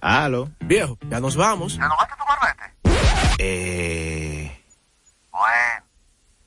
[0.01, 1.75] Aló, viejo, ya nos vamos.
[1.77, 3.37] ¿Renovaste tu marbete?
[3.37, 4.65] Eh,
[5.31, 5.90] Bueno.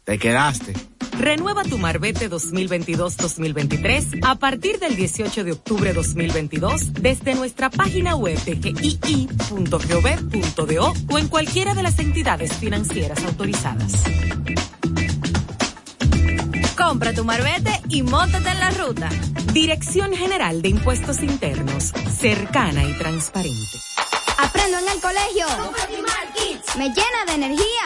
[0.04, 0.74] Te quedaste.
[1.20, 8.40] Renueva tu Marbete 2022-2023 a partir del 18 de octubre 2022 desde nuestra página web
[8.44, 9.74] de gii.gov.do
[11.10, 14.04] o en cualquiera de las entidades financieras autorizadas.
[16.76, 19.10] Compra tu marbete y montate en la ruta.
[19.54, 23.93] Dirección General de Impuestos Internos, cercana y transparente.
[24.38, 25.48] Aprendo en el colegio.
[26.78, 27.86] Me llena de energía.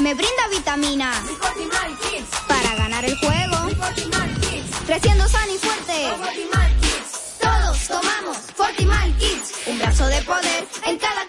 [0.00, 1.12] Me brinda vitamina.
[2.46, 3.56] Para ganar el juego.
[4.86, 6.08] Creciendo sano y fuerte.
[7.40, 9.52] Todos tomamos Fortimal Kids.
[9.66, 11.27] Un brazo de poder en cada.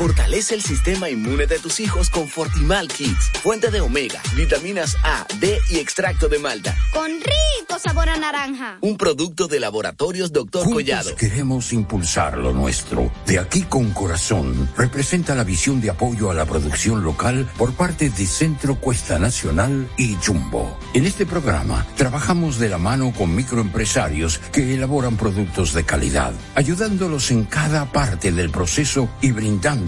[0.00, 5.26] Fortalece el sistema inmune de tus hijos con Fortimal Kids, fuente de omega, vitaminas A,
[5.38, 6.74] D y extracto de malta.
[6.94, 8.78] Con rico sabor a naranja.
[8.80, 10.64] Un producto de laboratorios Dr.
[10.64, 11.14] Juntos Collado.
[11.16, 13.12] queremos impulsar lo nuestro.
[13.26, 18.08] De aquí con corazón representa la visión de apoyo a la producción local por parte
[18.08, 20.78] de Centro Cuesta Nacional y Jumbo.
[20.94, 27.30] En este programa trabajamos de la mano con microempresarios que elaboran productos de calidad, ayudándolos
[27.30, 29.32] en cada parte del proceso y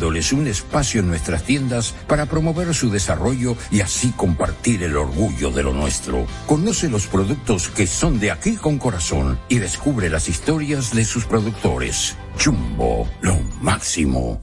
[0.03, 5.63] un espacio en nuestras tiendas para promover su desarrollo y así compartir el orgullo de
[5.63, 6.27] lo nuestro.
[6.47, 11.25] Conoce los productos que son de aquí con corazón y descubre las historias de sus
[11.25, 12.17] productores.
[12.43, 14.43] Jumbo, lo máximo.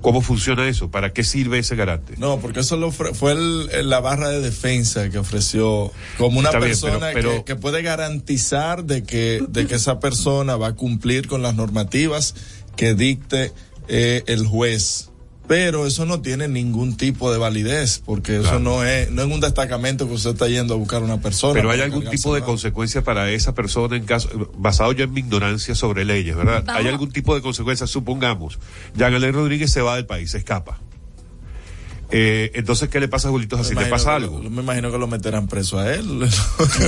[0.00, 0.90] ¿cómo funciona eso?
[0.90, 2.14] ¿Para qué sirve ese garante?
[2.16, 6.62] No, porque eso lo fue el- la barra de defensa que ofreció como una bien,
[6.62, 10.72] persona pero- pero- que, que puede garantizar de que, de que esa persona va a
[10.74, 12.34] cumplir con las normativas
[12.76, 13.52] que dicte
[13.88, 15.09] eh, el juez.
[15.50, 19.40] Pero eso no tiene ningún tipo de validez, porque eso no es, no es un
[19.40, 21.54] destacamento que usted está yendo a buscar a una persona.
[21.54, 25.18] Pero hay algún tipo de consecuencia para esa persona en caso, basado ya en mi
[25.22, 26.62] ignorancia sobre leyes, ¿verdad?
[26.64, 26.80] Vamos.
[26.80, 27.88] ¿Hay algún tipo de consecuencia?
[27.88, 28.60] Supongamos,
[28.94, 30.78] Jean Alain Rodríguez se va del país, se escapa.
[32.12, 33.56] Eh, entonces, ¿qué le pasa a Julito?
[33.58, 34.40] Me ¿Le pasa algo?
[34.40, 36.06] lo- me imagino que lo meterán preso a él.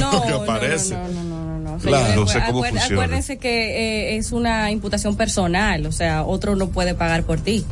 [0.00, 0.94] No, que aparece.
[0.94, 1.78] no, no, no, no, no.
[1.78, 2.14] Claro.
[2.20, 2.84] No sé cómo funciona.
[3.02, 7.64] Acuérdense que eh, es una imputación personal, o sea, otro no puede pagar por ti.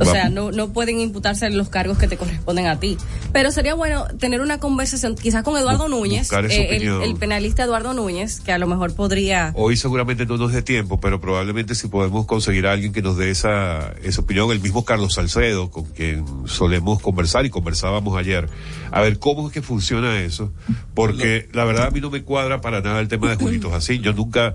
[0.00, 2.96] O Va- sea, no, no pueden imputarse los cargos que te corresponden a ti.
[3.32, 7.92] Pero sería bueno tener una conversación quizás con Eduardo Bu- Núñez, eh, el, penalista Eduardo
[7.92, 9.52] Núñez, que a lo mejor podría...
[9.54, 13.16] Hoy seguramente no nos dé tiempo, pero probablemente si podemos conseguir a alguien que nos
[13.16, 18.48] dé esa, esa opinión, el mismo Carlos Salcedo, con quien solemos conversar y conversábamos ayer,
[18.90, 20.50] a ver cómo es que funciona eso,
[20.94, 24.02] porque la verdad a mí no me cuadra para nada el tema de Julito Jacín,
[24.02, 24.54] yo nunca,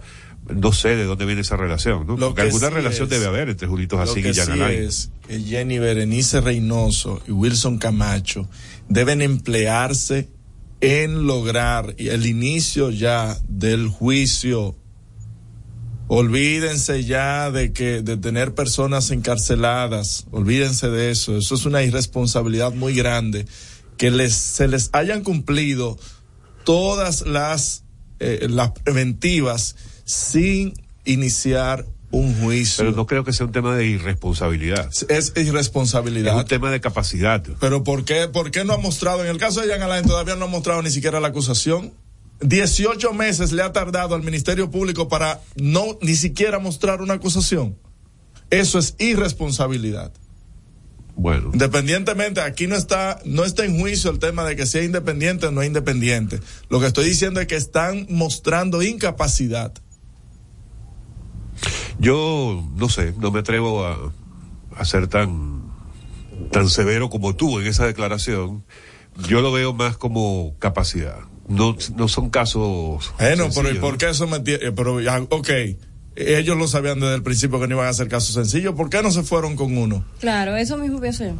[0.54, 2.18] no sé de dónde viene esa relación, ¿no?
[2.18, 4.40] Lo Porque alguna sí relación es- debe haber entre Julito Lo Jacín que y sí
[4.42, 4.84] Alain.
[4.84, 8.48] es que Jenny Berenice Reynoso y Wilson Camacho
[8.90, 10.30] deben emplearse
[10.82, 14.76] en lograr el inicio ya del juicio.
[16.08, 21.36] Olvídense ya de que de tener personas encarceladas, olvídense de eso.
[21.38, 23.48] Eso es una irresponsabilidad muy grande
[23.98, 25.98] que les se les hayan cumplido
[26.64, 27.84] todas las
[28.20, 29.76] eh, las preventivas
[30.06, 30.74] sin
[31.04, 32.86] iniciar un juicio.
[32.86, 34.90] Pero no creo que sea un tema de irresponsabilidad.
[35.10, 36.36] Es irresponsabilidad.
[36.36, 37.44] Es un tema de capacidad.
[37.60, 39.24] Pero ¿por qué, ¿por qué no ha mostrado?
[39.24, 41.94] En el caso de Jean Alain todavía no ha mostrado ni siquiera la acusación.
[42.42, 47.78] 18 meses le ha tardado al Ministerio Público para no ni siquiera mostrar una acusación.
[48.50, 50.14] Eso es irresponsabilidad.
[51.16, 51.52] Bueno.
[51.54, 55.52] Independientemente, aquí no está, no está en juicio el tema de que sea independiente o
[55.52, 56.40] no independiente.
[56.70, 59.74] Lo que estoy diciendo es que están mostrando incapacidad.
[62.00, 64.12] Yo no sé, no me atrevo a,
[64.76, 65.64] a ser tan,
[66.52, 68.64] tan severo como tú en esa declaración.
[69.28, 71.20] Yo lo veo más como capacidad.
[71.48, 73.14] No, no son casos.
[73.20, 74.98] Bueno, pero ¿y sencillos, por qué eso me eh, Pero
[75.30, 75.50] ok,
[76.16, 78.76] ellos lo sabían desde el principio que no iban a hacer caso sencillo.
[78.76, 80.04] ¿Por qué no se fueron con uno?
[80.20, 81.34] Claro, eso mismo pienso yo.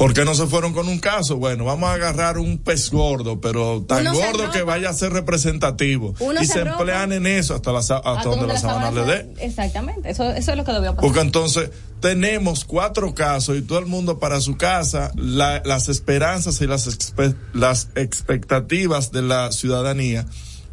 [0.00, 1.36] ¿Por qué no se fueron con un caso?
[1.36, 5.12] Bueno, vamos a agarrar un pez gordo, pero tan Uno gordo que vaya a ser
[5.12, 6.14] representativo.
[6.20, 9.34] Uno y se emplean en eso hasta, la, hasta donde la sábana le dé.
[9.40, 11.02] Exactamente, eso, eso es lo que debió pasar.
[11.04, 11.70] Porque entonces
[12.00, 16.88] tenemos cuatro casos y todo el mundo para su casa, la- las esperanzas y las,
[16.88, 20.24] expe- las expectativas de la ciudadanía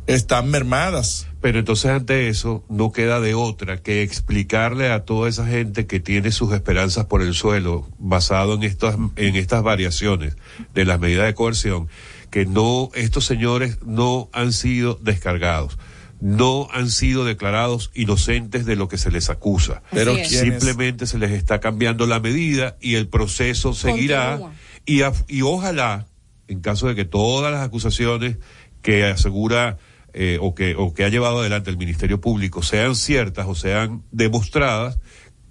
[0.08, 1.28] están mermadas.
[1.42, 6.00] Pero entonces ante eso no queda de otra que explicarle a toda esa gente que
[6.00, 10.36] tiene sus esperanzas por el suelo basado en estas en estas variaciones
[10.74, 11.88] de las medidas de coerción
[12.32, 15.78] que no estos señores no han sido descargados.
[16.20, 19.84] no han sido declarados inocentes de lo que se les acusa.
[19.92, 24.40] Pero simplemente se les está cambiando la medida y el proceso seguirá
[24.88, 26.08] y, a- y ojalá,
[26.48, 28.38] en caso de que todas las acusaciones
[28.82, 29.78] que asegura
[30.20, 34.02] eh, o, que, o que ha llevado adelante el Ministerio Público sean ciertas o sean
[34.12, 34.98] demostradas,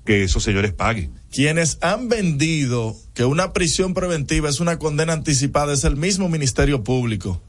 [0.04, 1.12] que esos señores paguen.
[1.30, 6.82] Quienes han vendido que una prisión preventiva es una condena anticipada es el mismo Ministerio
[6.82, 7.40] Público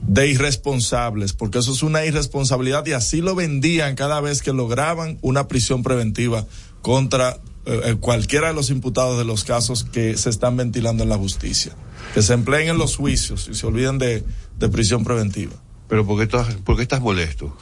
[0.00, 5.18] de irresponsables, porque eso es una irresponsabilidad y así lo vendían cada vez que lograban
[5.22, 6.46] una prisión preventiva
[6.80, 11.10] contra eh, eh, cualquiera de los imputados de los casos que se están ventilando en
[11.10, 11.76] la justicia.
[12.12, 14.24] Que se empleen en los juicios y se olviden de,
[14.58, 15.52] de prisión preventiva.
[15.92, 17.54] Pero ¿por qué estás, por qué estás molesto?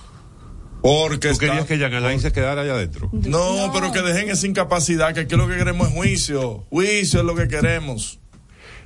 [0.82, 3.10] Porque ¿Tú está- querías que Jean Alain se quedara allá adentro?
[3.12, 6.64] No, pero que dejen esa incapacidad, que aquí lo que queremos es juicio.
[6.70, 8.20] Juicio es lo que queremos.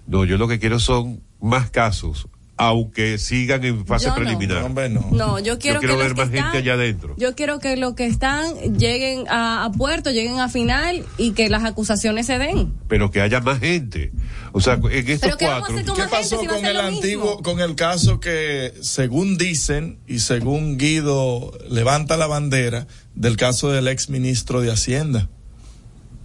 [0.07, 4.17] No, yo lo que quiero son más casos, aunque sigan en fase Yo no.
[4.17, 4.63] preliminar.
[4.63, 5.09] Hombre, no.
[5.11, 7.15] No, yo quiero, quiero que ver los que más gente están- allá adentro.
[7.19, 11.49] Yo quiero que los que están lleguen a, a puerto, lleguen a final y que
[11.49, 12.73] las acusaciones se den.
[12.89, 14.13] Pero que haya más gente.
[14.53, 15.95] O sea, en estos Pero ¿qué vamos a cuatro.
[15.95, 20.79] ¿Qué gente pasó si con el antiguo, con el caso que, según dicen y según
[20.79, 22.87] Guido levanta la bandera
[23.17, 25.29] del caso del ex ministro de Hacienda?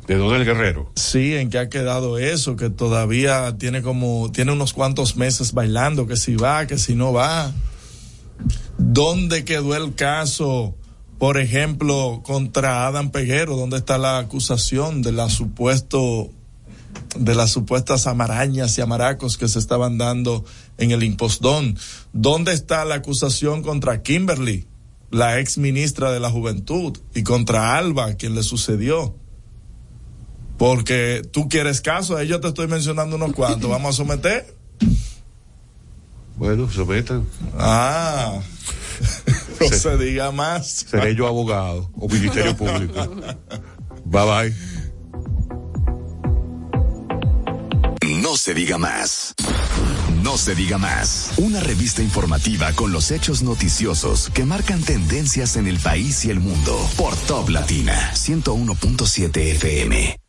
[0.10, 0.92] De Don El Guerrero.
[0.96, 6.08] Sí, en qué ha quedado eso, que todavía tiene como, tiene unos cuantos meses bailando,
[6.08, 7.54] que si va, que si no va.
[8.80, 10.74] ¿Dónde quedó el caso,
[11.20, 13.56] por ejemplo, contra Adam Peguero?
[13.56, 16.32] ¿Dónde está la acusación de la supuesto,
[17.16, 20.44] de las supuestas amarañas y amaracos que se estaban dando
[20.80, 21.78] en el impostón?
[22.14, 24.66] ¿Dónde está la acusación contra Kimberly,
[25.12, 29.14] la ex ministra de la Juventud, y contra Alba, quien le sucedió?
[30.60, 33.70] Porque tú quieres caso, ahí yo te estoy mencionando unos cuantos.
[33.70, 34.54] ¿Vamos a someter?
[36.36, 37.26] Bueno, sometan.
[37.58, 38.40] Ah,
[39.62, 40.86] no se diga más.
[40.90, 42.94] Seré yo abogado o Ministerio Público.
[44.04, 44.54] Bye bye.
[48.22, 49.36] No se diga más.
[50.24, 51.32] No se diga más.
[51.38, 56.42] Una revista informativa con los hechos noticiosos que marcan tendencias en el país y el
[56.42, 56.78] mundo.
[56.98, 60.29] Por Top Latina 101.7 FM.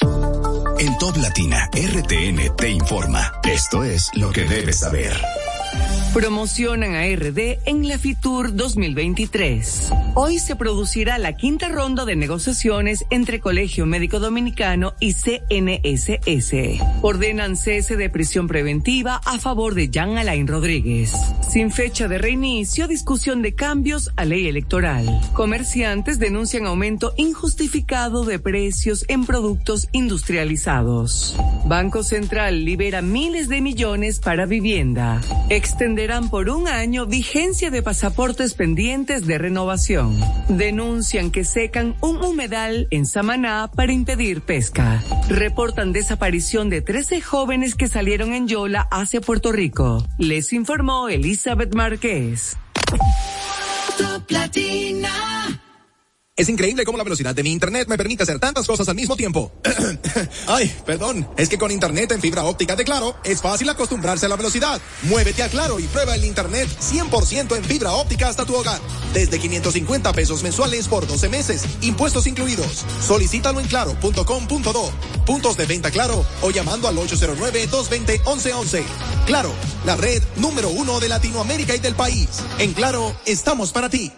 [0.00, 3.32] En Top Latina, RTN te informa.
[3.44, 5.16] Esto es lo que debes saber.
[6.14, 9.92] Promocionan a RD en la FITUR 2023.
[10.14, 16.82] Hoy se producirá la quinta ronda de negociaciones entre Colegio Médico Dominicano y CNSS.
[17.02, 21.12] Ordenan cese de prisión preventiva a favor de Jean Alain Rodríguez.
[21.46, 25.20] Sin fecha de reinicio, discusión de cambios a ley electoral.
[25.34, 31.36] Comerciantes denuncian aumento injustificado de precios en productos industrializados.
[31.66, 35.20] Banco Central libera miles de millones para vivienda.
[35.98, 40.16] Extenderán por un año vigencia de pasaportes pendientes de renovación.
[40.48, 45.02] Denuncian que secan un humedal en Samaná para impedir pesca.
[45.28, 50.06] Reportan desaparición de 13 jóvenes que salieron en Yola hacia Puerto Rico.
[50.18, 52.56] Les informó Elizabeth Márquez.
[56.38, 59.16] Es increíble cómo la velocidad de mi internet me permite hacer tantas cosas al mismo
[59.16, 59.50] tiempo.
[60.46, 61.28] Ay, perdón.
[61.36, 64.80] Es que con internet en fibra óptica de Claro es fácil acostumbrarse a la velocidad.
[65.02, 68.80] Muévete a Claro y prueba el internet 100% en fibra óptica hasta tu hogar.
[69.12, 72.84] Desde 550 pesos mensuales por 12 meses, impuestos incluidos.
[73.04, 74.92] Solicítalo en claro.com.do.
[75.26, 78.84] Puntos de venta Claro o llamando al 809-220-1111.
[79.26, 79.52] Claro,
[79.84, 82.28] la red número uno de Latinoamérica y del país.
[82.60, 84.12] En Claro, estamos para ti.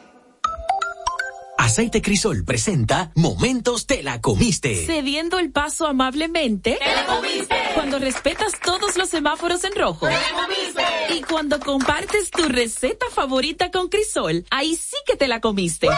[1.61, 4.87] Aceite Crisol presenta Momentos te la comiste.
[4.87, 6.79] Cediendo el paso amablemente.
[6.83, 7.55] ¡Te la comiste!
[7.75, 10.07] Cuando respetas todos los semáforos en rojo.
[10.09, 11.15] ¡Te la comiste!
[11.19, 15.89] Y cuando compartes tu receta favorita con Crisol, ahí sí que te la comiste.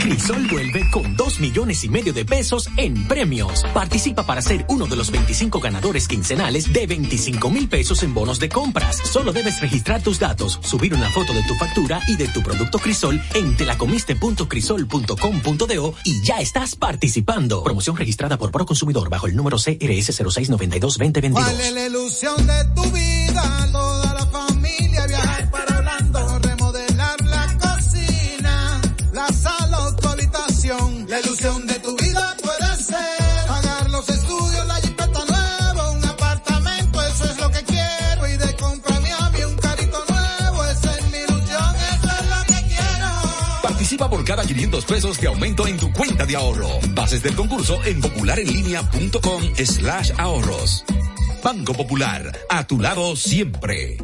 [0.00, 3.64] Crisol vuelve con dos millones y medio de pesos en premios.
[3.74, 8.40] Participa para ser uno de los 25 ganadores quincenales de 25 mil pesos en bonos
[8.40, 8.96] de compras.
[8.96, 12.78] Solo debes registrar tus datos, subir una foto de tu factura y de tu producto
[12.78, 13.56] Crisol en
[15.06, 17.62] telacomiste.crisol.com.do y ya estás participando.
[17.62, 21.32] Promoción registrada por Proconsumidor bajo el número CRS 0692-2022.
[21.32, 23.68] ¿Cuál es la ilusión de tu vida?
[23.72, 28.80] Toda la familia viajar para Orlando, remodelar la cocina,
[29.12, 29.62] la sala.
[31.08, 31.71] La ilusión de
[44.10, 46.68] Por cada 500 pesos de aumento en tu cuenta de ahorro.
[46.94, 50.84] Bases del concurso en popularenlinea.com slash ahorros.
[51.42, 53.96] Banco Popular, a tu lado siempre.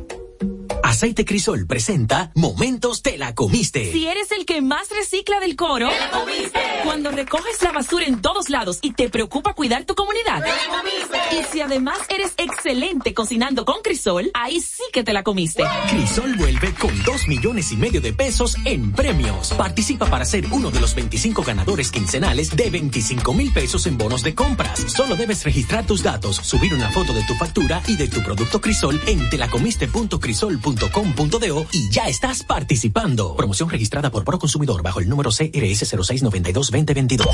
[0.83, 3.93] Aceite Crisol presenta Momentos te la comiste.
[3.93, 6.61] Si eres el que más recicla del coro, ¡Te la comiste!
[6.85, 10.79] cuando recoges la basura en todos lados y te preocupa cuidar tu comunidad, ¡Te la
[10.79, 11.37] comiste!
[11.37, 15.65] y si además eres excelente cocinando con Crisol, ahí sí que te la comiste.
[15.91, 19.53] Crisol vuelve con 2 millones y medio de pesos en premios.
[19.55, 24.23] Participa para ser uno de los 25 ganadores quincenales de 25 mil pesos en bonos
[24.23, 24.85] de compras.
[24.89, 28.61] Solo debes registrar tus datos, subir una foto de tu factura y de tu producto
[28.61, 29.29] Crisol en
[30.75, 33.37] telacomiste.crisol.com.do y ya estás participando.
[33.37, 37.27] Promoción registrada por Proconsumidor bajo el número CRS 0692-2022.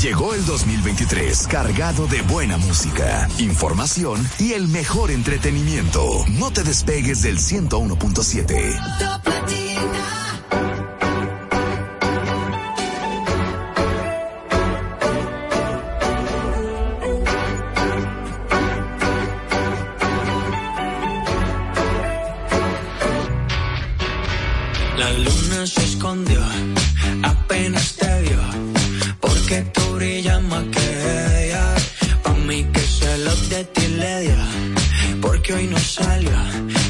[0.00, 6.24] Llegó el 2023 cargado de buena música, información y el mejor entretenimiento.
[6.28, 9.97] No te despegues del 101.7.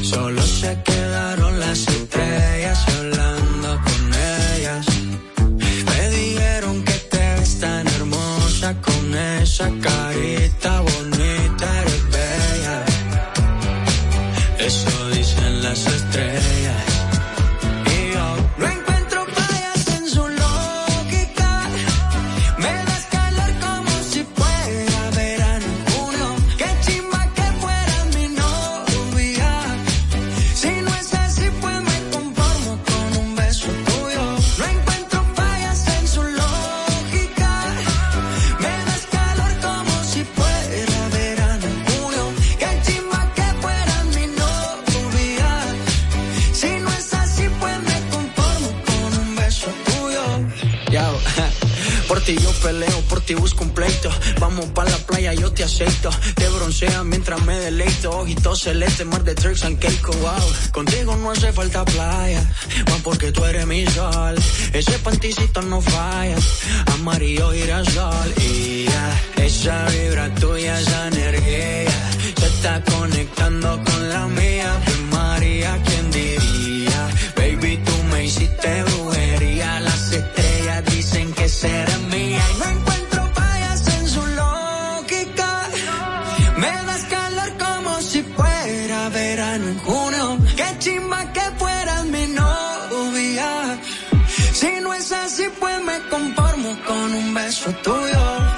[0.09, 4.01] solo se quedaron las estrellas hablando con
[4.55, 4.85] ellas.
[5.87, 9.88] Me dijeron que te ves tan hermosa con esa carita
[53.29, 54.09] ti busco un pleito.
[54.39, 56.09] Vamos pa' la playa, yo te aceito.
[56.33, 58.09] Te broncea mientras me deleito.
[58.09, 60.47] Ojitos celeste, mar de tricks and cake, wow.
[60.71, 62.41] Contigo no hace falta playa,
[62.87, 64.35] más porque tú eres mi sol.
[64.73, 66.37] Ese panticito no falla,
[66.95, 68.33] amarillo girasol.
[68.37, 71.97] Y ya, esa vibra tuya, esa energía,
[72.39, 74.71] se está conectando con la mía.
[75.11, 76.99] María, ¿quién diría?
[77.37, 79.79] Baby, tú me hiciste brujería.
[79.81, 82.08] Las estrellas dicen que serás
[95.39, 98.48] así, pues me conformo con un beso tuyo.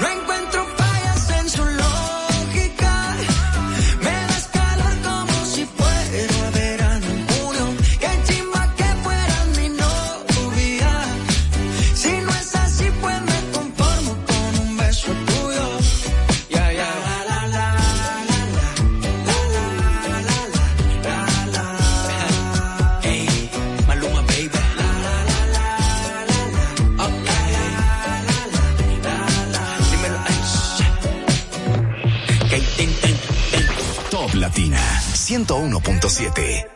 [35.32, 36.68] 101.7.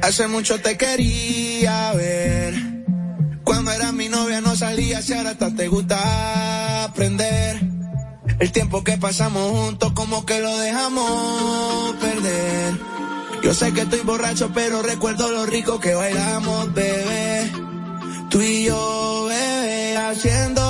[0.00, 2.54] Hace mucho te quería ver.
[3.42, 7.60] Cuando era mi novia no salías y ahora hasta te gusta aprender.
[8.38, 12.74] El tiempo que pasamos juntos como que lo dejamos perder.
[13.42, 17.50] Yo sé que estoy borracho pero recuerdo lo rico que bailamos, bebé.
[18.30, 19.11] Tú y yo,
[20.12, 20.61] haciendo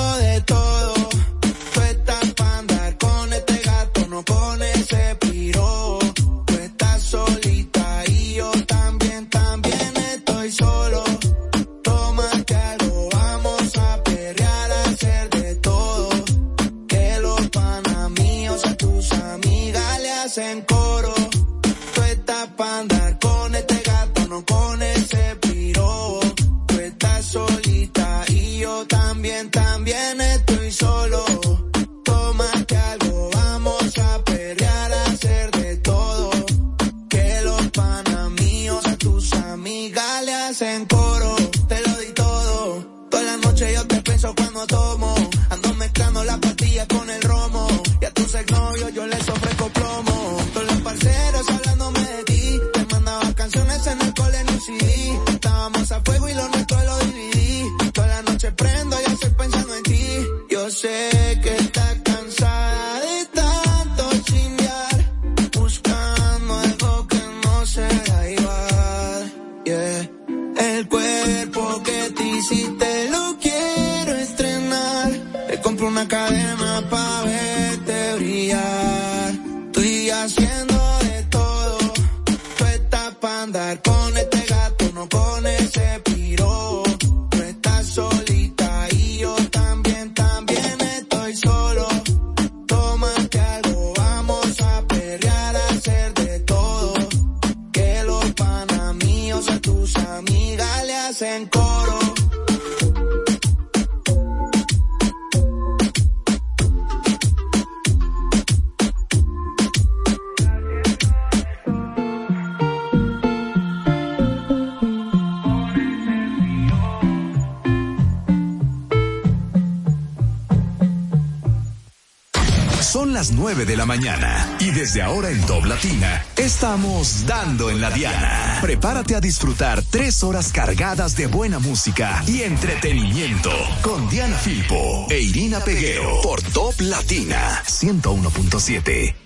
[128.83, 133.49] Prepárate a disfrutar tres horas cargadas de buena música y entretenimiento
[133.81, 139.22] con Diana Filpo e Irina Peguero por Top Latina 101.7.